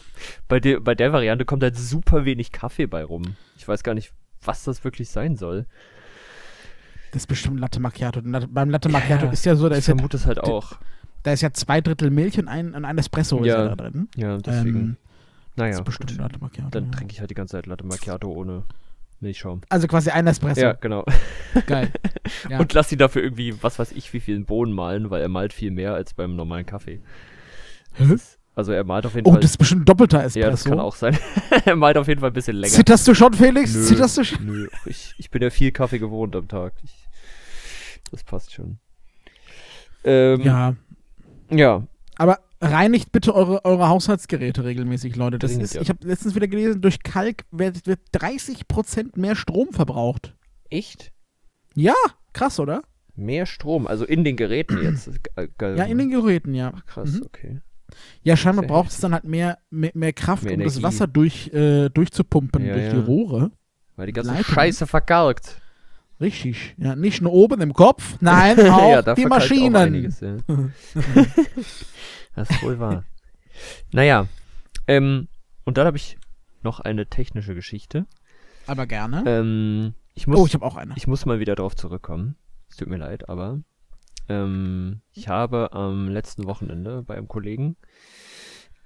Bei 0.49 0.61
der, 0.61 0.81
bei 0.81 0.95
der 0.95 1.13
Variante 1.13 1.45
kommt 1.45 1.63
halt 1.63 1.77
super 1.77 2.25
wenig 2.25 2.53
Kaffee 2.53 2.87
bei 2.87 3.03
rum. 3.05 3.35
Ich 3.57 3.67
weiß 3.67 3.83
gar 3.83 3.95
nicht, 3.95 4.13
was 4.45 4.63
das 4.65 4.85
wirklich 4.85 5.09
sein 5.09 5.37
soll. 5.37 5.67
Das 7.13 7.23
ist 7.23 7.27
bestimmt 7.27 7.59
Latte 7.61 7.81
Macchiato. 7.81 8.21
Beim 8.23 8.71
Latte 8.71 8.89
Macchiato 8.89 9.27
Ja, 9.27 9.33
ist 9.33 9.45
ja 9.45 9.57
so, 9.57 9.69
da 9.69 9.75
Ich 9.75 9.81
ist 9.81 9.89
ja, 9.89 9.95
vermute 9.95 10.17
es 10.17 10.27
halt 10.27 10.39
auch. 10.41 10.75
da 11.23 11.33
ist 11.33 11.41
ja 11.41 11.53
zwei 11.53 11.81
Drittel 11.81 12.11
Milch 12.11 12.39
und 12.39 12.49
ein, 12.49 12.75
und 12.75 12.85
ein 12.85 12.99
Espresso 12.99 13.39
ist 13.41 13.47
Ja, 13.47 13.65
ja 13.65 13.75
da 13.75 13.77
drin. 13.77 14.09
Ja, 14.17 14.37
deswegen. 14.39 14.77
Ähm, 14.79 14.97
das 15.57 15.63
naja, 15.65 15.73
ist 15.79 15.85
bestimmt 15.85 16.11
gut. 16.11 16.19
Latte 16.19 16.39
Macchiato. 16.39 16.71
dann 16.71 16.85
ja. 16.87 16.91
trinke 16.93 17.13
ich 17.15 17.21
halt 17.21 17.31
die 17.31 17.35
ganze 17.35 17.53
Zeit 17.53 17.67
Latte 17.67 17.85
Macchiato 17.87 18.29
ohne 18.31 18.63
Milchschaum. 19.21 19.63
Also 19.69 19.87
quasi 19.89 20.11
ein 20.11 20.27
Espresso. 20.27 20.61
Ja, 20.61 20.73
genau. 20.73 21.05
Geil. 21.67 21.91
Ja. 22.51 22.59
Und 22.59 22.73
lass 22.75 22.91
ihn 22.91 22.99
dafür 22.99 23.23
irgendwie, 23.23 23.55
was 23.63 23.79
weiß 23.79 23.93
ich, 23.93 24.13
wie 24.13 24.19
viel 24.21 24.39
Bohnen 24.41 24.73
malen, 24.73 25.11
weil 25.11 25.23
er 25.23 25.29
malt 25.29 25.53
viel 25.53 25.71
mehr 25.71 25.95
als 25.95 26.13
beim 26.13 26.35
normalen 26.35 26.67
Kaffee. 26.67 27.01
Hä? 27.95 28.17
Also 28.57 28.73
er 28.73 28.83
malt 28.85 29.07
auf 29.07 29.15
jeden 29.15 29.29
Oh, 29.29 29.33
Fall. 29.33 29.41
das 29.41 29.53
ist 29.53 29.57
bestimmt 29.59 29.83
ein 29.83 29.85
doppelter 29.85 30.19
Espresso. 30.25 30.39
ja, 30.41 30.51
das 30.51 30.65
kann 30.65 30.81
auch 30.81 30.95
sein. 30.97 31.17
er 31.65 31.77
malt 31.77 31.97
auf 31.99 32.09
jeden 32.09 32.21
Fall 32.21 32.31
ein 32.31 32.35
bisschen 32.35 32.57
länger. 32.57 32.73
Zitterst 32.75 33.07
du 33.07 33.15
schon, 33.15 33.33
Felix? 33.35 33.75
Nö, 33.75 33.83
Zitterst 33.83 34.19
du 34.19 34.25
schon? 34.25 34.45
Nö, 34.45 34.69
ich, 34.87 35.15
ich 35.19 35.31
bin 35.31 35.41
ja 35.43 35.51
viel 35.51 35.71
Kaffee 35.73 35.99
gewohnt 36.01 36.35
am 36.35 36.49
Tag. 36.49 36.73
Ich, 36.83 37.07
das 38.11 38.25
passt 38.25 38.53
schon. 38.53 38.79
Ähm, 40.05 40.41
Ja. 40.43 40.75
Ja, 41.51 41.87
Aber 42.17 42.41
reinigt 42.61 43.13
bitte 43.13 43.35
eure, 43.35 43.65
eure 43.65 43.89
Haushaltsgeräte 43.89 44.65
regelmäßig, 44.65 45.17
Leute. 45.17 45.39
Das 45.39 45.51
Dringend, 45.51 45.65
ist, 45.65 45.75
ja. 45.75 45.83
ich 45.83 45.89
habe 45.89 46.07
letztens 46.07 46.35
wieder 46.35 46.49
gelesen, 46.49 46.81
durch 46.81 47.03
Kalk 47.03 47.45
wird, 47.51 47.87
wird 47.87 48.01
30% 48.15 49.19
mehr 49.19 49.37
Strom 49.37 49.73
verbraucht. 49.73 50.35
echt? 50.71 51.13
Ja, 51.75 51.95
krass, 52.33 52.59
oder? 52.59 52.83
Mehr 53.15 53.47
Strom, 53.47 53.87
also 53.87 54.05
in 54.05 54.25
den 54.25 54.37
Geräten 54.37 54.83
jetzt. 54.83 55.09
Äh, 55.37 55.49
Ja, 55.61 55.85
in 55.85 55.99
den 55.99 56.11
Geräten, 56.11 56.55
ja. 56.55 56.73
Ach, 56.77 56.87
krass, 56.87 57.13
Mhm. 57.13 57.23
okay. 57.27 57.61
Ja, 58.23 58.37
scheinbar 58.37 58.67
braucht 58.67 58.91
es 58.91 58.99
dann 59.01 59.13
halt 59.15 59.25
mehr, 59.25 59.59
mehr, 59.71 59.93
mehr 59.95 60.13
Kraft, 60.13 60.43
Mehr 60.45 60.55
um 60.55 60.63
das. 60.65 60.83
Wasser 60.83 61.07
durch, 61.07 61.49
äh, 61.55 61.89
durchzupumpen 61.91 62.65
Ja, 62.67 62.75
durch 62.75 62.91
die 62.91 62.97
ja. 62.97 63.03
Rohre. 63.05 63.51
Weil 63.97 64.07
die 64.07 64.13
ganze 64.13 64.33
Leitungen. 64.33 64.55
Scheiße 64.55 64.87
verkalkt. 64.87 65.61
Richtig. 66.21 66.75
Ja, 66.79 66.97
nicht 66.97 67.21
nur 67.23 67.33
oben 67.33 67.61
im 67.61 67.73
Kopf, 67.75 68.17
nein, 68.21 68.59
auch 68.71 68.91
ja, 68.91 69.03
die 69.03 69.05
verkalkt 69.05 69.25
auch 69.25 69.29
Maschinen. 69.29 69.77
einiges, 69.77 70.21
ja. 70.21 70.37
das 72.37 72.51
ist 72.51 72.63
wohl 72.63 72.79
wahr. 72.79 73.05
Naja, 73.91 74.29
ähm, 74.87 75.29
und 75.65 75.79
dann 75.79 75.87
habe 75.87 75.97
ich 75.97 76.19
noch 76.63 76.81
eine 76.81 77.07
technische 77.07 77.55
Geschichte. 77.55 78.07
Aber 78.67 78.87
gerne. 78.87 79.25
Ähm, 79.27 79.95
ich 80.15 80.27
muss 80.27 80.39
oh, 80.39 80.47
ich 80.47 80.55
habe 80.55 80.65
auch 80.65 80.77
eine. 80.77 80.95
Ich 80.97 81.07
muss 81.07 81.27
mal 81.27 81.41
wieder 81.41 81.55
drauf 81.55 81.75
zurückkommen. 81.75 82.37
Es 82.69 82.77
tut 82.77 82.89
mir 82.89 82.99
leid, 82.99 83.29
aber 83.29 83.61
ähm, 84.29 85.01
ich 85.13 85.29
habe 85.29 85.73
am 85.73 86.09
letzten 86.09 86.45
Wochenende 86.45 87.03
bei 87.03 87.17
einem 87.17 87.29
Kollegen, 87.29 87.77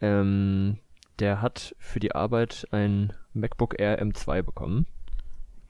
ähm, 0.00 0.78
der 1.18 1.42
hat 1.42 1.74
für 1.78 2.00
die 2.00 2.14
Arbeit 2.14 2.66
ein 2.70 3.12
MacBook 3.32 3.78
Air 3.78 4.02
M2 4.02 4.42
bekommen. 4.42 4.86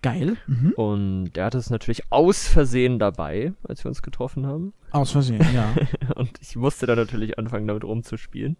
Geil. 0.02 0.36
Mhm. 0.46 0.72
Und 0.72 1.32
der 1.34 1.44
hatte 1.44 1.58
es 1.58 1.70
natürlich 1.70 2.10
aus 2.10 2.48
Versehen 2.48 2.98
dabei, 2.98 3.52
als 3.68 3.84
wir 3.84 3.90
uns 3.90 4.02
getroffen 4.02 4.46
haben. 4.46 4.72
Aus 4.92 5.12
Versehen, 5.12 5.46
ja. 5.54 5.74
Und 6.16 6.30
ich 6.40 6.56
musste 6.56 6.86
dann 6.86 6.96
natürlich 6.96 7.38
anfangen, 7.38 7.66
damit 7.66 7.84
rumzuspielen. 7.84 8.56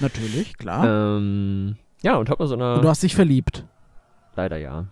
Natürlich, 0.00 0.58
klar. 0.58 1.16
Ähm, 1.16 1.76
ja, 2.02 2.16
und 2.16 2.28
hab 2.28 2.40
mal 2.40 2.48
so 2.48 2.54
eine. 2.54 2.74
Und 2.74 2.82
du 2.82 2.88
hast 2.88 3.02
dich 3.02 3.14
verliebt. 3.14 3.64
leider 4.34 4.56
ja. 4.56 4.88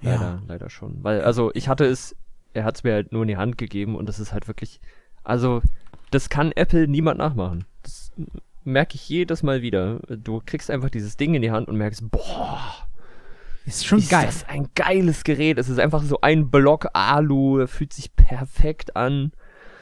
Ja. 0.00 0.10
Leider, 0.10 0.42
leider 0.48 0.70
schon. 0.70 1.04
Weil, 1.04 1.22
also 1.22 1.52
ich 1.54 1.68
hatte 1.68 1.84
es 1.84 2.16
er 2.54 2.64
hat 2.64 2.76
es 2.76 2.84
mir 2.84 2.94
halt 2.94 3.12
nur 3.12 3.22
in 3.22 3.28
die 3.28 3.36
Hand 3.36 3.58
gegeben 3.58 3.96
und 3.96 4.08
das 4.08 4.20
ist 4.20 4.32
halt 4.32 4.48
wirklich, 4.48 4.80
also 5.24 5.62
das 6.10 6.28
kann 6.28 6.52
Apple 6.52 6.88
niemand 6.88 7.18
nachmachen. 7.18 7.64
Das 7.82 8.12
merke 8.64 8.94
ich 8.94 9.08
jedes 9.08 9.42
Mal 9.42 9.62
wieder. 9.62 10.00
Du 10.08 10.42
kriegst 10.44 10.70
einfach 10.70 10.90
dieses 10.90 11.16
Ding 11.16 11.34
in 11.34 11.42
die 11.42 11.50
Hand 11.50 11.68
und 11.68 11.76
merkst, 11.76 12.10
boah, 12.10 12.81
Ist 13.66 13.86
schon 13.86 13.98
ist 13.98 14.10
geil. 14.10 14.26
das 14.26 14.48
ein 14.48 14.68
geiles 14.74 15.24
Gerät. 15.24 15.58
Es 15.58 15.68
ist 15.68 15.78
einfach 15.78 16.02
so 16.02 16.20
ein 16.20 16.50
Block 16.50 16.88
Alu, 16.94 17.66
fühlt 17.66 17.92
sich 17.92 18.14
perfekt 18.16 18.96
an. 18.96 19.32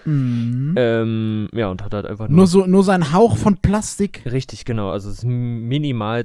Mhm. 0.04 0.74
Ähm, 0.76 1.48
ja, 1.52 1.68
und 1.68 1.82
hat 1.84 1.92
halt 1.94 2.06
einfach 2.06 2.28
nur, 2.28 2.36
Nur 2.38 2.46
so, 2.46 2.66
nur 2.66 2.82
so 2.82 2.90
ein 2.90 3.12
Hauch 3.12 3.36
von 3.36 3.56
Plastik. 3.58 4.22
Richtig, 4.30 4.64
genau. 4.64 4.90
Also 4.90 5.10
es 5.10 5.18
ist 5.18 5.24
minimal, 5.24 6.24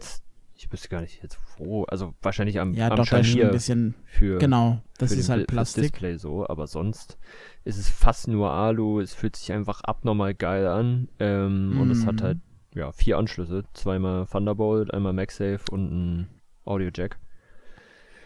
ich 0.56 0.72
wüsste 0.72 0.90
gar 0.90 1.02
nicht 1.02 1.22
jetzt 1.22 1.40
wo, 1.58 1.84
also 1.86 2.14
wahrscheinlich 2.22 2.60
am, 2.60 2.74
Ja, 2.74 2.90
am 2.90 2.98
doch, 2.98 3.04
ist 3.04 3.10
Scharnier 3.10 3.46
ein 3.46 3.52
bisschen. 3.52 3.96
für, 4.06 4.38
Genau, 4.40 4.82
das 4.98 5.14
für 5.14 5.20
ist 5.20 5.28
den 5.28 5.32
halt 5.36 5.48
Plastik. 5.48 5.84
Display 5.84 6.18
so, 6.18 6.48
aber 6.48 6.68
sonst 6.68 7.18
ist 7.64 7.78
es 7.78 7.90
fast 7.90 8.28
nur 8.28 8.52
Alu, 8.52 9.00
es 9.00 9.14
fühlt 9.14 9.36
sich 9.38 9.52
einfach 9.54 9.82
abnormal 9.82 10.34
geil 10.34 10.68
an 10.68 11.08
ähm, 11.20 11.78
und 11.80 11.92
es 11.92 12.06
hat 12.06 12.16
Mhm. 12.16 12.22
halt 12.22 12.38
ja, 12.74 12.92
vier 12.92 13.18
Anschlüsse, 13.18 13.64
zweimal 13.74 14.26
Thunderbolt, 14.26 14.94
einmal 14.94 15.14
MagSafe 15.14 15.62
und 15.72 15.92
ein 15.92 16.28
Audio 16.66 16.90
Jack. 16.94 17.18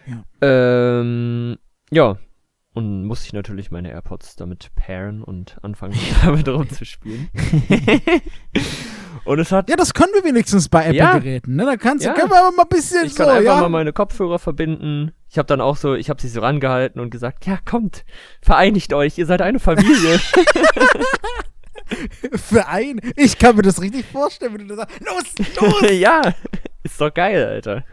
Ja. 0.10 0.24
Ähm, 0.41 1.58
ja, 1.91 2.17
und 2.74 3.04
muss 3.06 3.26
ich 3.26 3.34
natürlich 3.34 3.72
meine 3.72 3.89
AirPods 3.91 4.36
damit 4.36 4.69
pairen 4.76 5.24
und 5.24 5.58
anfangen 5.63 5.98
damit 6.24 6.48
rumzuspielen. 6.48 7.30
und 9.26 9.39
es 9.39 9.52
hat 9.52 9.69
Ja, 9.69 9.76
das 9.76 9.93
können 9.93 10.13
wir 10.13 10.24
wenigstens 10.24 10.69
bei 10.69 10.89
Ja. 10.91 11.10
Apple-Geräten. 11.10 11.56
Ne? 11.56 11.65
Da 11.65 11.76
kannst 11.78 12.06
du, 12.06 12.10
Ja. 12.10 12.15
können 12.15 12.30
wir 12.32 12.39
aber 12.39 12.56
mal 12.56 12.63
ein 12.63 12.69
bisschen 12.69 13.06
Ich 13.06 13.13
so, 13.15 13.24
kann 13.24 13.38
einfach 13.38 13.56
ja. 13.56 13.62
mal 13.62 13.69
meine 13.69 13.91
Kopfhörer 13.91 14.39
verbinden. 14.39 15.12
Ich 15.30 15.38
habe 15.38 15.48
dann 15.48 15.62
auch 15.62 15.76
so, 15.78 15.93
ich 15.95 16.10
habe 16.10 16.22
sie 16.22 16.28
so 16.30 16.39
rangehalten 16.41 17.02
und 17.02 17.10
gesagt, 17.10 17.45
ja, 17.45 17.58
kommt, 17.65 18.06
vereinigt 18.41 18.93
euch, 18.93 19.17
ihr 19.17 19.26
seid 19.26 19.41
eine 19.41 19.60
Familie. 19.60 20.19
Verein. 22.36 23.00
Ich 23.15 23.38
kann 23.39 23.56
mir 23.56 23.62
das 23.63 23.82
richtig 23.82 24.06
vorstellen, 24.06 24.54
wenn 24.54 24.67
du 24.67 24.76
da 24.76 24.88
sagst, 24.88 25.00
los, 25.02 25.82
los. 25.82 25.91
ja, 25.91 26.22
ist 26.84 27.00
doch 27.02 27.13
geil, 27.13 27.45
Alter. 27.45 27.84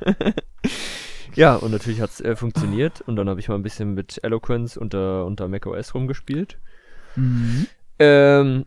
Ja, 1.37 1.55
und 1.57 1.71
natürlich 1.71 2.01
hat's 2.01 2.21
äh, 2.21 2.37
funktioniert 2.37 3.01
und 3.03 3.17
dann 3.17 3.29
habe 3.29 3.41
ich 3.41 3.49
mal 3.49 3.55
ein 3.55 3.63
bisschen 3.63 3.95
mit 3.95 4.23
Eloquence 4.25 4.77
unter, 4.77 5.25
unter 5.25 5.49
macOS 5.49 5.95
rumgespielt. 5.95 6.59
Mhm. 7.15 7.67
Ähm, 7.99 8.65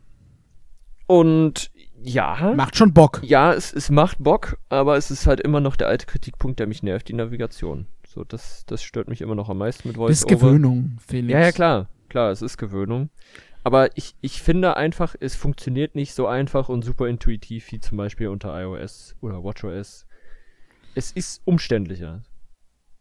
und 1.08 1.72
ja, 2.02 2.54
Macht 2.56 2.78
schon 2.78 2.94
Bock. 2.94 3.22
ja, 3.24 3.54
es, 3.54 3.74
es 3.74 3.90
macht 3.90 4.18
Bock, 4.24 4.58
aber 4.70 4.96
es 4.96 5.12
ist 5.12 5.28
halt 5.28 5.42
immer 5.42 5.60
noch 5.60 5.76
der 5.76 5.88
alte 5.88 6.06
Kritikpunkt, 6.06 6.60
der 6.60 6.68
mich 6.68 6.82
nervt, 6.84 7.10
die 7.10 7.14
Navigation. 7.14 7.88
So, 8.08 8.24
das, 8.24 8.66
das 8.66 8.82
stört 8.82 9.08
mich 9.08 9.22
immer 9.22 9.36
noch 9.36 9.50
am 9.50 9.58
meisten 9.58 9.88
mit 9.88 9.98
Das 9.98 10.10
ist 10.10 10.24
VoiceOver. 10.24 10.48
Gewöhnung, 10.48 10.98
Felix. 11.06 11.34
Ja, 11.34 11.40
ja, 11.42 11.52
klar. 11.52 11.90
Klar, 12.08 12.32
es 12.32 12.42
ist 12.42 12.58
Gewöhnung. 12.58 13.10
Aber 13.64 13.96
ich, 13.98 14.16
ich 14.22 14.42
finde 14.42 14.78
einfach, 14.78 15.16
es 15.20 15.36
funktioniert 15.36 15.94
nicht 15.94 16.14
so 16.14 16.26
einfach 16.26 16.70
und 16.70 16.84
super 16.84 17.08
intuitiv 17.08 17.72
wie 17.72 17.80
zum 17.80 17.98
Beispiel 17.98 18.30
unter 18.30 18.60
iOS 18.60 19.16
oder 19.22 19.44
WatchOS. 19.44 20.08
Es 20.96 21.12
ist 21.12 21.42
umständlicher. 21.46 22.24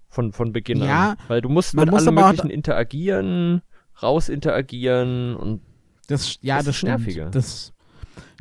Von, 0.08 0.32
von 0.32 0.52
Beginn 0.52 0.78
Ja, 0.82 1.10
an. 1.12 1.16
Weil 1.28 1.40
du 1.42 1.48
musst 1.48 1.74
mit 1.74 1.90
muss 1.90 2.06
allem 2.06 2.14
möglichen 2.14 2.50
interagieren, 2.50 3.62
raus 4.02 4.28
interagieren 4.28 5.36
und 5.36 5.60
Das, 6.06 6.38
ja, 6.40 6.56
Das 6.56 6.64
das, 6.66 6.74
ist 6.74 6.78
stimmt. 6.78 6.90
nerviger. 7.00 7.30
Das, 7.30 7.72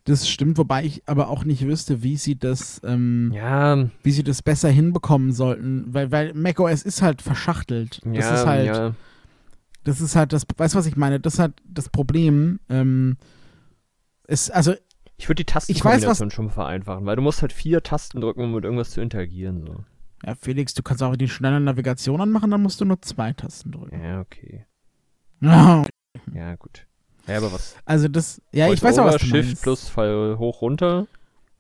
das 0.06 0.30
stimmt, 0.30 0.58
wobei 0.58 0.86
ich 0.86 1.04
aber 1.06 1.28
auch 1.28 1.44
nicht 1.44 1.66
wüsste, 1.66 2.02
wie 2.04 2.16
sie 2.16 2.38
das, 2.40 2.80
ähm, 2.86 3.32
ja, 3.36 3.90
wie 4.04 4.12
sie 4.12 4.24
das 4.24 4.42
besser 4.42 4.70
hinbekommen 4.70 5.34
sollten, 5.34 5.94
weil, 5.94 6.10
weil 6.12 6.34
macOS 6.34 6.84
ist 6.84 7.02
halt 7.02 7.22
verschachtelt. 7.22 8.00
Das 8.06 8.16
ja, 8.26 8.36
ist 8.36 8.46
halt, 8.46 8.68
ja. 8.68 8.96
das 9.84 10.00
ist 10.00 10.16
halt 10.16 10.32
das, 10.32 10.46
weißt 10.56 10.76
du, 10.76 10.80
was 10.80 10.86
ich 10.86 10.96
meine? 10.96 11.20
Das 11.20 11.34
ist 11.34 11.40
halt 11.40 11.54
das 11.66 11.90
Problem. 11.90 12.62
Ähm, 12.70 13.18
ist, 14.28 14.50
also, 14.52 14.74
Ich 15.18 15.28
würde 15.28 15.44
die 15.44 15.52
Ich 15.52 15.54
weiß, 15.54 15.66
Tastenkombination 15.66 16.32
schon 16.32 16.50
vereinfachen, 16.52 17.06
weil 17.06 17.18
du 17.18 17.22
musst 17.22 17.42
halt 17.42 17.52
vier 17.52 17.84
Tasten 17.84 18.22
drücken, 18.22 18.42
um 18.44 18.54
mit 18.54 18.64
irgendwas 18.64 18.92
zu 18.92 19.02
interagieren. 19.02 19.66
So. 19.66 19.84
Ja, 20.26 20.36
Felix, 20.36 20.74
du 20.74 20.84
kannst 20.84 21.04
auch 21.04 21.16
die 21.16 21.28
schnelle 21.30 21.60
Navigation 21.60 22.22
anmachen, 22.22 22.52
dann 22.52 22.62
musst 22.62 22.82
du 22.82 22.86
nur 22.86 23.02
zwei 23.02 23.34
Tasten 23.34 23.72
drücken. 23.72 24.02
Ja, 24.04 24.20
okay. 24.22 24.66
Ja. 25.40 25.86
Ja, 26.34 26.56
gut. 26.56 26.88
Ja, 27.28 27.38
aber 27.38 27.52
was? 27.54 27.76
Also 27.86 28.08
das, 28.08 28.42
ja, 28.52 28.72
ich 28.74 28.82
weiß 28.82 28.98
auch, 29.00 29.06
was 29.06 29.18
du 29.18 29.26
Shift 29.28 29.46
meinst. 29.48 29.62
plus 29.64 29.90
Pfeil 29.90 30.38
hoch 30.40 30.62
runter. 30.62 31.06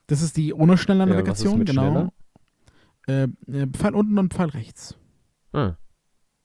Das 0.07 0.21
ist 0.23 0.35
die 0.37 0.53
ohne 0.53 0.77
schnelle 0.77 1.01
Ja, 1.01 1.05
Navigation, 1.05 1.59
mit 1.59 1.67
genau. 1.69 2.09
Äh, 3.07 3.23
äh, 3.51 3.67
Pfeil 3.71 3.93
unten 3.93 4.17
und 4.17 4.33
Pfeil 4.33 4.49
rechts. 4.49 4.97
Ah. 5.53 5.73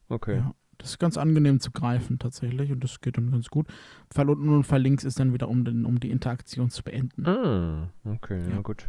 Okay. 0.08 0.36
Ja. 0.38 0.54
Das 0.78 0.90
ist 0.90 0.98
ganz 0.98 1.16
angenehm 1.16 1.60
zu 1.60 1.70
greifen 1.70 2.18
tatsächlich 2.18 2.72
und 2.72 2.82
das 2.84 3.00
geht 3.00 3.16
dann 3.16 3.30
ganz 3.30 3.48
gut. 3.48 3.68
Pfeil 4.10 4.28
unten 4.28 4.48
und 4.48 4.64
Pfeil 4.64 4.82
links 4.82 5.04
ist 5.04 5.18
dann 5.20 5.32
wieder, 5.32 5.48
um, 5.48 5.64
den, 5.64 5.86
um 5.86 6.00
die 6.00 6.10
Interaktion 6.10 6.70
zu 6.70 6.82
beenden. 6.82 7.24
Ah, 7.26 7.88
okay, 8.04 8.42
ja, 8.42 8.56
Ja. 8.56 8.60
gut. 8.60 8.88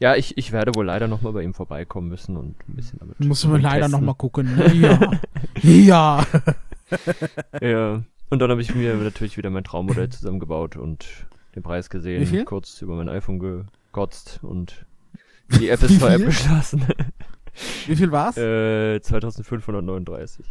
Ja, 0.00 0.16
ich, 0.16 0.38
ich 0.38 0.50
werde 0.50 0.74
wohl 0.74 0.86
leider 0.86 1.08
nochmal 1.08 1.34
bei 1.34 1.42
ihm 1.42 1.52
vorbeikommen 1.52 2.08
müssen 2.08 2.36
und 2.38 2.56
ein 2.68 2.74
bisschen 2.74 2.98
damit. 2.98 3.20
Müssen 3.20 3.52
wir 3.52 3.58
leider 3.58 3.88
nochmal 3.88 4.14
gucken. 4.14 4.60
Ja. 4.74 5.10
ja. 5.62 6.26
Ja. 7.62 8.02
Und 8.30 8.38
dann 8.40 8.50
habe 8.50 8.60
ich 8.62 8.74
mir 8.74 8.94
natürlich 8.94 9.36
wieder 9.36 9.50
mein 9.50 9.62
Traummodell 9.62 10.08
zusammengebaut 10.08 10.76
und 10.76 11.06
den 11.54 11.62
Preis 11.62 11.88
gesehen, 11.88 12.44
kurz 12.44 12.82
über 12.82 12.96
mein 12.96 13.08
iPhone 13.08 13.38
gekotzt 13.38 14.40
und 14.42 14.86
die 15.60 15.68
App 15.68 15.82
ist 15.82 15.90
Wie 15.90 15.98
vor 15.98 16.10
App 16.10 16.16
viel? 16.18 16.26
geschlossen. 16.26 16.84
Wie 17.86 17.94
viel 17.94 18.10
war's? 18.10 18.36
äh, 18.36 19.00
2539. 19.00 20.46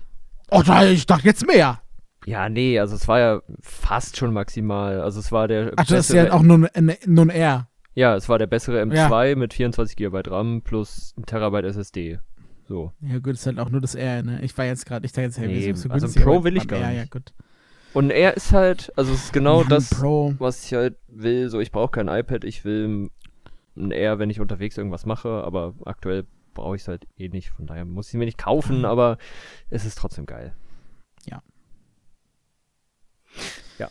oh, 0.52 0.62
da, 0.66 0.86
ich 0.86 1.06
dachte 1.06 1.26
jetzt 1.26 1.46
mehr. 1.46 1.82
Ja, 2.26 2.50
nee, 2.50 2.80
also 2.80 2.96
es 2.96 3.08
war 3.08 3.20
ja 3.20 3.42
fast 3.62 4.18
schon 4.18 4.34
maximal. 4.34 5.02
Also 5.02 5.20
es 5.20 5.32
war 5.32 5.48
der 5.48 5.74
Ach, 5.78 5.86
das 5.86 6.10
ist 6.10 6.16
ja 6.16 6.32
auch 6.34 6.42
nur 6.42 6.70
ein, 6.74 6.96
nur 7.06 7.26
ein 7.26 7.30
R. 7.30 7.69
Ja, 8.00 8.16
es 8.16 8.30
war 8.30 8.38
der 8.40 8.48
bessere 8.48 8.82
M2 8.82 9.36
mit 9.36 9.54
24 9.54 9.98
GB 9.98 10.22
RAM 10.28 10.62
plus 10.62 11.14
ein 11.18 11.26
Terabyte 11.26 11.66
SSD. 11.66 12.20
So. 12.66 12.94
Ja, 13.02 13.20
gut, 13.20 13.34
ist 13.34 13.46
halt 13.46 13.60
auch 13.60 13.70
nur 13.70 13.82
das 13.82 13.94
R, 13.94 14.24
ne? 14.24 14.42
Ich 14.42 14.58
war 14.58 14.64
jetzt 14.64 14.86
gerade, 14.86 15.06
ich 15.06 15.12
dachte 15.12 15.24
jetzt, 15.24 15.38
hey, 15.38 15.48
Nee, 15.48 15.74
so 15.74 15.90
also 15.90 16.06
günstig, 16.06 16.24
Pro 16.24 16.46
will 16.46 16.56
ich 16.56 16.66
gar 16.70 16.80
R, 16.80 16.92
Ja, 16.94 17.02
nicht. 17.02 17.12
gut. 17.12 17.34
Und 17.94 18.10
er 18.10 18.38
ist 18.38 18.54
halt, 18.54 18.94
also 18.96 19.12
es 19.12 19.26
ist 19.26 19.34
genau 19.34 19.58
Ja, 19.60 19.64
ein 19.66 19.70
das, 19.70 19.90
Pro. 19.90 20.34
was 20.40 20.64
ich 20.64 20.74
halt 20.76 20.96
will. 21.10 21.50
So, 21.50 21.60
ich 21.60 21.74
brauche 21.74 21.92
kein 21.92 22.08
iPad, 22.08 22.46
ich 22.46 22.64
will 22.64 23.10
ein 23.76 23.92
R, 23.92 24.18
wenn 24.18 24.30
ich 24.30 24.40
unterwegs 24.40 24.78
irgendwas 24.78 25.06
mache, 25.06 25.44
aber 25.44 25.74
aktuell 25.84 26.26
brauche 26.54 26.78
ich 26.78 26.84
es 26.84 26.88
halt 26.88 27.06
eh 27.18 27.28
nicht. 27.28 27.50
Von 27.50 27.66
daher 27.68 27.84
muss 27.84 28.08
ich 28.08 28.14
mir 28.14 28.24
nicht 28.26 28.38
kaufen, 28.38 28.86
aber 28.86 29.18
es 29.70 29.84
ist 29.84 29.98
trotzdem 29.98 30.26
geil. 30.26 30.54
Ja. 31.26 31.44
Ja. 33.78 33.90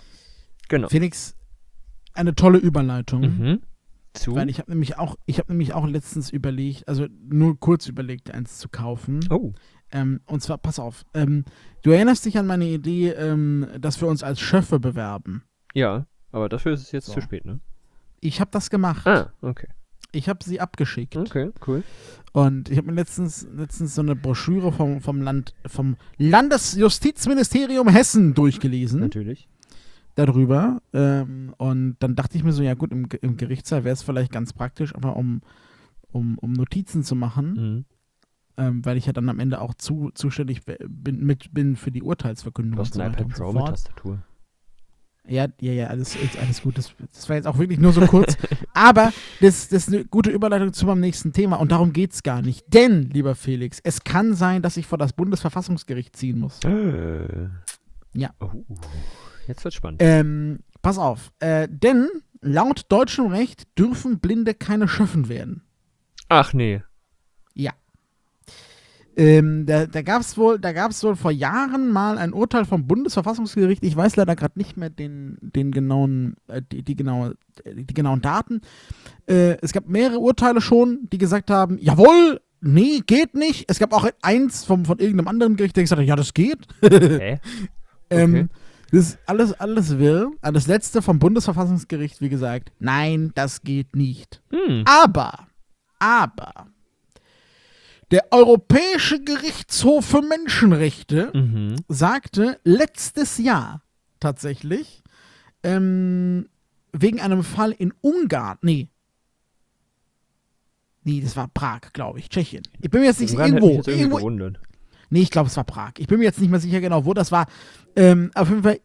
Genau. 0.68 0.88
Felix, 0.88 1.36
eine 2.14 2.34
tolle 2.34 2.56
Überleitung. 2.58 3.20
Mhm. 3.20 3.62
Zu. 4.14 4.34
Weil 4.34 4.48
ich 4.48 4.58
habe 4.58 4.70
nämlich 4.70 4.98
auch, 4.98 5.16
ich 5.26 5.38
habe 5.38 5.52
nämlich 5.52 5.74
auch 5.74 5.86
letztens 5.86 6.30
überlegt, 6.30 6.88
also 6.88 7.06
nur 7.28 7.58
kurz 7.60 7.86
überlegt, 7.88 8.30
eins 8.32 8.58
zu 8.58 8.68
kaufen. 8.68 9.20
oh. 9.30 9.52
Ähm, 9.90 10.20
und 10.26 10.42
zwar, 10.42 10.58
pass 10.58 10.78
auf, 10.78 11.04
ähm, 11.14 11.46
du 11.82 11.90
erinnerst 11.92 12.26
dich 12.26 12.36
an 12.36 12.46
meine 12.46 12.66
Idee, 12.66 13.08
ähm, 13.10 13.66
dass 13.80 13.98
wir 14.02 14.08
uns 14.08 14.22
als 14.22 14.38
Schöffe 14.38 14.78
bewerben. 14.78 15.44
Ja, 15.72 16.06
aber 16.30 16.50
dafür 16.50 16.72
ist 16.74 16.82
es 16.82 16.92
jetzt 16.92 17.06
So. 17.06 17.14
zu 17.14 17.20
spät, 17.22 17.46
ne? 17.46 17.60
Ich 18.20 18.40
habe 18.40 18.50
das 18.50 18.68
gemacht. 18.68 19.06
Ah, 19.06 19.32
okay. 19.40 19.68
Ich 20.12 20.28
habe 20.28 20.44
sie 20.44 20.60
abgeschickt. 20.60 21.16
Okay, 21.16 21.50
cool. 21.66 21.82
Und 22.32 22.68
ich 22.70 22.76
habe 22.76 22.88
mir 22.88 22.94
letztens, 22.94 23.46
letztens 23.50 23.94
so 23.94 24.02
eine 24.02 24.14
Broschüre 24.16 24.72
vom, 24.72 25.00
vom 25.00 25.22
Land, 25.22 25.54
vom 25.66 25.96
Landesjustizministerium 26.18 27.88
Hessen 27.88 28.34
durchgelesen. 28.34 29.00
Natürlich. 29.00 29.48
Darüber. 30.18 30.80
Ähm, 30.92 31.54
und 31.58 31.96
dann 32.00 32.14
dachte 32.16 32.36
ich 32.36 32.44
mir 32.44 32.52
so, 32.52 32.62
ja 32.62 32.74
gut, 32.74 32.92
im, 32.92 33.06
im 33.22 33.36
Gerichtssaal 33.36 33.84
wäre 33.84 33.92
es 33.92 34.02
vielleicht 34.02 34.32
ganz 34.32 34.52
praktisch, 34.52 34.94
aber 34.94 35.16
um, 35.16 35.40
um, 36.10 36.38
um 36.38 36.52
Notizen 36.52 37.02
zu 37.04 37.14
machen, 37.14 37.52
Mhm. 37.54 37.84
ähm, 38.56 38.84
weil 38.84 38.96
ich 38.96 39.06
ja 39.06 39.12
dann 39.12 39.28
am 39.28 39.38
Ende 39.38 39.60
auch 39.60 39.74
zu, 39.74 40.10
zuständig 40.14 40.62
bin, 40.64 41.24
mit, 41.24 41.52
bin 41.54 41.76
für 41.76 41.90
die 41.90 42.02
Urteilsverkündung 42.02 42.76
Du 42.76 42.80
hast 42.82 42.98
ein 42.98 43.12
so 43.12 43.18
weiter 43.18 43.20
iPad 43.20 43.24
und 43.26 43.36
so 43.36 43.44
Pro 43.44 43.52
mit. 43.52 43.66
Tastatur. 43.66 44.22
Ja, 45.30 45.46
ja, 45.60 45.72
ja, 45.72 45.86
alles, 45.88 46.16
alles 46.40 46.62
gut. 46.62 46.78
Das, 46.78 46.94
das 47.12 47.28
war 47.28 47.36
jetzt 47.36 47.46
auch 47.46 47.58
wirklich 47.58 47.78
nur 47.78 47.92
so 47.92 48.00
kurz. 48.00 48.38
aber 48.72 49.12
das, 49.42 49.68
das 49.68 49.86
ist 49.86 49.94
eine 49.94 50.06
gute 50.06 50.30
Überleitung 50.30 50.72
zu 50.72 50.86
meinem 50.86 51.00
nächsten 51.00 51.34
Thema 51.34 51.56
und 51.56 51.70
darum 51.70 51.92
geht 51.92 52.14
es 52.14 52.22
gar 52.22 52.40
nicht. 52.40 52.64
Denn, 52.72 53.10
lieber 53.10 53.34
Felix, 53.34 53.78
es 53.84 54.02
kann 54.04 54.32
sein, 54.34 54.62
dass 54.62 54.78
ich 54.78 54.86
vor 54.86 54.96
das 54.96 55.12
Bundesverfassungsgericht 55.12 56.16
ziehen 56.16 56.38
muss. 56.38 56.60
Äh. 56.64 57.50
Ja. 58.14 58.30
Oh, 58.40 58.50
jetzt 59.48 59.64
wird's 59.64 59.76
spannend. 59.76 60.00
Ähm, 60.02 60.60
pass 60.82 60.98
auf. 60.98 61.32
Äh, 61.40 61.68
denn 61.70 62.08
laut 62.40 62.86
deutschem 62.88 63.26
Recht 63.26 63.66
dürfen 63.78 64.20
Blinde 64.20 64.54
keine 64.54 64.88
Schöffen 64.88 65.28
werden. 65.28 65.62
Ach 66.28 66.52
nee. 66.52 66.82
Ja. 67.54 67.72
Ähm, 69.16 69.66
da 69.66 69.86
da 69.86 70.02
gab 70.02 70.20
es 70.20 70.36
wohl, 70.36 70.60
da 70.60 70.72
gab's 70.72 71.02
wohl 71.02 71.16
vor 71.16 71.32
Jahren 71.32 71.90
mal 71.90 72.18
ein 72.18 72.32
Urteil 72.32 72.64
vom 72.64 72.86
Bundesverfassungsgericht. 72.86 73.82
Ich 73.82 73.96
weiß 73.96 74.14
leider 74.14 74.36
gerade 74.36 74.56
nicht 74.56 74.76
mehr 74.76 74.90
den, 74.90 75.38
den 75.40 75.72
genauen, 75.72 76.36
äh, 76.46 76.62
die, 76.62 76.84
die, 76.84 76.94
genaue, 76.94 77.34
äh, 77.64 77.74
die 77.74 77.94
genauen 77.94 78.20
Daten. 78.20 78.60
Äh, 79.26 79.56
es 79.60 79.72
gab 79.72 79.88
mehrere 79.88 80.20
Urteile 80.20 80.60
schon, 80.60 81.08
die 81.10 81.18
gesagt 81.18 81.50
haben, 81.50 81.78
jawohl, 81.78 82.40
nee, 82.60 83.00
geht 83.04 83.34
nicht. 83.34 83.64
Es 83.68 83.80
gab 83.80 83.92
auch 83.92 84.08
eins 84.22 84.64
vom, 84.64 84.84
von 84.84 85.00
irgendeinem 85.00 85.26
anderen 85.26 85.56
Gericht, 85.56 85.74
der 85.74 85.82
gesagt 85.82 86.00
hat, 86.00 86.06
ja, 86.06 86.16
das 86.16 86.34
geht. 86.34 86.66
Ähm, 88.10 88.34
Okay. 88.34 88.48
Das 88.90 89.00
ist 89.10 89.18
alles, 89.26 89.52
alles 89.52 89.98
wirr. 89.98 90.30
Aber 90.40 90.52
Das 90.52 90.66
letzte 90.66 91.02
vom 91.02 91.18
Bundesverfassungsgericht, 91.18 92.20
wie 92.20 92.28
gesagt, 92.28 92.72
nein, 92.78 93.32
das 93.34 93.62
geht 93.62 93.94
nicht. 93.94 94.42
Hm. 94.50 94.84
Aber, 94.86 95.46
aber, 95.98 96.68
der 98.10 98.32
Europäische 98.32 99.22
Gerichtshof 99.22 100.06
für 100.06 100.22
Menschenrechte 100.22 101.30
Mhm. 101.34 101.76
sagte 101.88 102.58
letztes 102.64 103.36
Jahr 103.36 103.82
tatsächlich, 104.20 105.02
ähm, 105.62 106.48
wegen 106.92 107.20
einem 107.20 107.44
Fall 107.44 107.72
in 107.72 107.92
Ungarn, 108.00 108.56
nee, 108.62 108.88
nee, 111.04 111.20
das 111.20 111.36
war 111.36 111.48
Prag, 111.48 111.92
glaube 111.92 112.18
ich, 112.20 112.30
Tschechien. 112.30 112.62
Ich 112.80 112.90
bin 112.90 113.02
mir 113.02 113.08
jetzt 113.08 113.20
nicht 113.20 113.32
Ungarn 113.32 113.52
irgendwo, 113.52 113.74
jetzt 113.76 113.88
irgendwo, 113.88 114.16
gewundert. 114.16 114.58
Nee, 115.10 115.20
ich 115.22 115.30
glaube, 115.30 115.48
es 115.48 115.56
war 115.56 115.64
Prag. 115.64 115.92
Ich 115.98 116.06
bin 116.06 116.18
mir 116.18 116.24
jetzt 116.24 116.40
nicht 116.40 116.50
mehr 116.50 116.60
sicher 116.60 116.80
genau, 116.80 117.04
wo 117.04 117.14
das 117.14 117.32
war. 117.32 117.46
Ähm, 117.96 118.30
auf 118.34 118.48
jeden 118.50 118.62
Fall 118.62 118.80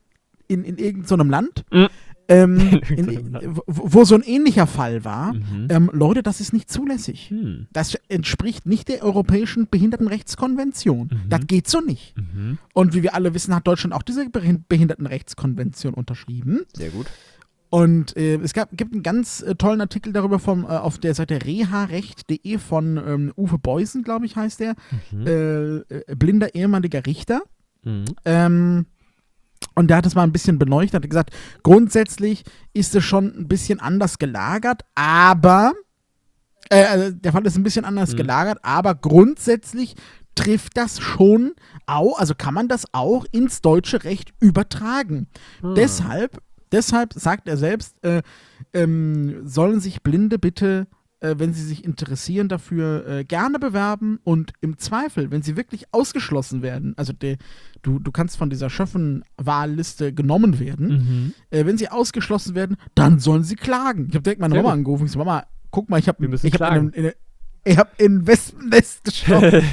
in, 0.48 0.64
in 0.64 0.78
irgendeinem 0.78 1.30
Land, 1.30 1.64
Mhm. 1.72 1.88
ähm, 2.28 2.58
In 2.90 3.38
wo, 3.44 3.62
wo 3.66 4.04
so 4.06 4.16
ein 4.16 4.22
ähnlicher 4.24 4.66
Fall 4.68 5.04
war. 5.06 5.34
Mhm. 5.34 5.68
Ähm, 5.70 5.90
Leute, 5.94 6.24
das 6.24 6.40
ist 6.42 6.54
nicht 6.54 6.72
zulässig. 6.72 7.30
Hm. 7.30 7.68
Das 7.74 7.96
entspricht 8.08 8.66
nicht 8.66 8.88
der 8.88 9.04
Europäischen 9.04 9.68
Behindertenrechtskonvention. 9.70 11.10
Mhm. 11.12 11.30
Das 11.30 11.42
geht 11.48 11.68
so 11.68 11.82
nicht. 11.82 12.16
Mhm. 12.18 12.58
Und 12.74 12.94
wie 12.94 13.04
wir 13.04 13.14
alle 13.16 13.34
wissen, 13.34 13.54
hat 13.56 13.68
Deutschland 13.68 13.94
auch 13.94 14.04
diese 14.04 14.26
Behin- 14.30 14.64
Behindertenrechtskonvention 14.68 15.94
unterschrieben. 15.94 16.62
Sehr 16.76 16.90
gut. 16.90 17.08
Und 17.74 18.16
äh, 18.18 18.36
es 18.36 18.54
gab, 18.54 18.70
gibt 18.78 18.94
einen 18.94 19.02
ganz 19.02 19.42
äh, 19.42 19.56
tollen 19.56 19.82
Artikel 19.82 20.14
darüber 20.14 20.38
vom, 20.38 20.64
äh, 20.64 20.68
auf 20.68 21.00
der 21.00 21.16
Seite 21.16 21.44
reharecht.de 21.44 22.60
von 22.60 22.98
ähm, 22.98 23.34
Uwe 23.36 23.58
Beusen, 23.58 24.04
glaube 24.04 24.28
ich, 24.28 24.36
heißt 24.36 24.60
der. 24.60 24.76
Mhm. 25.10 25.26
Äh, 25.26 25.78
äh, 25.78 26.16
blinder 26.16 26.54
ehemaliger 26.54 27.04
Richter. 27.04 27.42
Mhm. 27.84 28.06
Ähm, 28.26 28.86
und 29.74 29.88
der 29.88 29.98
hat 29.98 30.06
es 30.06 30.14
mal 30.14 30.22
ein 30.22 30.32
bisschen 30.32 30.60
beleuchtet, 30.60 31.02
hat 31.02 31.10
gesagt, 31.10 31.32
grundsätzlich 31.64 32.44
ist 32.74 32.94
es 32.94 33.04
schon 33.04 33.34
ein 33.36 33.48
bisschen 33.48 33.80
anders 33.80 34.20
gelagert, 34.20 34.84
aber 34.94 35.74
äh, 36.70 36.84
also 36.84 37.10
der 37.12 37.32
Fall 37.32 37.44
ist 37.48 37.58
ein 37.58 37.64
bisschen 37.64 37.86
anders 37.86 38.12
Mhm. 38.12 38.18
gelagert, 38.18 38.60
aber 38.62 38.94
grundsätzlich 38.94 39.96
trifft 40.36 40.78
das 40.78 41.00
schon 41.00 41.54
auch, 41.88 42.20
also 42.20 42.36
kann 42.36 42.54
man 42.54 42.68
das 42.68 42.86
auch 42.92 43.26
ins 43.32 43.62
deutsche 43.62 44.04
Recht 44.04 44.32
übertragen. 44.40 45.26
Ah. 45.64 45.74
Deshalb, 45.74 46.40
deshalb 46.74 47.14
sagt 47.14 47.48
er 47.48 47.56
selbst, 47.58 48.04
äh, 48.04 48.22
ähm, 48.74 49.48
sollen 49.48 49.80
sich 49.80 50.02
Blinde 50.04 50.38
bitte, 50.40 50.88
äh, 51.22 51.36
wenn 51.38 51.54
sie 51.54 51.64
sich 51.64 51.86
interessieren 51.86 52.50
dafür, 52.50 53.08
äh, 53.08 53.24
gerne 53.24 53.60
bewerben 53.60 54.20
und 54.26 54.52
im 54.60 54.78
Zweifel, 54.78 55.32
wenn 55.32 55.42
sie 55.42 55.56
wirklich 55.56 55.86
ausgeschlossen 55.94 56.62
werden, 56.62 56.94
also 56.98 57.14
der, 57.14 57.38
du, 57.82 58.00
du 58.00 58.12
kannst 58.12 58.36
von 58.36 58.50
dieser 58.50 58.70
Schöffen-Wahlliste 58.70 60.14
genommen 60.14 60.60
werden, 60.60 60.88
Mhm. 60.88 61.34
äh, 61.50 61.66
wenn 61.66 61.78
sie 61.78 61.90
ausgeschlossen 61.90 62.56
werden, 62.56 62.76
dann 62.96 63.20
sollen 63.20 63.44
sie 63.44 63.56
klagen. 63.56 64.08
Ich 64.10 64.16
habe 64.16 64.24
direkt 64.24 64.42
meine 64.42 64.56
Mama 64.56 64.72
angerufen. 64.74 65.06
Ich 65.06 65.12
so, 65.12 65.20
Mama, 65.20 65.46
guck 65.72 65.90
mal, 65.90 66.00
ich 66.00 66.08
habe 66.08 66.26
ich 66.26 66.54
hab 66.60 66.76
in, 66.76 66.90
in, 66.90 67.12
ich 67.64 67.78
hab 67.78 68.00
in 68.02 68.28
Wespennest 68.28 69.04
geschaut. 69.06 69.64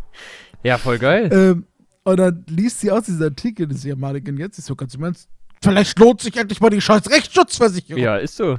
ja, 0.62 0.76
voll 0.78 0.98
geil. 0.98 1.30
ähm, 1.32 1.64
und 2.02 2.16
dann 2.18 2.44
liest 2.48 2.80
sie 2.80 2.90
aus 2.90 3.04
diesem 3.04 3.22
Artikel, 3.22 3.66
das 3.68 3.78
ist 3.78 3.84
ja 3.84 3.94
Maligen 3.96 4.36
jetzt, 4.38 4.58
ich 4.58 4.64
so 4.64 4.74
ganz 4.74 4.94
im 4.94 5.04
Ernst, 5.04 5.28
vielleicht 5.62 5.98
lohnt 5.98 6.20
sich 6.20 6.36
endlich 6.36 6.60
mal 6.60 6.70
die 6.70 6.80
scheiß 6.80 7.10
Rechtsschutzversicherung. 7.10 8.02
ja, 8.02 8.16
ist 8.16 8.36
so. 8.36 8.58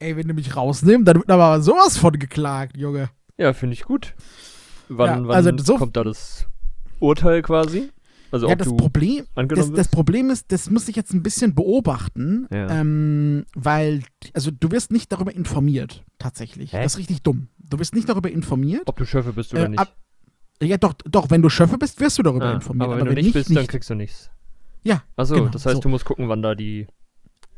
Ey, 0.00 0.16
wenn 0.16 0.28
die 0.28 0.34
mich 0.34 0.54
rausnehmen, 0.54 1.04
dann 1.04 1.16
wird 1.16 1.30
aber 1.30 1.60
sowas 1.60 1.96
von 1.98 2.12
geklagt, 2.18 2.76
Junge. 2.76 3.10
Ja, 3.36 3.52
finde 3.52 3.74
ich 3.74 3.82
gut. 3.82 4.14
Wann, 4.88 5.22
Ja, 5.24 5.28
wann 5.28 5.36
also 5.36 5.50
so- 5.58 5.76
kommt 5.76 5.96
da 5.96 6.04
das 6.04 6.46
Urteil 7.00 7.42
quasi? 7.42 7.90
Also 8.30 8.46
ja, 8.48 8.54
das 8.56 8.68
du 8.68 8.76
Problem, 8.76 9.24
das, 9.34 9.72
das? 9.72 9.88
Problem 9.88 10.28
ist, 10.28 10.52
das 10.52 10.68
muss 10.68 10.86
ich 10.86 10.96
jetzt 10.96 11.14
ein 11.14 11.22
bisschen 11.22 11.54
beobachten, 11.54 12.46
Ja. 12.52 12.68
ähm, 12.80 13.46
weil, 13.54 14.02
also 14.34 14.50
du 14.50 14.70
wirst 14.70 14.92
nicht 14.92 15.10
darüber 15.10 15.34
informiert, 15.34 16.04
tatsächlich. 16.18 16.74
Hä? 16.74 16.82
Das 16.82 16.92
ist 16.92 16.98
richtig 16.98 17.22
dumm. 17.22 17.48
Du 17.58 17.78
wirst 17.78 17.94
nicht 17.94 18.06
darüber 18.08 18.30
informiert. 18.30 18.82
Ob 18.84 18.96
du 18.98 19.06
Schöffe 19.06 19.32
bist 19.32 19.54
oder 19.54 19.64
Äh, 19.64 19.68
nicht. 19.70 19.78
ab- 19.78 19.96
Ja, 20.62 20.76
doch, 20.76 20.92
doch, 21.06 21.30
wenn 21.30 21.40
du 21.40 21.48
Schöffe 21.48 21.78
bist, 21.78 22.00
wirst 22.00 22.18
du 22.18 22.22
darüber 22.22 22.46
Ah, 22.50 22.52
informiert. 22.54 22.84
aber 22.90 22.98
wenn 22.98 23.06
du 23.06 23.14
nicht 23.14 23.32
bist, 23.32 23.54
dann 23.56 23.66
kriegst 23.66 23.88
du 23.88 23.94
nichts. 23.94 24.30
Ja, 24.88 25.02
Achso, 25.16 25.34
genau, 25.34 25.48
das 25.48 25.66
heißt, 25.66 25.76
so. 25.76 25.80
du 25.82 25.88
musst 25.90 26.04
gucken, 26.06 26.28
wann 26.30 26.40
da 26.40 26.54
die. 26.54 26.86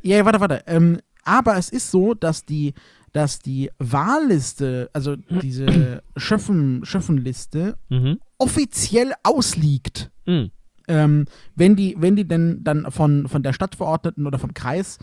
Ja, 0.02 0.16
ja, 0.16 0.24
warte, 0.24 0.40
warte. 0.40 0.62
Ähm, 0.66 0.98
aber 1.22 1.56
es 1.56 1.68
ist 1.70 1.90
so, 1.90 2.14
dass 2.14 2.44
die, 2.44 2.74
dass 3.12 3.38
die 3.38 3.70
Wahlliste, 3.78 4.90
also 4.92 5.14
diese 5.16 6.02
Schöffen, 6.16 6.84
Schöffenliste, 6.84 7.76
Mhm. 7.88 8.18
offiziell 8.38 9.12
ausliegt. 9.22 10.10
Mhm. 10.26 10.50
Ähm, 10.88 11.26
wenn 11.54 11.76
die, 11.76 11.94
wenn 11.98 12.16
die 12.16 12.26
denn 12.26 12.64
dann 12.64 12.90
von, 12.90 13.28
von 13.28 13.42
der 13.44 13.52
Stadtverordneten 13.52 14.26
oder 14.26 14.38
vom 14.40 14.54
Kreis 14.54 14.98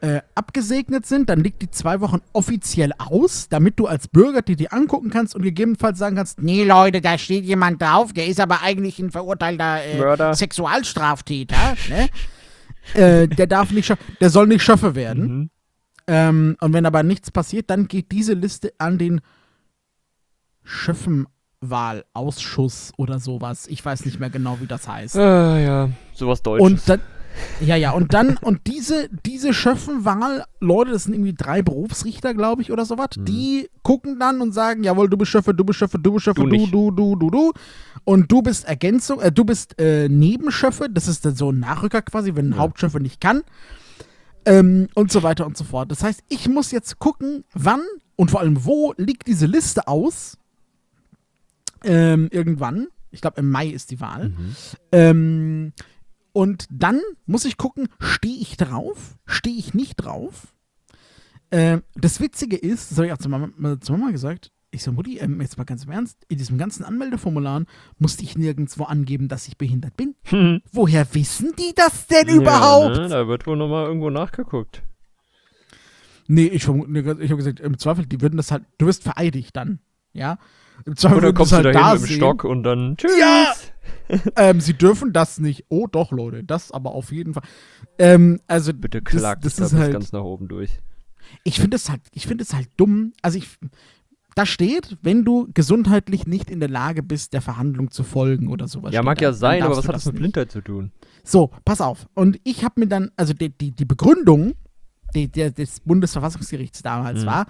äh, 0.00 0.22
abgesegnet 0.34 1.06
sind, 1.06 1.28
dann 1.28 1.40
liegt 1.40 1.62
die 1.62 1.70
zwei 1.70 2.00
Wochen 2.00 2.20
offiziell 2.32 2.92
aus, 2.98 3.48
damit 3.48 3.78
du 3.78 3.86
als 3.86 4.08
Bürger 4.08 4.42
dir 4.42 4.56
die 4.56 4.72
angucken 4.72 5.10
kannst 5.10 5.34
und 5.34 5.42
gegebenenfalls 5.42 5.98
sagen 5.98 6.16
kannst, 6.16 6.40
nee 6.40 6.64
Leute, 6.64 7.00
da 7.00 7.18
steht 7.18 7.44
jemand 7.44 7.82
drauf, 7.82 8.12
der 8.12 8.26
ist 8.26 8.40
aber 8.40 8.62
eigentlich 8.62 8.98
ein 8.98 9.10
verurteilter 9.10 9.84
äh. 9.84 10.34
Sexualstraftäter, 10.34 11.76
ne? 11.90 12.08
äh, 12.94 13.28
der 13.28 13.46
darf 13.46 13.70
nicht, 13.72 13.94
der 14.20 14.30
soll 14.30 14.46
nicht 14.46 14.62
Schöffe 14.62 14.94
werden. 14.94 15.22
Mhm. 15.22 15.50
Ähm, 16.06 16.56
und 16.60 16.72
wenn 16.72 16.86
aber 16.86 17.02
nichts 17.02 17.30
passiert, 17.30 17.68
dann 17.70 17.86
geht 17.86 18.10
diese 18.10 18.32
Liste 18.32 18.72
an 18.78 18.96
den 18.96 19.20
Schöffenwahlausschuss 20.64 22.94
oder 22.96 23.18
sowas. 23.18 23.66
Ich 23.68 23.84
weiß 23.84 24.06
nicht 24.06 24.18
mehr 24.18 24.30
genau, 24.30 24.58
wie 24.60 24.66
das 24.66 24.88
heißt. 24.88 25.14
Ah, 25.16 25.58
ja, 25.58 25.90
sowas 26.14 26.42
Deutsches. 26.42 26.66
Und 26.66 26.88
dann, 26.88 27.02
ja, 27.60 27.76
ja, 27.76 27.92
und 27.92 28.12
dann, 28.14 28.36
und 28.38 28.66
diese, 28.66 29.08
diese 29.24 29.54
Schöffenwahl, 29.54 30.44
Leute, 30.60 30.90
das 30.92 31.04
sind 31.04 31.14
irgendwie 31.14 31.34
drei 31.34 31.62
Berufsrichter, 31.62 32.34
glaube 32.34 32.62
ich, 32.62 32.70
oder 32.72 32.84
sowas, 32.84 33.10
Mhm. 33.16 33.24
die 33.24 33.70
gucken 33.82 34.18
dann 34.18 34.40
und 34.40 34.52
sagen, 34.52 34.82
jawohl, 34.84 35.08
du 35.08 35.16
bist 35.16 35.30
Schöffe, 35.30 35.54
du 35.54 35.64
bist 35.64 35.78
Schöffe, 35.78 35.98
du 35.98 36.12
bist 36.12 36.24
Schöffe, 36.24 36.42
Du 36.42 36.66
du, 36.66 36.90
du, 36.90 37.16
du, 37.16 37.30
du. 37.30 37.52
Und 38.04 38.30
du 38.32 38.42
bist 38.42 38.64
Ergänzung, 38.66 39.20
äh, 39.20 39.30
du 39.32 39.44
bist 39.44 39.78
äh, 39.80 40.08
Nebenschöffe, 40.08 40.88
das 40.90 41.08
ist 41.08 41.24
dann 41.24 41.34
so 41.36 41.50
ein 41.52 41.60
Nachrücker 41.60 42.02
quasi, 42.02 42.34
wenn 42.34 42.48
ein 42.50 42.52
Ja. 42.52 42.58
Hauptschöffe 42.58 43.00
nicht 43.00 43.20
kann. 43.20 43.42
Ähm, 44.46 44.88
und 44.94 45.12
so 45.12 45.22
weiter 45.22 45.46
und 45.46 45.56
so 45.56 45.64
fort. 45.64 45.90
Das 45.90 46.02
heißt, 46.02 46.22
ich 46.28 46.48
muss 46.48 46.70
jetzt 46.72 46.98
gucken, 46.98 47.44
wann 47.52 47.82
und 48.16 48.30
vor 48.30 48.40
allem 48.40 48.64
wo 48.64 48.94
liegt 48.96 49.26
diese 49.26 49.46
Liste 49.46 49.86
aus. 49.86 50.36
Ähm, 51.84 52.28
irgendwann. 52.30 52.88
Ich 53.10 53.20
glaube, 53.20 53.40
im 53.40 53.50
Mai 53.50 53.68
ist 53.68 53.90
die 53.90 54.00
Wahl. 54.00 54.30
Mhm. 54.30 54.54
Ähm, 54.92 55.72
und 56.40 56.64
dann 56.70 57.02
muss 57.26 57.44
ich 57.44 57.58
gucken, 57.58 57.88
stehe 57.98 58.38
ich 58.40 58.56
drauf? 58.56 59.18
Stehe 59.26 59.58
ich 59.58 59.74
nicht 59.74 59.96
drauf? 59.96 60.54
Ähm, 61.50 61.82
das 61.94 62.18
Witzige 62.18 62.56
ist, 62.56 62.90
das 62.90 62.96
habe 62.96 63.08
ich 63.08 63.12
auch 63.12 63.18
zu 63.18 63.28
Mama, 63.28 63.78
zu 63.78 63.92
Mama 63.92 64.10
gesagt, 64.10 64.50
ich 64.70 64.82
so, 64.82 64.90
Mutti, 64.90 65.18
ähm, 65.18 65.38
jetzt 65.42 65.58
mal 65.58 65.64
ganz 65.64 65.84
im 65.84 65.90
Ernst, 65.90 66.24
in 66.28 66.38
diesem 66.38 66.56
ganzen 66.56 66.82
Anmeldeformular 66.82 67.64
musste 67.98 68.22
ich 68.22 68.38
nirgendwo 68.38 68.84
angeben, 68.84 69.28
dass 69.28 69.48
ich 69.48 69.58
behindert 69.58 69.98
bin. 69.98 70.14
Hm. 70.28 70.62
Woher 70.72 71.06
wissen 71.14 71.52
die 71.58 71.74
das 71.76 72.06
denn 72.06 72.28
Ja, 72.28 72.34
überhaupt? 72.36 72.96
ne, 72.96 73.08
da 73.10 73.28
wird 73.28 73.46
wohl 73.46 73.58
nochmal 73.58 73.84
irgendwo 73.84 74.08
nachgeguckt. 74.08 74.82
Nee, 76.26 76.46
ich 76.46 76.62
ich 76.62 76.68
habe 76.68 77.36
gesagt, 77.36 77.60
im 77.60 77.76
Zweifel, 77.76 78.06
die 78.06 78.22
würden 78.22 78.38
das 78.38 78.50
halt, 78.50 78.64
du 78.78 78.86
wirst 78.86 79.02
vereidigt 79.02 79.54
dann, 79.56 79.80
ja? 80.14 80.38
Im 80.86 80.96
Zweifel 80.96 81.18
Oder 81.18 81.32
kommst 81.34 81.52
du 81.52 81.56
halt 81.56 81.66
da 81.66 81.72
da 81.72 81.92
hin 81.92 82.00
mit 82.00 82.10
dem. 82.10 82.16
Stock 82.16 82.44
und 82.44 82.62
dann 82.62 82.96
tschüss. 82.96 83.12
Ja! 83.20 83.52
Ähm, 84.36 84.60
sie 84.60 84.74
dürfen 84.74 85.12
das 85.12 85.38
nicht. 85.38 85.66
Oh 85.68 85.86
doch, 85.86 86.12
Leute, 86.12 86.44
das 86.44 86.70
aber 86.72 86.92
auf 86.92 87.12
jeden 87.12 87.34
Fall. 87.34 87.42
Ähm, 87.98 88.40
also 88.46 88.72
Bitte 88.74 89.02
das, 89.02 89.10
klack 89.12 89.40
das 89.42 89.56
da 89.56 89.66
ist 89.66 89.72
halt, 89.74 89.92
ganz 89.92 90.12
nach 90.12 90.22
oben 90.22 90.48
durch. 90.48 90.70
ich 91.44 91.60
finde 91.60 91.76
es 91.76 91.88
halt, 91.88 92.02
ich 92.12 92.26
finde 92.26 92.42
es 92.42 92.52
halt 92.54 92.68
dumm. 92.76 93.12
Also 93.22 93.38
ich, 93.38 93.48
da 94.34 94.46
steht, 94.46 94.98
wenn 95.02 95.24
du 95.24 95.48
gesundheitlich 95.54 96.26
nicht 96.26 96.50
in 96.50 96.60
der 96.60 96.68
Lage 96.68 97.02
bist, 97.02 97.32
der 97.32 97.40
Verhandlung 97.42 97.90
zu 97.90 98.02
folgen 98.02 98.48
oder 98.48 98.68
sowas. 98.68 98.92
Ja, 98.92 99.02
mag 99.02 99.18
da, 99.18 99.24
ja 99.26 99.32
sein, 99.32 99.62
aber 99.62 99.76
was 99.76 99.86
hat 99.88 99.94
das 99.94 100.06
mit. 100.06 100.16
Blindheit 100.16 100.50
zu 100.50 100.60
tun? 100.60 100.92
So, 101.24 101.50
pass 101.64 101.80
auf. 101.80 102.08
Und 102.14 102.40
ich 102.44 102.64
habe 102.64 102.80
mir 102.80 102.86
dann, 102.88 103.10
also 103.16 103.32
die, 103.32 103.50
die, 103.50 103.70
die 103.72 103.84
Begründung 103.84 104.54
die, 105.14 105.28
der, 105.28 105.50
des 105.50 105.80
Bundesverfassungsgerichts 105.80 106.82
damals 106.82 107.22
Mhm. 107.22 107.26
war, 107.26 107.46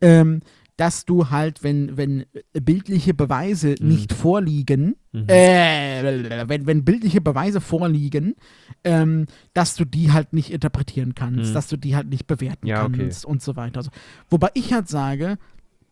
ähm, 0.00 0.40
dass 0.80 1.04
du 1.04 1.28
halt, 1.28 1.62
wenn, 1.62 1.98
wenn 1.98 2.24
bildliche 2.54 3.12
Beweise 3.12 3.74
Mhm. 3.78 3.88
nicht 3.88 4.14
vorliegen, 4.14 4.96
Mhm. 5.12 5.24
äh, 5.28 6.48
wenn, 6.48 6.66
wenn 6.66 6.84
bildliche 6.86 7.20
Beweise 7.20 7.60
vorliegen, 7.60 8.34
ähm, 8.82 9.26
dass 9.52 9.74
du 9.74 9.84
die 9.84 10.10
halt 10.10 10.32
nicht 10.32 10.50
interpretieren 10.50 11.14
kannst, 11.14 11.50
Mhm. 11.50 11.54
dass 11.54 11.68
du 11.68 11.76
die 11.76 11.94
halt 11.96 12.08
nicht 12.08 12.26
bewerten 12.26 12.66
Ja, 12.66 12.86
okay. 12.86 12.96
kannst 13.02 13.26
und 13.26 13.42
so 13.42 13.56
weiter. 13.56 13.76
Also, 13.80 13.90
wobei 14.30 14.48
ich 14.54 14.72
halt 14.72 14.88
sage, 14.88 15.36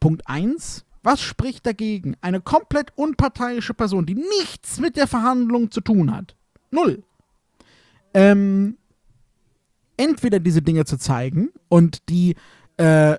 Punkt 0.00 0.22
1, 0.26 0.86
was 1.02 1.20
spricht 1.20 1.66
dagegen? 1.66 2.16
Eine 2.22 2.40
komplett 2.40 2.92
unparteiische 2.96 3.74
Person, 3.74 4.06
die 4.06 4.14
nichts 4.14 4.80
mit 4.80 4.96
der 4.96 5.06
Verhandlung 5.06 5.70
zu 5.70 5.82
tun 5.82 6.14
hat. 6.16 6.34
Null. 6.70 7.02
Ähm, 8.14 8.78
entweder 9.98 10.40
diese 10.40 10.62
Dinge 10.62 10.84
zu 10.86 10.96
zeigen 10.96 11.50
und 11.68 12.08
die, 12.08 12.36
äh, 12.78 13.16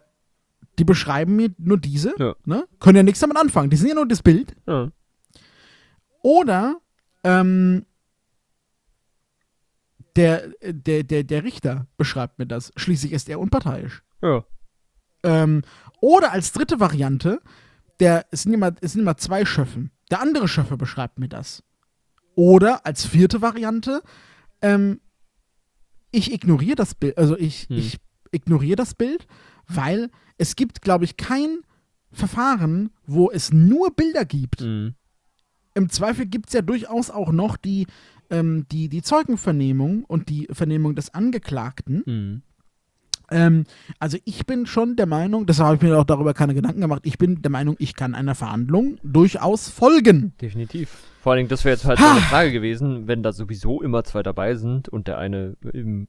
die 0.80 0.86
beschreiben 0.86 1.36
mir 1.36 1.54
nur 1.58 1.78
diese, 1.78 2.14
Ja. 2.18 2.36
ne? 2.46 2.66
können 2.80 2.96
ja 2.98 3.04
nichts 3.04 3.20
damit 3.20 3.38
anfangen. 3.38 3.70
Die 3.70 3.78
sind 3.78 3.90
ja 3.90 3.96
nur 3.96 4.08
das 4.08 4.24
Bild. 4.24 4.56
Ja. 4.68 4.90
Oder 6.22 6.78
ähm, 7.24 7.86
der, 10.16 10.50
der, 10.62 11.04
der, 11.04 11.24
der 11.24 11.44
Richter 11.44 11.88
beschreibt 11.98 12.40
mir 12.40 12.48
das. 12.48 12.72
Schließlich 12.76 13.12
ist 13.12 13.30
er 13.30 13.40
unparteiisch. 13.40 14.04
Ja. 14.22 14.44
Ähm, 15.24 15.62
oder 16.02 16.32
als 16.32 16.52
dritte 16.52 16.80
Variante, 16.80 17.42
der, 18.00 18.26
es, 18.32 18.44
sind 18.44 18.54
immer, 18.54 18.74
es 18.82 18.94
sind 18.94 19.02
immer 19.02 19.18
zwei 19.18 19.46
Schöffen. 19.46 19.92
Der 20.12 20.22
andere 20.22 20.48
Schöffe 20.48 20.78
beschreibt 20.78 21.20
mir 21.20 21.30
das. 21.30 21.64
Oder 22.36 22.86
als 22.86 23.06
vierte 23.06 23.42
Variante, 23.42 24.02
ähm, 24.62 25.02
ich 26.12 26.34
ignoriere 26.34 26.76
das 26.76 26.96
Bild, 26.96 27.18
also 27.18 27.38
ich, 27.38 27.68
Hm. 27.70 27.78
ich 27.78 27.98
ignoriere 28.32 28.76
das 28.78 28.94
Bild, 28.96 29.28
weil 29.68 30.10
es 30.40 30.56
gibt, 30.56 30.82
glaube 30.82 31.06
ich, 31.06 31.18
kein 31.18 31.60
Verfahren, 32.12 32.90
wo 33.06 33.30
es 33.30 33.54
nur 33.54 33.92
Bilder 33.92 34.26
gibt. 34.26 34.62
Mhm. 34.62 34.96
Im 35.76 35.90
Zweifel 35.90 36.26
gibt 36.26 36.48
es 36.48 36.54
ja 36.54 36.64
durchaus 36.64 37.12
auch 37.12 37.32
noch 37.32 37.56
die, 37.56 37.86
ähm, 38.32 38.66
die, 38.72 38.90
die 38.90 39.04
Zeugenvernehmung 39.04 40.06
und 40.06 40.30
die 40.30 40.48
Vernehmung 40.52 40.96
des 40.96 41.14
Angeklagten. 41.14 42.04
Mhm. 42.06 42.42
Ähm, 43.32 43.66
also 44.00 44.18
ich 44.26 44.48
bin 44.48 44.66
schon 44.66 44.96
der 44.96 45.06
Meinung, 45.06 45.46
deshalb 45.46 45.68
habe 45.68 45.76
ich 45.76 45.84
mir 45.84 46.00
auch 46.00 46.04
darüber 46.04 46.34
keine 46.34 46.56
Gedanken 46.56 46.82
gemacht, 46.82 47.04
ich 47.06 47.20
bin 47.20 47.44
der 47.44 47.52
Meinung, 47.52 47.76
ich 47.78 47.96
kann 47.96 48.16
einer 48.16 48.34
Verhandlung 48.34 48.98
durchaus 49.04 49.70
folgen. 49.70 50.34
Definitiv. 50.42 51.04
Vor 51.22 51.34
allen 51.34 51.40
Dingen, 51.40 51.50
das 51.50 51.64
wäre 51.64 51.76
jetzt 51.76 51.86
halt 51.86 52.00
so 52.00 52.06
eine 52.06 52.22
Frage 52.22 52.52
gewesen, 52.52 53.08
wenn 53.08 53.22
da 53.22 53.32
sowieso 53.32 53.84
immer 53.84 54.04
zwei 54.04 54.24
dabei 54.24 54.56
sind 54.56 54.90
und 54.90 55.08
der 55.08 55.20
eine 55.20 55.58
im 55.74 56.08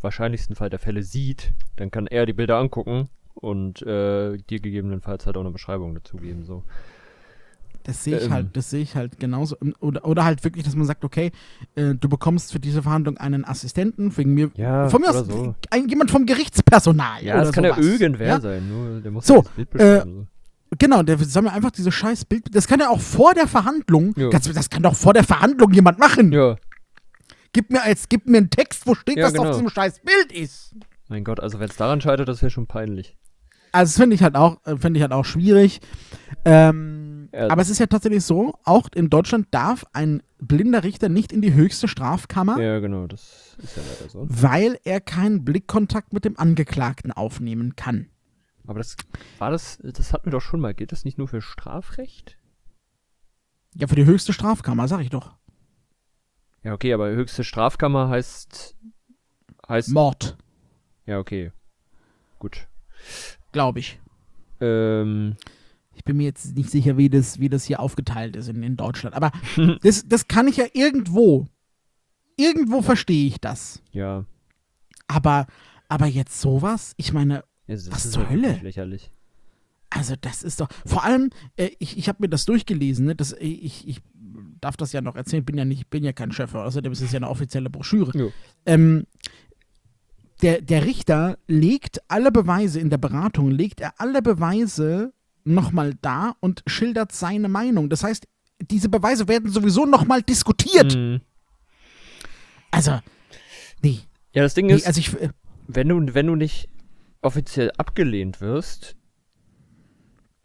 wahrscheinlichsten 0.00 0.54
Fall 0.54 0.70
der 0.70 0.78
Fälle 0.78 1.02
sieht, 1.02 1.54
dann 1.74 1.90
kann 1.90 2.06
er 2.06 2.24
die 2.24 2.34
Bilder 2.34 2.58
angucken 2.58 3.08
und 3.40 3.82
äh, 3.82 4.36
dir 4.38 4.60
gegebenenfalls 4.60 5.26
halt 5.26 5.36
auch 5.36 5.40
eine 5.42 5.50
Beschreibung 5.50 5.94
dazu 5.94 6.16
geben. 6.16 6.44
So. 6.44 6.62
Das 7.84 8.04
sehe 8.04 8.18
ich 8.18 8.24
Ähm. 8.24 8.32
halt, 8.32 8.56
das 8.56 8.68
sehe 8.70 8.82
ich 8.82 8.94
halt 8.94 9.18
genauso. 9.18 9.56
Oder, 9.80 10.04
oder 10.04 10.24
halt 10.24 10.44
wirklich, 10.44 10.64
dass 10.64 10.76
man 10.76 10.86
sagt, 10.86 11.04
okay, 11.04 11.32
äh, 11.76 11.94
du 11.94 12.08
bekommst 12.08 12.52
für 12.52 12.60
diese 12.60 12.82
Verhandlung 12.82 13.16
einen 13.16 13.44
Assistenten, 13.44 14.14
wegen 14.16 14.34
mir, 14.34 14.50
Ja, 14.54 14.88
von 14.90 15.00
mir 15.00 15.10
aus 15.10 15.26
so. 15.26 15.54
ein, 15.70 15.88
jemand 15.88 16.10
vom 16.10 16.26
Gerichtspersonal. 16.26 17.24
Ja, 17.24 17.38
das 17.38 17.52
kann 17.52 17.64
sowas. 17.64 17.78
ja 17.78 17.82
irgendwer 17.84 18.26
Ja? 18.26 18.40
sein, 18.40 18.68
nur 18.68 19.00
der 19.00 19.10
muss 19.10 19.26
So, 19.26 19.42
das 19.42 19.50
Bild 19.52 19.70
beschreiben. 19.70 20.28
so. 20.70 20.76
Genau, 20.78 21.02
der 21.02 21.18
soll 21.18 21.42
mir 21.42 21.52
einfach 21.52 21.72
diese 21.72 21.90
scheiß 21.90 22.26
Bild. 22.26 22.54
Das 22.54 22.68
kann 22.68 22.78
ja 22.78 22.90
auch 22.90 23.00
vor 23.00 23.34
der 23.34 23.48
Verhandlung. 23.48 24.12
Ja. 24.16 24.28
Das, 24.30 24.42
das 24.52 24.70
kann 24.70 24.84
doch 24.84 24.94
vor 24.94 25.14
der 25.14 25.24
Verhandlung 25.24 25.72
jemand 25.72 25.98
machen. 25.98 26.30
Ja, 26.32 26.56
Gib 27.52 27.70
mir 27.72 27.80
jetzt, 27.88 28.08
gib 28.08 28.28
mir 28.28 28.36
einen 28.38 28.50
Text, 28.50 28.86
wo 28.86 28.94
steht, 28.94 29.16
Ja, 29.16 29.24
was 29.24 29.32
genau. 29.32 29.48
auf 29.48 29.56
diesem 29.56 29.68
scheiß 29.70 29.98
Bild 30.00 30.30
ist. 30.32 30.76
mein 31.08 31.24
Gott, 31.24 31.40
also 31.40 31.58
wenn 31.58 31.68
es 31.68 31.74
daran 31.76 32.00
scheitert, 32.00 32.28
das 32.28 32.40
wäre 32.42 32.50
schon 32.50 32.68
peinlich. 32.68 33.16
Also 33.72 33.90
das 33.90 33.96
finde 33.96 34.16
ich 34.16 34.22
halt 34.22 34.36
auch, 34.36 34.64
äh, 34.66 34.76
finde 34.76 34.98
ich 34.98 35.02
halt 35.02 35.12
auch 35.12 35.24
schwierig. 35.24 35.80
Ähm, 36.44 37.28
Ja. 37.32 37.48
Aber 37.48 37.62
es 37.62 37.70
ist 37.70 37.78
ja 37.78 37.86
tatsächlich 37.86 38.24
so, 38.24 38.54
auch 38.64 38.88
in 38.94 39.08
Deutschland 39.08 39.46
darf 39.52 39.84
ein 39.92 40.20
blinder 40.40 40.82
Richter 40.82 41.08
nicht 41.08 41.30
in 41.32 41.40
die 41.42 41.54
höchste 41.54 41.86
Strafkammer, 41.86 42.58
Ja, 42.60 42.80
genau, 42.80 43.06
das 43.06 43.56
ist 43.62 43.76
ja 43.76 43.82
leider 43.88 44.10
so. 44.10 44.26
weil 44.28 44.78
er 44.84 45.00
keinen 45.00 45.44
Blickkontakt 45.44 46.12
mit 46.12 46.24
dem 46.24 46.36
Angeklagten 46.38 47.12
aufnehmen 47.12 47.76
kann. 47.76 48.08
Aber 48.66 48.78
das 48.80 48.96
war 49.38 49.50
das, 49.52 49.78
das 49.82 50.12
hatten 50.12 50.26
wir 50.26 50.32
doch 50.32 50.40
schon 50.40 50.58
mal. 50.60 50.74
Gilt 50.74 50.90
das 50.92 51.04
nicht 51.04 51.18
nur 51.18 51.28
für 51.28 51.40
Strafrecht? 51.40 52.36
Ja, 53.74 53.86
für 53.86 53.96
die 53.96 54.04
höchste 54.06 54.32
Strafkammer, 54.32 54.88
sag 54.88 55.00
ich 55.00 55.10
doch. 55.10 55.36
Ja, 56.64 56.72
okay, 56.72 56.92
aber 56.92 57.10
höchste 57.10 57.44
Strafkammer 57.44 58.08
heißt. 58.08 58.76
heißt. 59.68 59.90
Mord, 59.90 60.36
Ja, 61.06 61.18
okay. 61.18 61.52
Gut. 62.40 62.66
Glaube 63.52 63.78
ich. 63.80 63.98
Ähm, 64.60 65.36
Ich 65.94 66.04
bin 66.04 66.16
mir 66.16 66.24
jetzt 66.24 66.56
nicht 66.56 66.70
sicher, 66.70 66.96
wie 66.96 67.08
das, 67.10 67.40
wie 67.40 67.48
das 67.48 67.64
hier 67.64 67.80
aufgeteilt 67.80 68.36
ist 68.36 68.48
in, 68.48 68.62
in 68.62 68.76
Deutschland. 68.76 69.14
Aber 69.14 69.32
das, 69.82 70.06
das 70.08 70.28
kann 70.28 70.48
ich 70.48 70.56
ja 70.56 70.66
irgendwo. 70.72 71.46
Irgendwo 72.36 72.80
verstehe 72.82 73.26
ich 73.26 73.40
das. 73.40 73.82
ja. 73.92 74.24
Aber, 75.08 75.46
aber 75.88 76.06
jetzt 76.06 76.40
sowas? 76.40 76.92
Ich 76.96 77.12
meine, 77.12 77.42
es 77.66 77.90
Was 77.90 78.04
ist 78.04 78.12
zur 78.12 78.22
halt 78.28 78.32
wirklich 78.36 78.52
Hölle? 78.54 78.62
lächerlich. 78.62 79.10
Also 79.90 80.14
das 80.20 80.44
ist 80.44 80.60
doch, 80.60 80.68
vor 80.86 81.02
allem, 81.02 81.30
äh, 81.56 81.70
ich, 81.80 81.98
ich 81.98 82.08
habe 82.08 82.18
mir 82.22 82.28
das 82.28 82.44
durchgelesen, 82.44 83.06
ne? 83.06 83.16
das, 83.16 83.32
ich, 83.40 83.88
ich 83.88 84.00
darf 84.60 84.76
das 84.76 84.92
ja 84.92 85.00
noch 85.00 85.16
erzählen, 85.16 85.44
bin 85.44 85.58
ja 85.58 85.64
nicht, 85.64 85.90
bin 85.90 86.04
ja 86.04 86.12
kein 86.12 86.30
Chef, 86.30 86.54
außerdem 86.54 86.92
ist 86.92 87.00
es 87.00 87.10
ja 87.10 87.16
eine 87.16 87.28
offizielle 87.28 87.70
Broschüre. 87.70 88.32
Ähm, 88.66 89.04
der, 90.42 90.60
der 90.60 90.84
Richter 90.84 91.38
legt 91.46 92.00
alle 92.08 92.32
Beweise 92.32 92.80
in 92.80 92.90
der 92.90 92.98
Beratung, 92.98 93.50
legt 93.50 93.80
er 93.80 93.94
alle 93.98 94.22
Beweise 94.22 95.12
nochmal 95.44 95.94
da 96.00 96.34
und 96.40 96.62
schildert 96.66 97.12
seine 97.12 97.48
Meinung. 97.48 97.88
Das 97.88 98.04
heißt, 98.04 98.26
diese 98.60 98.88
Beweise 98.88 99.28
werden 99.28 99.50
sowieso 99.50 99.86
nochmal 99.86 100.22
diskutiert. 100.22 100.94
Mhm. 100.96 101.20
Also, 102.70 103.00
nee. 103.82 104.00
Ja, 104.32 104.42
das 104.42 104.54
Ding 104.54 104.66
nee 104.66 104.74
ist, 104.74 104.86
also 104.86 105.00
ich, 105.00 105.14
äh, 105.20 105.30
wenn 105.66 105.88
du, 105.88 106.14
wenn 106.14 106.26
du 106.26 106.36
nicht 106.36 106.68
offiziell 107.22 107.70
abgelehnt 107.76 108.40
wirst, 108.40 108.96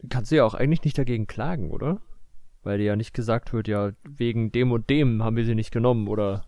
kannst 0.09 0.31
du 0.31 0.37
ja 0.37 0.45
auch 0.45 0.53
eigentlich 0.53 0.83
nicht 0.83 0.97
dagegen 0.97 1.27
klagen, 1.27 1.71
oder? 1.71 2.01
Weil 2.63 2.79
dir 2.79 2.85
ja 2.85 2.95
nicht 2.95 3.13
gesagt 3.13 3.53
wird, 3.53 3.67
ja, 3.67 3.91
wegen 4.03 4.51
dem 4.51 4.71
und 4.71 4.89
dem 4.89 5.23
haben 5.23 5.35
wir 5.35 5.45
sie 5.45 5.55
nicht 5.55 5.71
genommen, 5.71 6.07
oder? 6.07 6.45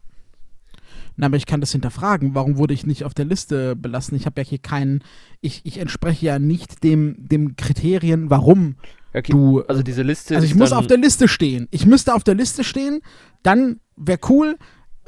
Na, 1.16 1.26
aber 1.28 1.38
ich 1.38 1.46
kann 1.46 1.62
das 1.62 1.72
hinterfragen. 1.72 2.36
Warum 2.36 2.58
wurde 2.58 2.74
ich 2.74 2.86
nicht 2.86 3.04
auf 3.04 3.14
der 3.14 3.26
Liste 3.26 3.76
belassen? 3.76 4.16
Ich 4.18 4.26
habe 4.26 4.42
ja 4.42 4.48
hier 4.48 4.60
keinen. 4.60 5.04
Ich, 5.42 5.62
ich 5.66 5.80
entspreche 5.80 6.26
ja 6.26 6.40
nicht 6.40 6.84
dem, 6.84 7.16
dem 7.28 7.56
Kriterien, 7.56 8.30
warum 8.30 8.76
Okay, 9.14 9.32
du. 9.32 9.62
also 9.64 9.82
diese 9.82 10.04
Liste 10.04 10.36
Also 10.36 10.46
ich 10.46 10.54
muss 10.56 10.72
auf 10.74 10.86
der 10.88 10.98
Liste 10.98 11.28
stehen. 11.28 11.68
Ich 11.72 11.86
müsste 11.86 12.14
auf 12.14 12.24
der 12.24 12.36
Liste 12.36 12.64
stehen, 12.64 13.00
dann 13.44 13.80
wäre 13.96 14.20
cool. 14.30 14.58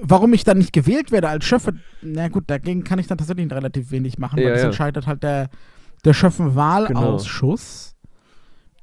Warum 0.01 0.33
ich 0.33 0.45
dann 0.45 0.57
nicht 0.57 0.71
gewählt 0.71 1.11
werde 1.11 1.27
als 1.27 1.43
Chef, 1.43 1.67
na 2.01 2.29
gut, 2.29 2.45
dagegen 2.47 2.85
kann 2.85 2.99
ich 2.99 3.07
dann 3.07 3.17
tatsächlich 3.17 3.51
relativ 3.51 3.91
wenig 3.91 4.17
machen, 4.17 4.37
weil 4.37 4.45
Ja, 4.45 4.49
das 4.51 4.61
ja. 4.61 4.67
entscheidet 4.67 5.05
halt 5.07 5.23
der, 5.23 5.49
der 6.05 6.13
Schöffenwahlausschuss. 6.13 7.95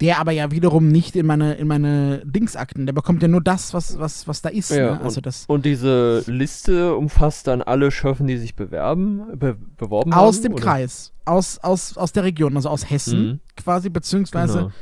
Der 0.00 0.18
aber 0.18 0.32
ja 0.32 0.50
wiederum 0.50 0.88
nicht 0.88 1.16
in 1.16 1.24
meine, 1.24 1.54
in 1.54 1.66
meine 1.66 2.20
Dingsakten, 2.24 2.84
der 2.84 2.92
bekommt 2.92 3.22
ja 3.22 3.28
nur 3.28 3.40
das, 3.40 3.72
was, 3.72 3.98
was, 3.98 4.28
was 4.28 4.42
da 4.42 4.50
ist. 4.50 4.70
Ja, 4.70 4.96
ne? 4.96 5.00
Also 5.00 5.20
das 5.22 5.44
Und 5.46 5.64
diese 5.64 6.22
Liste 6.26 6.94
umfasst 6.94 7.46
dann 7.46 7.62
alle 7.62 7.90
Schöffen, 7.90 8.26
die 8.26 8.36
sich 8.36 8.54
bewerben, 8.56 9.38
be 9.38 9.56
beworben 9.78 10.14
haben? 10.14 10.20
aus 10.26 10.42
dem 10.42 10.52
oder? 10.52 10.62
Kreis, 10.64 11.12
aus, 11.24 11.58
aus, 11.58 11.96
aus 11.96 12.12
der 12.12 12.24
Region, 12.24 12.54
also 12.56 12.68
aus 12.68 12.90
Hessen 12.90 13.26
Mhm. 13.26 13.40
quasi, 13.56 13.88
beziehungsweise 13.88 14.58
Genau. 14.58 14.72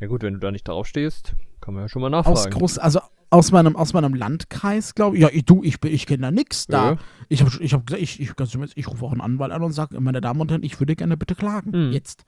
Ja 0.00 0.06
gut, 0.08 0.22
wenn 0.22 0.34
du 0.34 0.40
da 0.40 0.50
nicht 0.50 0.66
draufstehst, 0.66 1.34
kann 1.60 1.74
man 1.74 1.84
ja 1.84 1.88
schon 1.88 2.02
mal 2.02 2.12
aus 2.12 2.26
nachfragen. 2.26 2.58
groß, 2.58 2.78
also 2.78 3.00
aus 3.34 3.52
meinem, 3.52 3.76
aus 3.76 3.92
meinem 3.92 4.14
Landkreis, 4.14 4.94
glaube 4.94 5.16
ich. 5.16 5.22
Ja, 5.22 5.28
ich, 5.32 5.44
du, 5.44 5.62
ich, 5.62 5.80
bin- 5.80 5.92
ich 5.92 6.06
kenne 6.06 6.22
da 6.22 6.30
nichts. 6.30 6.66
Da. 6.66 6.92
Ja. 6.92 6.98
Ich 7.28 7.40
habe 7.42 7.50
ich 7.60 7.74
hab 7.74 7.86
gesagt, 7.86 8.02
ich, 8.02 8.20
ich, 8.20 8.34
ganz 8.36 8.56
ich 8.74 8.88
rufe 8.88 9.04
auch 9.04 9.12
einen 9.12 9.20
Anwalt 9.20 9.52
an 9.52 9.62
und 9.62 9.72
sage, 9.72 10.00
meine 10.00 10.20
Damen 10.20 10.40
und 10.40 10.50
Herren, 10.50 10.62
ich 10.62 10.78
würde 10.80 10.94
gerne 10.96 11.16
bitte 11.16 11.34
klagen. 11.34 11.70
Mhm. 11.88 11.92
Jetzt. 11.92 12.24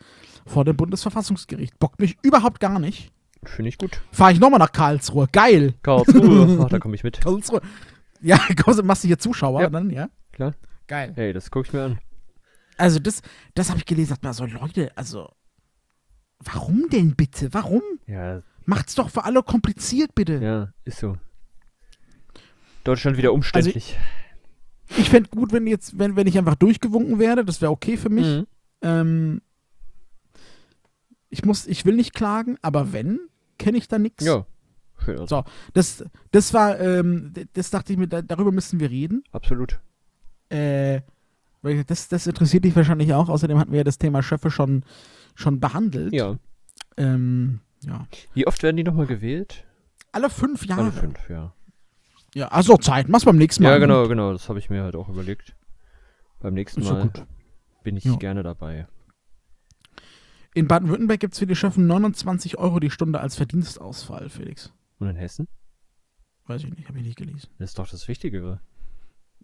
Vor 0.46 0.64
dem 0.64 0.76
Bundesverfassungsgericht. 0.76 1.78
Bockt 1.78 2.00
mich 2.00 2.16
überhaupt 2.22 2.60
gar 2.60 2.78
nicht. 2.78 3.12
Finde 3.44 3.68
ich 3.68 3.78
gut. 3.78 4.02
Fahre 4.12 4.32
ich 4.32 4.40
nochmal 4.40 4.58
nach 4.58 4.72
Karlsruhe. 4.72 5.28
Geil. 5.30 5.74
Karlsruhe, 5.82 6.58
ach, 6.64 6.68
da 6.68 6.78
komme 6.78 6.94
ich 6.96 7.04
mit. 7.04 7.20
Karlsruhe. 7.20 7.60
Ja, 8.20 8.38
kommst 8.64 8.80
du, 8.80 8.82
machst 8.82 9.04
du 9.04 9.08
hier 9.08 9.18
Zuschauer 9.18 9.62
Ja. 9.62 9.70
dann, 9.70 9.90
ja? 9.90 10.08
Klar. 10.32 10.54
Geil. 10.88 11.12
Hey, 11.14 11.32
das 11.32 11.50
gucke 11.50 11.68
ich 11.68 11.72
mir 11.72 11.82
an. 11.82 11.98
Also 12.78 12.98
das, 12.98 13.22
das 13.54 13.68
habe 13.70 13.78
ich 13.78 13.86
gelesen, 13.86 14.10
dachte 14.10 14.26
mir 14.26 14.34
so, 14.34 14.44
Leute, 14.46 14.90
also 14.96 15.28
warum 16.40 16.88
denn 16.90 17.14
bitte? 17.14 17.52
Warum? 17.54 17.82
Ja, 18.06 18.42
Macht's 18.66 18.94
doch 18.94 19.10
für 19.10 19.24
alle 19.24 19.42
kompliziert, 19.42 20.14
bitte. 20.14 20.34
ja, 20.42 20.72
ist 20.84 20.98
so. 20.98 21.16
Deutschland 22.84 23.16
wieder 23.16 23.32
umständlich. 23.32 23.96
Ich 24.96 25.10
fände 25.10 25.28
gut, 25.30 25.52
wenn 25.52 25.66
jetzt, 25.66 25.98
wenn, 25.98 26.14
wenn 26.14 26.26
ich 26.26 26.38
einfach 26.38 26.54
durchgewunken 26.54 27.18
werde, 27.18 27.44
das 27.44 27.60
wäre 27.60 27.72
okay 27.72 27.96
für 27.96 28.08
mich. 28.08 28.26
Mhm. 28.26 28.46
Ähm, 28.82 29.42
ich 31.28 31.44
muss, 31.44 31.66
ich 31.66 31.84
will 31.84 31.96
nicht 31.96 32.14
klagen, 32.14 32.56
aber 32.62 32.92
wenn, 32.92 33.18
kenne 33.58 33.78
ich 33.78 33.88
da 33.88 33.98
nichts. 33.98 34.24
Ja. 34.24 34.46
Aus. 35.18 35.28
So, 35.28 35.44
das, 35.72 36.04
das 36.32 36.54
war, 36.54 36.80
ähm, 36.80 37.32
das 37.52 37.70
dachte 37.70 37.92
ich 37.92 37.98
mir, 37.98 38.08
da, 38.08 38.22
darüber 38.22 38.50
müssen 38.50 38.80
wir 38.80 38.90
reden. 38.90 39.24
Absolut. 39.30 39.80
Äh, 40.48 41.00
weil 41.62 41.84
das, 41.84 42.08
das 42.08 42.26
interessiert 42.26 42.64
dich 42.64 42.74
wahrscheinlich 42.76 43.12
auch. 43.12 43.28
Außerdem 43.28 43.58
hatten 43.58 43.72
wir 43.72 43.78
ja 43.78 43.84
das 43.84 43.98
Thema 43.98 44.22
Schöffe 44.22 44.50
schon, 44.50 44.84
schon 45.34 45.60
behandelt. 45.60 46.12
Ja. 46.12 46.38
Ähm, 46.96 47.60
ja. 47.80 48.06
Wie 48.34 48.46
oft 48.46 48.62
werden 48.62 48.76
die 48.76 48.84
nochmal 48.84 49.06
gewählt? 49.06 49.64
Alle 50.12 50.30
fünf 50.30 50.64
Jahre. 50.66 50.82
Alle 50.82 50.92
fünf, 50.92 51.28
ja. 51.28 51.52
Ja, 52.34 52.48
also 52.48 52.76
Zeit. 52.76 53.08
Mach's 53.08 53.24
beim 53.24 53.36
nächsten 53.36 53.62
Mal. 53.62 53.70
Ja, 53.70 53.78
genau, 53.78 54.08
genau. 54.08 54.32
Das 54.32 54.48
habe 54.48 54.58
ich 54.58 54.70
mir 54.70 54.82
halt 54.82 54.96
auch 54.96 55.08
überlegt. 55.08 55.54
Beim 56.40 56.54
nächsten 56.54 56.82
Ist 56.82 56.90
Mal 56.90 57.02
gut. 57.04 57.24
bin 57.82 57.96
ich 57.96 58.04
Ja. 58.04 58.16
gerne 58.16 58.42
dabei. 58.42 58.86
In 60.54 60.68
Baden-Württemberg 60.68 61.20
gibt 61.20 61.34
es 61.34 61.38
für 61.38 61.46
die 61.46 61.56
Schöffen 61.56 61.86
29 61.86 62.56
Euro 62.58 62.80
die 62.80 62.90
Stunde 62.90 63.20
als 63.20 63.36
Verdienstausfall, 63.36 64.28
Felix. 64.30 64.72
Und 64.98 65.08
in 65.08 65.16
Hessen? 65.16 65.48
Weiß 66.46 66.64
ich 66.64 66.70
nicht, 66.74 66.88
habe 66.88 66.98
ich 66.98 67.04
nicht 67.04 67.18
gelesen. 67.18 67.48
Das 67.58 67.70
ist 67.70 67.78
doch 67.78 67.88
das 67.88 68.08
Wichtigere. 68.08 68.60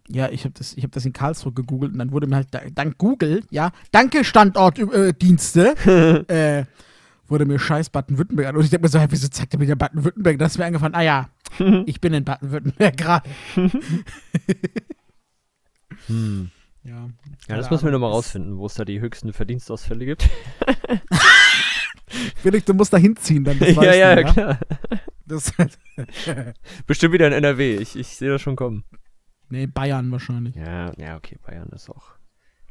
Ja, 0.07 0.29
ich 0.29 0.43
habe 0.43 0.53
das, 0.53 0.73
ich 0.75 0.83
hab 0.83 0.91
das 0.91 1.05
in 1.05 1.13
Karlsruhe 1.13 1.53
gegoogelt 1.53 1.93
und 1.93 1.99
dann 1.99 2.11
wurde 2.11 2.27
mir 2.27 2.35
halt, 2.37 2.47
da- 2.51 2.67
dank 2.71 2.97
Google, 2.97 3.43
ja, 3.51 3.71
danke 3.91 4.23
Standortdienste, 4.23 6.25
äh, 6.27 6.65
wurde 7.27 7.45
mir 7.45 7.59
scheiß 7.59 7.89
Baden-Württemberg 7.89 8.47
an. 8.47 8.55
Und 8.57 8.63
ich 8.63 8.69
denke 8.69 8.83
mir 8.85 8.89
so, 8.89 8.99
hey, 8.99 9.07
wieso 9.09 9.27
zeigt 9.27 9.53
er 9.53 9.59
mir 9.59 9.65
der 9.65 9.75
Baden-Württemberg? 9.75 10.37
Das 10.39 10.53
ist 10.53 10.57
mir 10.57 10.65
eingefallen, 10.65 10.95
ah 10.95 11.01
ja, 11.01 11.29
Ich 11.85 12.01
bin 12.01 12.13
in 12.13 12.23
Baden-Württemberg 12.23 12.97
gerade. 12.97 13.29
Hm. 16.07 16.51
Ja, 16.83 17.07
Ja, 17.47 17.55
das 17.55 17.69
müssen 17.69 17.85
wir 17.85 17.91
nochmal 17.91 18.11
rausfinden, 18.11 18.57
wo 18.57 18.65
es 18.65 18.73
da 18.73 18.83
die 18.83 18.99
höchsten 18.99 19.31
Verdienstausfälle 19.31 20.05
gibt. 20.05 20.29
Felix, 22.35 22.65
du 22.65 22.73
musst 22.73 22.91
da 22.91 22.97
hinziehen, 22.97 23.45
dann 23.45 23.57
das 23.57 23.75
ja, 23.75 23.93
ja, 23.93 24.15
du, 24.15 24.23
klar. 24.33 24.59
Das, 25.25 25.53
Bestimmt 26.87 27.13
wieder 27.13 27.27
in 27.27 27.33
NRW. 27.33 27.77
Ich, 27.77 27.95
ich 27.95 28.07
sehe 28.07 28.29
das 28.29 28.41
schon 28.41 28.57
kommen. 28.57 28.83
nee, 29.47 29.65
Bayern 29.65 30.11
wahrscheinlich. 30.11 30.55
Ja, 30.55 30.91
ja, 30.97 31.15
okay, 31.15 31.37
Bayern 31.45 31.69
ist 31.69 31.89
auch. 31.89 32.15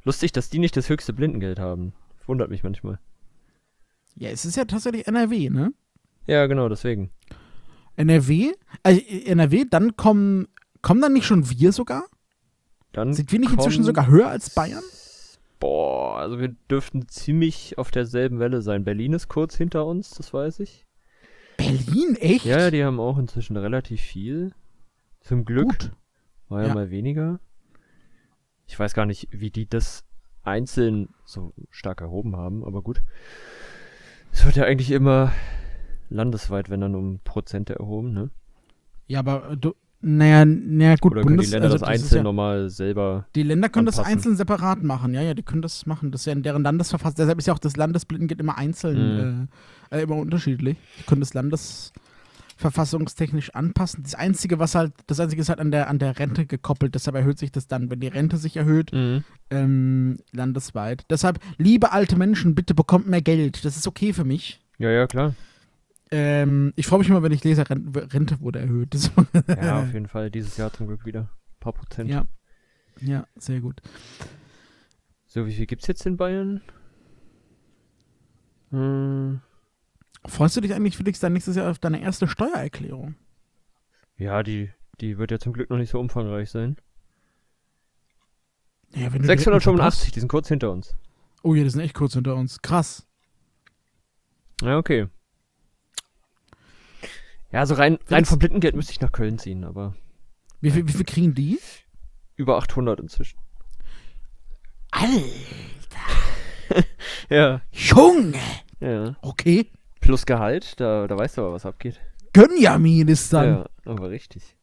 Lustig, 0.04 0.32
dass 0.32 0.50
die 0.50 0.58
nicht 0.58 0.76
das 0.76 0.90
höchste 0.90 1.14
Blindengeld 1.14 1.58
haben. 1.58 1.94
Wundert 2.26 2.50
mich 2.50 2.62
manchmal. 2.64 2.98
Ja, 4.16 4.30
es 4.30 4.44
ist 4.44 4.56
ja 4.56 4.64
tatsächlich 4.64 5.06
NRW, 5.06 5.50
ne? 5.50 5.72
Ja, 6.26 6.46
genau, 6.46 6.68
deswegen. 6.68 7.10
NRW? 7.96 8.52
Also 8.82 9.00
NRW, 9.00 9.64
dann 9.68 9.96
kommen, 9.96 10.48
kommen 10.80 11.00
dann 11.00 11.12
nicht 11.12 11.26
schon 11.26 11.48
wir 11.50 11.72
sogar? 11.72 12.04
Dann 12.92 13.14
Sind 13.14 13.32
wir 13.32 13.38
nicht 13.38 13.52
inzwischen 13.52 13.84
sogar 13.84 14.06
höher 14.06 14.28
als 14.28 14.50
Bayern? 14.50 14.82
Boah, 15.58 16.18
also 16.18 16.38
wir 16.40 16.54
dürften 16.70 17.08
ziemlich 17.08 17.78
auf 17.78 17.90
derselben 17.90 18.38
Welle 18.38 18.62
sein. 18.62 18.84
Berlin 18.84 19.12
ist 19.12 19.28
kurz 19.28 19.56
hinter 19.56 19.86
uns, 19.86 20.10
das 20.10 20.34
weiß 20.34 20.60
ich. 20.60 20.84
Berlin, 21.56 22.16
echt? 22.16 22.44
Ja, 22.44 22.70
die 22.70 22.84
haben 22.84 22.98
auch 23.00 23.18
inzwischen 23.18 23.56
relativ 23.56 24.00
viel. 24.00 24.52
Zum 25.20 25.44
Glück. 25.44 25.68
Gut. 25.68 25.92
War 26.48 26.62
ja, 26.62 26.68
Ja. 26.68 26.74
mal 26.74 26.90
weniger. 26.90 27.38
Ich 28.66 28.78
weiß 28.78 28.94
gar 28.94 29.06
nicht, 29.06 29.28
wie 29.30 29.50
die 29.50 29.68
das 29.68 30.04
einzeln 30.42 31.08
so 31.24 31.52
stark 31.70 32.00
erhoben 32.00 32.36
haben, 32.36 32.64
aber 32.64 32.82
gut. 32.82 33.02
Es 34.32 34.44
wird 34.44 34.56
ja 34.56 34.64
eigentlich 34.64 34.90
immer 34.90 35.32
landesweit, 36.08 36.70
wenn 36.70 36.80
dann 36.80 36.94
um 36.94 37.20
Prozente 37.24 37.76
erhoben, 37.78 38.12
ne? 38.12 38.30
Ja, 39.06 39.20
aber 39.20 39.56
du, 39.56 39.74
naja, 40.00 40.44
naja, 40.44 40.96
gut, 41.00 41.12
Oder 41.12 41.22
können 41.22 41.34
die 41.38 41.44
Bundes- 41.44 41.50
Länder 41.52 41.66
also 41.66 41.74
das 41.78 41.80
das 41.82 41.88
einzeln 41.88 42.16
ja, 42.18 42.22
nochmal 42.24 42.70
selber. 42.70 43.26
Die 43.34 43.42
Länder 43.42 43.68
können 43.68 43.86
das 43.86 43.98
anpassen? 43.98 44.16
einzeln 44.18 44.36
separat 44.36 44.82
machen, 44.82 45.14
ja, 45.14 45.22
ja, 45.22 45.34
die 45.34 45.42
können 45.42 45.62
das 45.62 45.86
machen. 45.86 46.10
Das 46.10 46.22
ist 46.22 46.26
ja 46.26 46.32
in 46.32 46.42
deren 46.42 46.62
Landesverfassung. 46.62 47.16
Deshalb 47.16 47.38
ist 47.38 47.46
ja 47.46 47.54
auch 47.54 47.58
das 47.58 47.76
Landesblindengeld 47.76 48.40
immer 48.40 48.58
einzeln, 48.58 49.48
äh, 49.90 49.98
äh, 49.98 50.02
immer 50.02 50.16
unterschiedlich. 50.16 50.76
Die 50.98 51.02
können 51.04 51.20
das 51.20 51.34
landesverfassungstechnisch 52.62 53.50
anpassen. 53.54 54.02
Das 54.02 54.14
Einzige, 54.14 54.58
was 54.58 54.74
halt, 54.74 54.92
das 55.06 55.20
Einzige 55.20 55.42
ist 55.42 55.48
halt 55.48 55.58
an 55.60 55.70
der, 55.70 55.88
an 55.88 55.98
der 55.98 56.18
Rente 56.18 56.46
gekoppelt. 56.46 56.94
Deshalb 56.94 57.16
erhöht 57.16 57.38
sich 57.38 57.52
das 57.52 57.66
dann, 57.66 57.90
wenn 57.90 58.00
die 58.00 58.08
Rente 58.08 58.36
sich 58.36 58.56
erhöht, 58.56 58.92
Mhm. 58.92 59.24
ähm, 59.50 60.18
landesweit. 60.32 61.04
Deshalb, 61.10 61.38
liebe 61.58 61.92
alte 61.92 62.16
Menschen, 62.16 62.54
bitte 62.54 62.74
bekommt 62.74 63.06
mehr 63.08 63.22
Geld. 63.22 63.64
Das 63.64 63.76
ist 63.76 63.86
okay 63.86 64.12
für 64.12 64.24
mich. 64.24 64.60
Ja, 64.78 64.90
ja, 64.90 65.06
klar. 65.06 65.34
Ähm, 66.10 66.72
ich 66.76 66.86
freue 66.86 66.98
mich 66.98 67.08
immer, 67.08 67.22
wenn 67.22 67.32
ich 67.32 67.42
lese, 67.44 67.68
Rente, 67.68 68.12
Rente 68.12 68.40
wurde 68.40 68.60
erhöht. 68.60 68.94
Ja, 69.48 69.80
auf 69.82 69.92
jeden 69.92 70.08
Fall. 70.08 70.30
Dieses 70.30 70.56
Jahr 70.56 70.72
zum 70.72 70.86
Glück 70.86 71.04
wieder. 71.06 71.22
Ein 71.22 71.60
paar 71.60 71.72
Prozent. 71.72 72.10
ja. 72.10 72.24
ja, 73.00 73.26
sehr 73.36 73.60
gut. 73.60 73.80
So, 75.26 75.46
wie 75.46 75.52
viel 75.54 75.66
gibt's 75.66 75.86
jetzt 75.86 76.04
in 76.04 76.16
Bayern? 76.18 76.60
Hm, 78.70 79.40
Freust 80.26 80.56
du 80.56 80.60
dich 80.60 80.72
eigentlich, 80.74 80.96
Felix, 80.96 81.18
dann 81.20 81.32
nächstes 81.32 81.56
Jahr 81.56 81.70
auf 81.70 81.78
deine 81.78 82.00
erste 82.00 82.28
Steuererklärung? 82.28 83.16
ja, 84.16 84.42
die, 84.44 84.70
die 85.00 85.18
wird 85.18 85.32
ja 85.32 85.38
zum 85.40 85.52
Glück 85.52 85.68
noch 85.70 85.78
nicht 85.78 85.90
so 85.90 85.98
umfangreich 85.98 86.48
sein. 86.50 86.76
Ja, 88.94 89.12
wenn 89.12 89.22
du 89.22 89.26
direkt 89.26 89.40
mit 89.40 89.44
685, 89.46 90.12
die 90.12 90.20
sind 90.20 90.28
kurz 90.28 90.46
hinter 90.48 90.70
uns. 90.70 90.94
Oh 91.42 91.54
ja, 91.54 91.64
die 91.64 91.70
sind 91.70 91.80
echt 91.80 91.94
kurz 91.94 92.12
hinter 92.14 92.36
uns. 92.36 92.62
Krass. 92.62 93.06
Ja, 94.62 94.78
okay. 94.78 95.08
Ja, 97.50 97.66
so 97.66 97.74
rein, 97.74 97.98
rein 98.08 98.24
vom 98.24 98.38
Blindengeld 98.38 98.76
müsste 98.76 98.92
ich 98.92 99.00
nach 99.00 99.10
Köln 99.12 99.38
ziehen, 99.38 99.64
aber 99.64 99.96
Wie 100.60 100.70
viel, 100.70 100.86
wie 100.86 100.92
viel 100.92 101.04
kriegen 101.04 101.34
die? 101.34 101.58
über 102.36 102.56
800 102.58 103.00
inzwischen. 103.00 103.38
Alter, 104.90 105.24
Ja. 107.28 107.60
Junge. 107.72 108.38
Ja. 108.80 109.16
Okay. 109.22 109.70
Plus 110.02 110.26
Gehalt, 110.26 110.78
da, 110.78 111.06
da 111.06 111.16
weißt 111.16 111.38
du 111.38 111.42
aber, 111.42 111.52
was 111.52 111.64
abgeht. 111.64 112.00
Gönjamin 112.34 113.08
ist 113.08 113.32
dann. 113.32 113.48
Ja, 113.48 113.66
aber 113.86 114.10
richtig. 114.10 114.56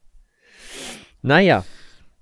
Naja. 1.22 1.64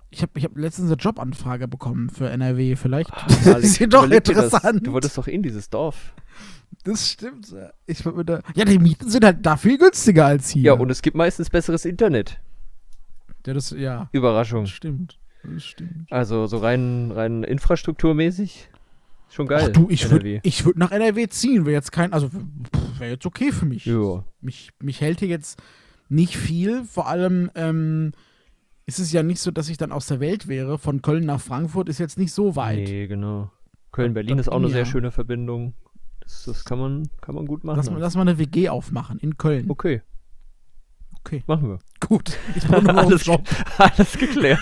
Ich 0.10 0.22
habe 0.22 0.32
ich 0.36 0.46
hab 0.46 0.58
letztens 0.58 0.90
eine 0.90 0.98
Jobanfrage 0.98 1.68
bekommen 1.68 2.10
für 2.10 2.30
NRW. 2.30 2.76
Vielleicht 2.76 3.12
Alex, 3.46 3.66
ist 3.66 3.78
hier 3.78 3.88
doch 3.88 4.10
interessant. 4.10 4.88
Du 4.88 4.94
wolltest 4.94 5.18
doch 5.18 5.28
in 5.28 5.44
dieses 5.44 5.70
Dorf. 5.70 6.14
das 6.86 7.10
stimmt. 7.10 7.52
ja. 7.52 7.72
Ich 7.86 8.06
mir 8.06 8.24
da, 8.24 8.40
ja, 8.56 8.64
die 8.64 8.80
Mieten 8.80 9.10
sind 9.10 9.26
halt 9.26 9.46
da 9.46 9.58
viel 9.58 9.78
günstiger 9.78 10.26
als 10.28 10.50
hier. 10.50 10.64
Ja, 10.64 10.74
und 10.74 10.90
es 10.90 11.02
gibt 11.02 11.18
meistens 11.18 11.50
besseres 11.50 11.86
Internet. 11.86 12.40
ja, 13.46 13.54
das, 13.54 13.72
ja, 13.72 14.10
Überraschung. 14.14 14.64
das 14.64 14.72
stimmt. 14.72 15.20
Das 15.44 15.66
stimmt. 15.66 16.12
Also 16.12 16.48
so 16.48 16.58
rein, 16.58 17.12
rein 17.12 17.44
infrastrukturmäßig. 17.44 18.70
Schon 19.30 19.48
geil. 19.48 19.66
Ach 19.68 19.74
du, 19.74 19.88
ich 19.90 20.10
würde 20.10 20.42
würd 20.44 20.78
nach 20.78 20.92
NRW 20.92 21.28
ziehen. 21.28 21.66
Wäre 21.66 21.76
jetzt 21.76 21.92
kein, 21.92 22.14
also 22.14 22.30
wäre 22.98 23.12
jetzt 23.12 23.26
okay 23.26 23.52
für 23.52 23.66
mich. 23.66 23.86
Ja. 23.86 24.24
mich, 24.42 24.72
mich 24.82 25.02
hält 25.02 25.20
hier 25.20 25.28
jetzt 25.28 25.62
nicht 26.10 26.38
viel. 26.38 26.84
Vor 26.86 27.08
allem 27.08 27.52
ähm, 27.56 28.14
ist 28.86 29.00
es 29.00 29.12
ja 29.12 29.24
nicht 29.24 29.42
so, 29.42 29.52
dass 29.52 29.70
ich 29.70 29.78
dann 29.78 29.92
aus 29.92 30.08
der 30.08 30.20
Welt 30.20 30.48
wäre. 30.48 30.78
Von 30.78 31.02
Köln 31.02 31.26
nach 31.26 31.42
Frankfurt 31.42 31.90
ist 31.90 32.00
jetzt 32.00 32.18
nicht 32.18 32.34
so 32.34 32.56
weit. 32.56 32.88
Nee, 32.88 33.08
genau. 33.08 33.52
Köln-Berlin 33.92 34.40
ist 34.40 34.50
auch 34.50 34.56
eine 34.56 34.66
ging 34.66 34.74
sehr 34.74 34.84
ja. 34.84 34.86
schöne 34.86 35.12
Verbindung. 35.12 35.74
Das, 36.22 36.44
das 36.46 36.66
kann, 36.66 36.80
man, 36.80 37.10
kann 37.22 37.36
man 37.36 37.46
gut 37.46 37.64
machen. 37.64 37.78
Lass, 37.78 37.90
mal, 37.90 38.00
lass 38.00 38.16
mal 38.16 38.22
eine 38.22 38.38
WG 38.38 38.70
aufmachen 38.70 39.20
in 39.20 39.38
Köln. 39.38 39.70
okay. 39.70 40.02
Okay. 41.20 41.44
Machen 41.46 41.68
wir. 41.68 41.80
Gut. 42.00 42.38
Ich 42.56 42.64
brauche 42.68 42.84
nur 42.84 42.94
noch 42.94 43.08
einen 43.08 43.18
Job. 43.18 43.44
alles 43.78 44.18
geklärt. 44.18 44.60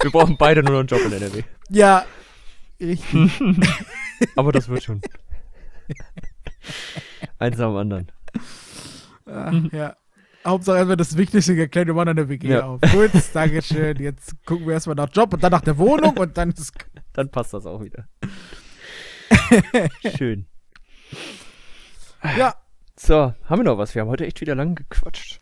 wir 0.00 0.10
brauchen 0.10 0.36
beide 0.38 0.62
nur 0.62 0.72
noch 0.72 0.78
einen 0.78 0.88
Job 0.88 1.00
in 1.04 1.12
NRW. 1.12 1.42
Ja, 1.68 2.06
richtig. 2.80 3.40
Aber 4.36 4.52
das 4.52 4.68
wird 4.68 4.82
schon. 4.82 5.00
Eins 7.38 7.60
am 7.60 7.76
anderen. 7.76 8.10
Ah, 9.26 9.52
ja. 9.72 9.96
Hauptsache 10.46 10.76
erstmal 10.78 10.96
das 10.96 11.16
Wichtigste 11.16 11.54
geklärt, 11.54 11.86
wir 11.88 11.94
machen 11.94 12.08
eine 12.10 12.28
WG 12.28 12.48
Ja. 12.48 12.62
auf. 12.66 12.80
Gut, 12.80 13.10
Dankeschön. 13.32 13.96
Jetzt 13.98 14.34
gucken 14.46 14.66
wir 14.66 14.74
erstmal 14.74 14.96
nach 14.96 15.08
Job 15.12 15.34
und 15.34 15.42
dann 15.42 15.52
nach 15.52 15.60
der 15.60 15.76
Wohnung 15.78 16.16
und 16.16 16.36
dann 16.38 16.50
ist. 16.50 16.72
Dann 17.12 17.30
passt 17.30 17.52
das 17.52 17.66
auch 17.66 17.82
wieder. 17.82 18.08
Schön. 20.16 20.46
Ja. 22.36 22.54
So, 22.96 23.34
haben 23.44 23.58
wir 23.60 23.64
noch 23.64 23.78
was? 23.78 23.94
Wir 23.94 24.02
haben 24.02 24.08
heute 24.08 24.26
echt 24.26 24.40
wieder 24.40 24.54
lang 24.54 24.74
gequatscht. 24.74 25.40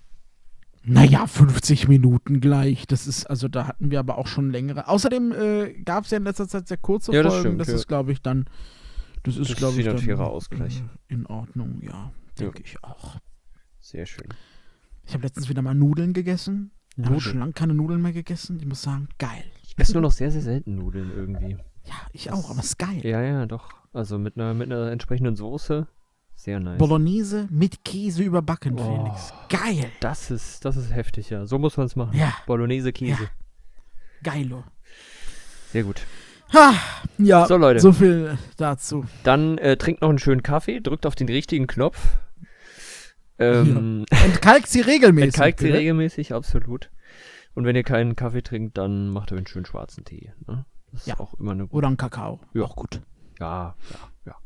Naja, 0.89 1.27
50 1.27 1.89
Minuten 1.89 2.41
gleich. 2.41 2.87
Das 2.87 3.07
ist, 3.07 3.27
also 3.27 3.49
da 3.49 3.67
hatten 3.67 3.91
wir 3.91 3.99
aber 3.99 4.19
auch 4.19 4.29
schon 4.29 4.51
längere. 4.51 4.87
Außerdem 4.89 5.33
äh, 5.33 5.73
gab 5.83 6.05
es 6.05 6.11
ja 6.13 6.19
in 6.19 6.25
letzter 6.25 6.47
Zeit 6.47 6.69
sehr 6.69 6.77
kurze 6.77 7.13
Ja, 7.13 7.23
das 7.23 7.33
Folgen. 7.35 7.47
stimmt, 7.49 7.61
das 7.61 7.69
ja. 7.69 7.75
ist, 7.75 7.89
glaube 7.89 8.13
ich, 8.13 8.23
dann. 8.23 8.45
Das 9.25 9.37
ist, 9.37 9.51
Das 9.51 9.57
glaube 9.57 9.81
ich, 9.81 9.85
dann, 9.85 9.99
fairer 9.99 10.29
Ausgleich. 10.31 10.83
Äh, 11.09 11.15
in 11.15 11.27
Ordnung, 11.27 11.81
ja. 11.83 12.13
Denke 12.39 12.63
ich 12.63 12.83
auch. 12.85 13.17
Sehr 13.81 14.07
schön. 14.07 14.29
Ich 15.05 15.15
habe 15.15 15.25
letztens 15.25 15.49
wieder 15.49 15.63
mal 15.63 15.75
Nudeln 15.75 16.13
gegessen. 16.13 16.71
Ich 16.97 17.05
habe 17.05 17.21
schon 17.21 17.41
lange 17.41 17.53
keine 17.53 17.75
Nudeln 17.75 18.01
mehr 18.01 18.13
gegessen. 18.13 18.59
Ich 18.61 18.67
muss 18.67 18.83
sagen, 18.83 19.09
geil. 19.19 19.45
Ich 19.65 19.75
esse 19.77 19.93
nur 19.93 20.03
noch 20.03 20.13
sehr, 20.13 20.31
sehr 20.31 20.43
selten 20.43 20.77
Nudeln 20.77 21.11
irgendwie. 21.15 21.57
Ja, 21.85 21.95
ich 22.13 22.31
auch, 22.31 22.51
aber 22.51 22.61
es 22.61 22.67
ist 22.67 22.79
geil. 22.79 23.01
Ja, 23.05 23.21
ja, 23.23 23.47
doch. 23.47 23.71
Also 23.93 24.19
mit 24.19 24.37
einer, 24.37 24.55
mit 24.55 24.73
einer 24.73 24.91
entsprechenden 24.91 25.37
Soße. 25.37 25.87
Sehr 26.37 26.61
nice. 26.61 26.79
Bolognese 26.79 27.49
mit 27.51 27.85
Käse 27.85 28.23
überbacken, 28.23 28.79
Oh. 28.79 29.05
Felix. 29.05 29.33
Geil. 29.49 29.91
Das 30.01 30.31
ist, 30.31 30.65
das 30.65 30.77
ist 30.77 30.93
heftig, 30.95 31.31
ja. 31.31 31.45
So 31.47 31.59
muss 31.59 31.77
man 31.77 31.87
es 31.87 31.97
machen. 31.97 32.17
Ja. 32.17 32.33
Bolognese 32.47 32.93
Käse. 32.93 33.25
Ja. 33.25 33.29
Geilo. 34.23 34.63
Sehr 35.73 35.83
gut. 35.83 36.03
Ha, 36.55 36.75
ja, 37.19 37.47
So, 37.47 37.57
Leute. 37.57 37.81
so 37.81 37.93
viel 37.93 38.39
dazu. 38.57 39.05
Dann 39.25 39.59
äh, 39.59 39.77
trinkt 39.77 40.03
noch 40.03 40.09
einen 40.11 40.19
schönen 40.21 40.43
Kaffee, 40.45 40.81
drückt 40.81 41.05
auf 41.07 41.17
den 41.17 41.29
richtigen 41.29 41.67
Knopf. 41.67 41.99
Ähm, 43.39 44.05
Entkalkt 44.11 44.69
sie 44.69 44.81
regelmäßig. 44.81 45.35
Entkalkt 45.35 45.61
sie 45.61 45.71
regelmäßig, 45.71 46.33
absolut. 46.33 46.91
Und 47.55 47.65
wenn 47.65 47.75
ihr 47.77 47.83
keinen 47.83 48.15
Kaffee 48.17 48.43
trinkt, 48.43 48.79
dann 48.79 49.09
macht 49.09 49.33
euch 49.33 49.39
einen 49.39 49.47
schönen 49.47 49.67
schwarzen 49.67 50.05
Tee. 50.05 50.33
Ne? 50.47 50.65
Das 50.93 51.01
ist 51.03 51.07
Ja. 51.09 51.19
auch 51.19 51.35
immer 51.35 51.53
eine 51.53 51.65
gute. 51.65 51.75
Oder 51.77 51.89
ein 51.89 51.97
Kakao. 51.97 52.41
Ja. 52.55 52.63
Auch 52.63 52.77
gut. 52.77 53.01
Ja, 53.41 53.75
ja, 53.91 53.99
ja. 54.27 54.37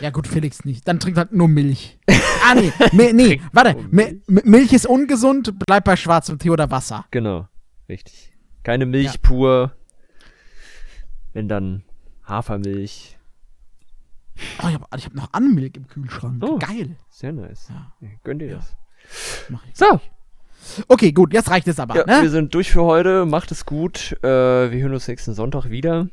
Ja, 0.00 0.10
gut, 0.10 0.26
Felix 0.28 0.64
nicht. 0.64 0.86
Dann 0.86 1.00
trinkt 1.00 1.18
halt 1.18 1.32
nur 1.32 1.48
Milch. 1.48 1.98
ah, 2.44 2.54
nee. 2.54 2.72
Mi 2.92 3.12
nee, 3.12 3.40
warte. 3.52 3.74
Mi 3.90 4.20
Mi- 4.26 4.42
Milch 4.44 4.72
ist 4.72 4.86
ungesund, 4.86 5.54
bleib 5.66 5.84
bei 5.84 5.96
schwarzem 5.96 6.38
Tee 6.38 6.50
oder 6.50 6.70
Wasser. 6.70 7.04
Genau. 7.10 7.48
Richtig. 7.88 8.32
Keine 8.62 8.86
Milch 8.86 9.14
Ja. 9.14 9.20
pur. 9.22 9.72
Wenn 11.32 11.48
dann 11.48 11.82
Hafermilch. 12.24 13.18
Oh, 14.62 14.68
ich 14.68 14.74
habe 14.74 14.84
ich 14.96 15.04
hab 15.06 15.14
noch 15.14 15.32
Anmilch 15.32 15.72
im 15.76 15.88
Kühlschrank. 15.88 16.42
Oh. 16.44 16.58
Geil. 16.58 16.96
Sehr 17.10 17.32
nice. 17.32 17.68
Ja, 17.70 17.92
Ja, 18.00 18.08
Gönn 18.22 18.38
dir 18.38 18.48
Ja. 18.48 18.56
das. 18.56 18.76
mach 19.48 19.64
ich. 19.66 19.74
So, 19.76 20.00
Okay, 20.88 21.12
gut, 21.12 21.32
jetzt 21.32 21.50
reicht 21.50 21.66
es 21.68 21.78
aber. 21.80 21.96
ja, 21.96 22.04
ne? 22.04 22.22
wir 22.22 22.30
sind 22.30 22.52
durch 22.54 22.70
für 22.70 22.82
heute. 22.82 23.24
Macht 23.26 23.50
es 23.52 23.64
gut. 23.64 24.12
Äh, 24.22 24.70
wir 24.70 24.80
hören 24.82 24.92
uns 24.92 25.08
nächsten 25.08 25.32
Sonntag 25.34 25.70
wieder. 25.70 26.08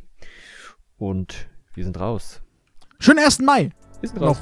Und 0.97 1.47
wir 1.73 1.83
sind 1.83 1.99
raus. 1.99 2.41
Schönen 2.99 3.19
1. 3.19 3.39
Mai. 3.39 3.69
Sind 4.01 4.19
Noch. 4.19 4.37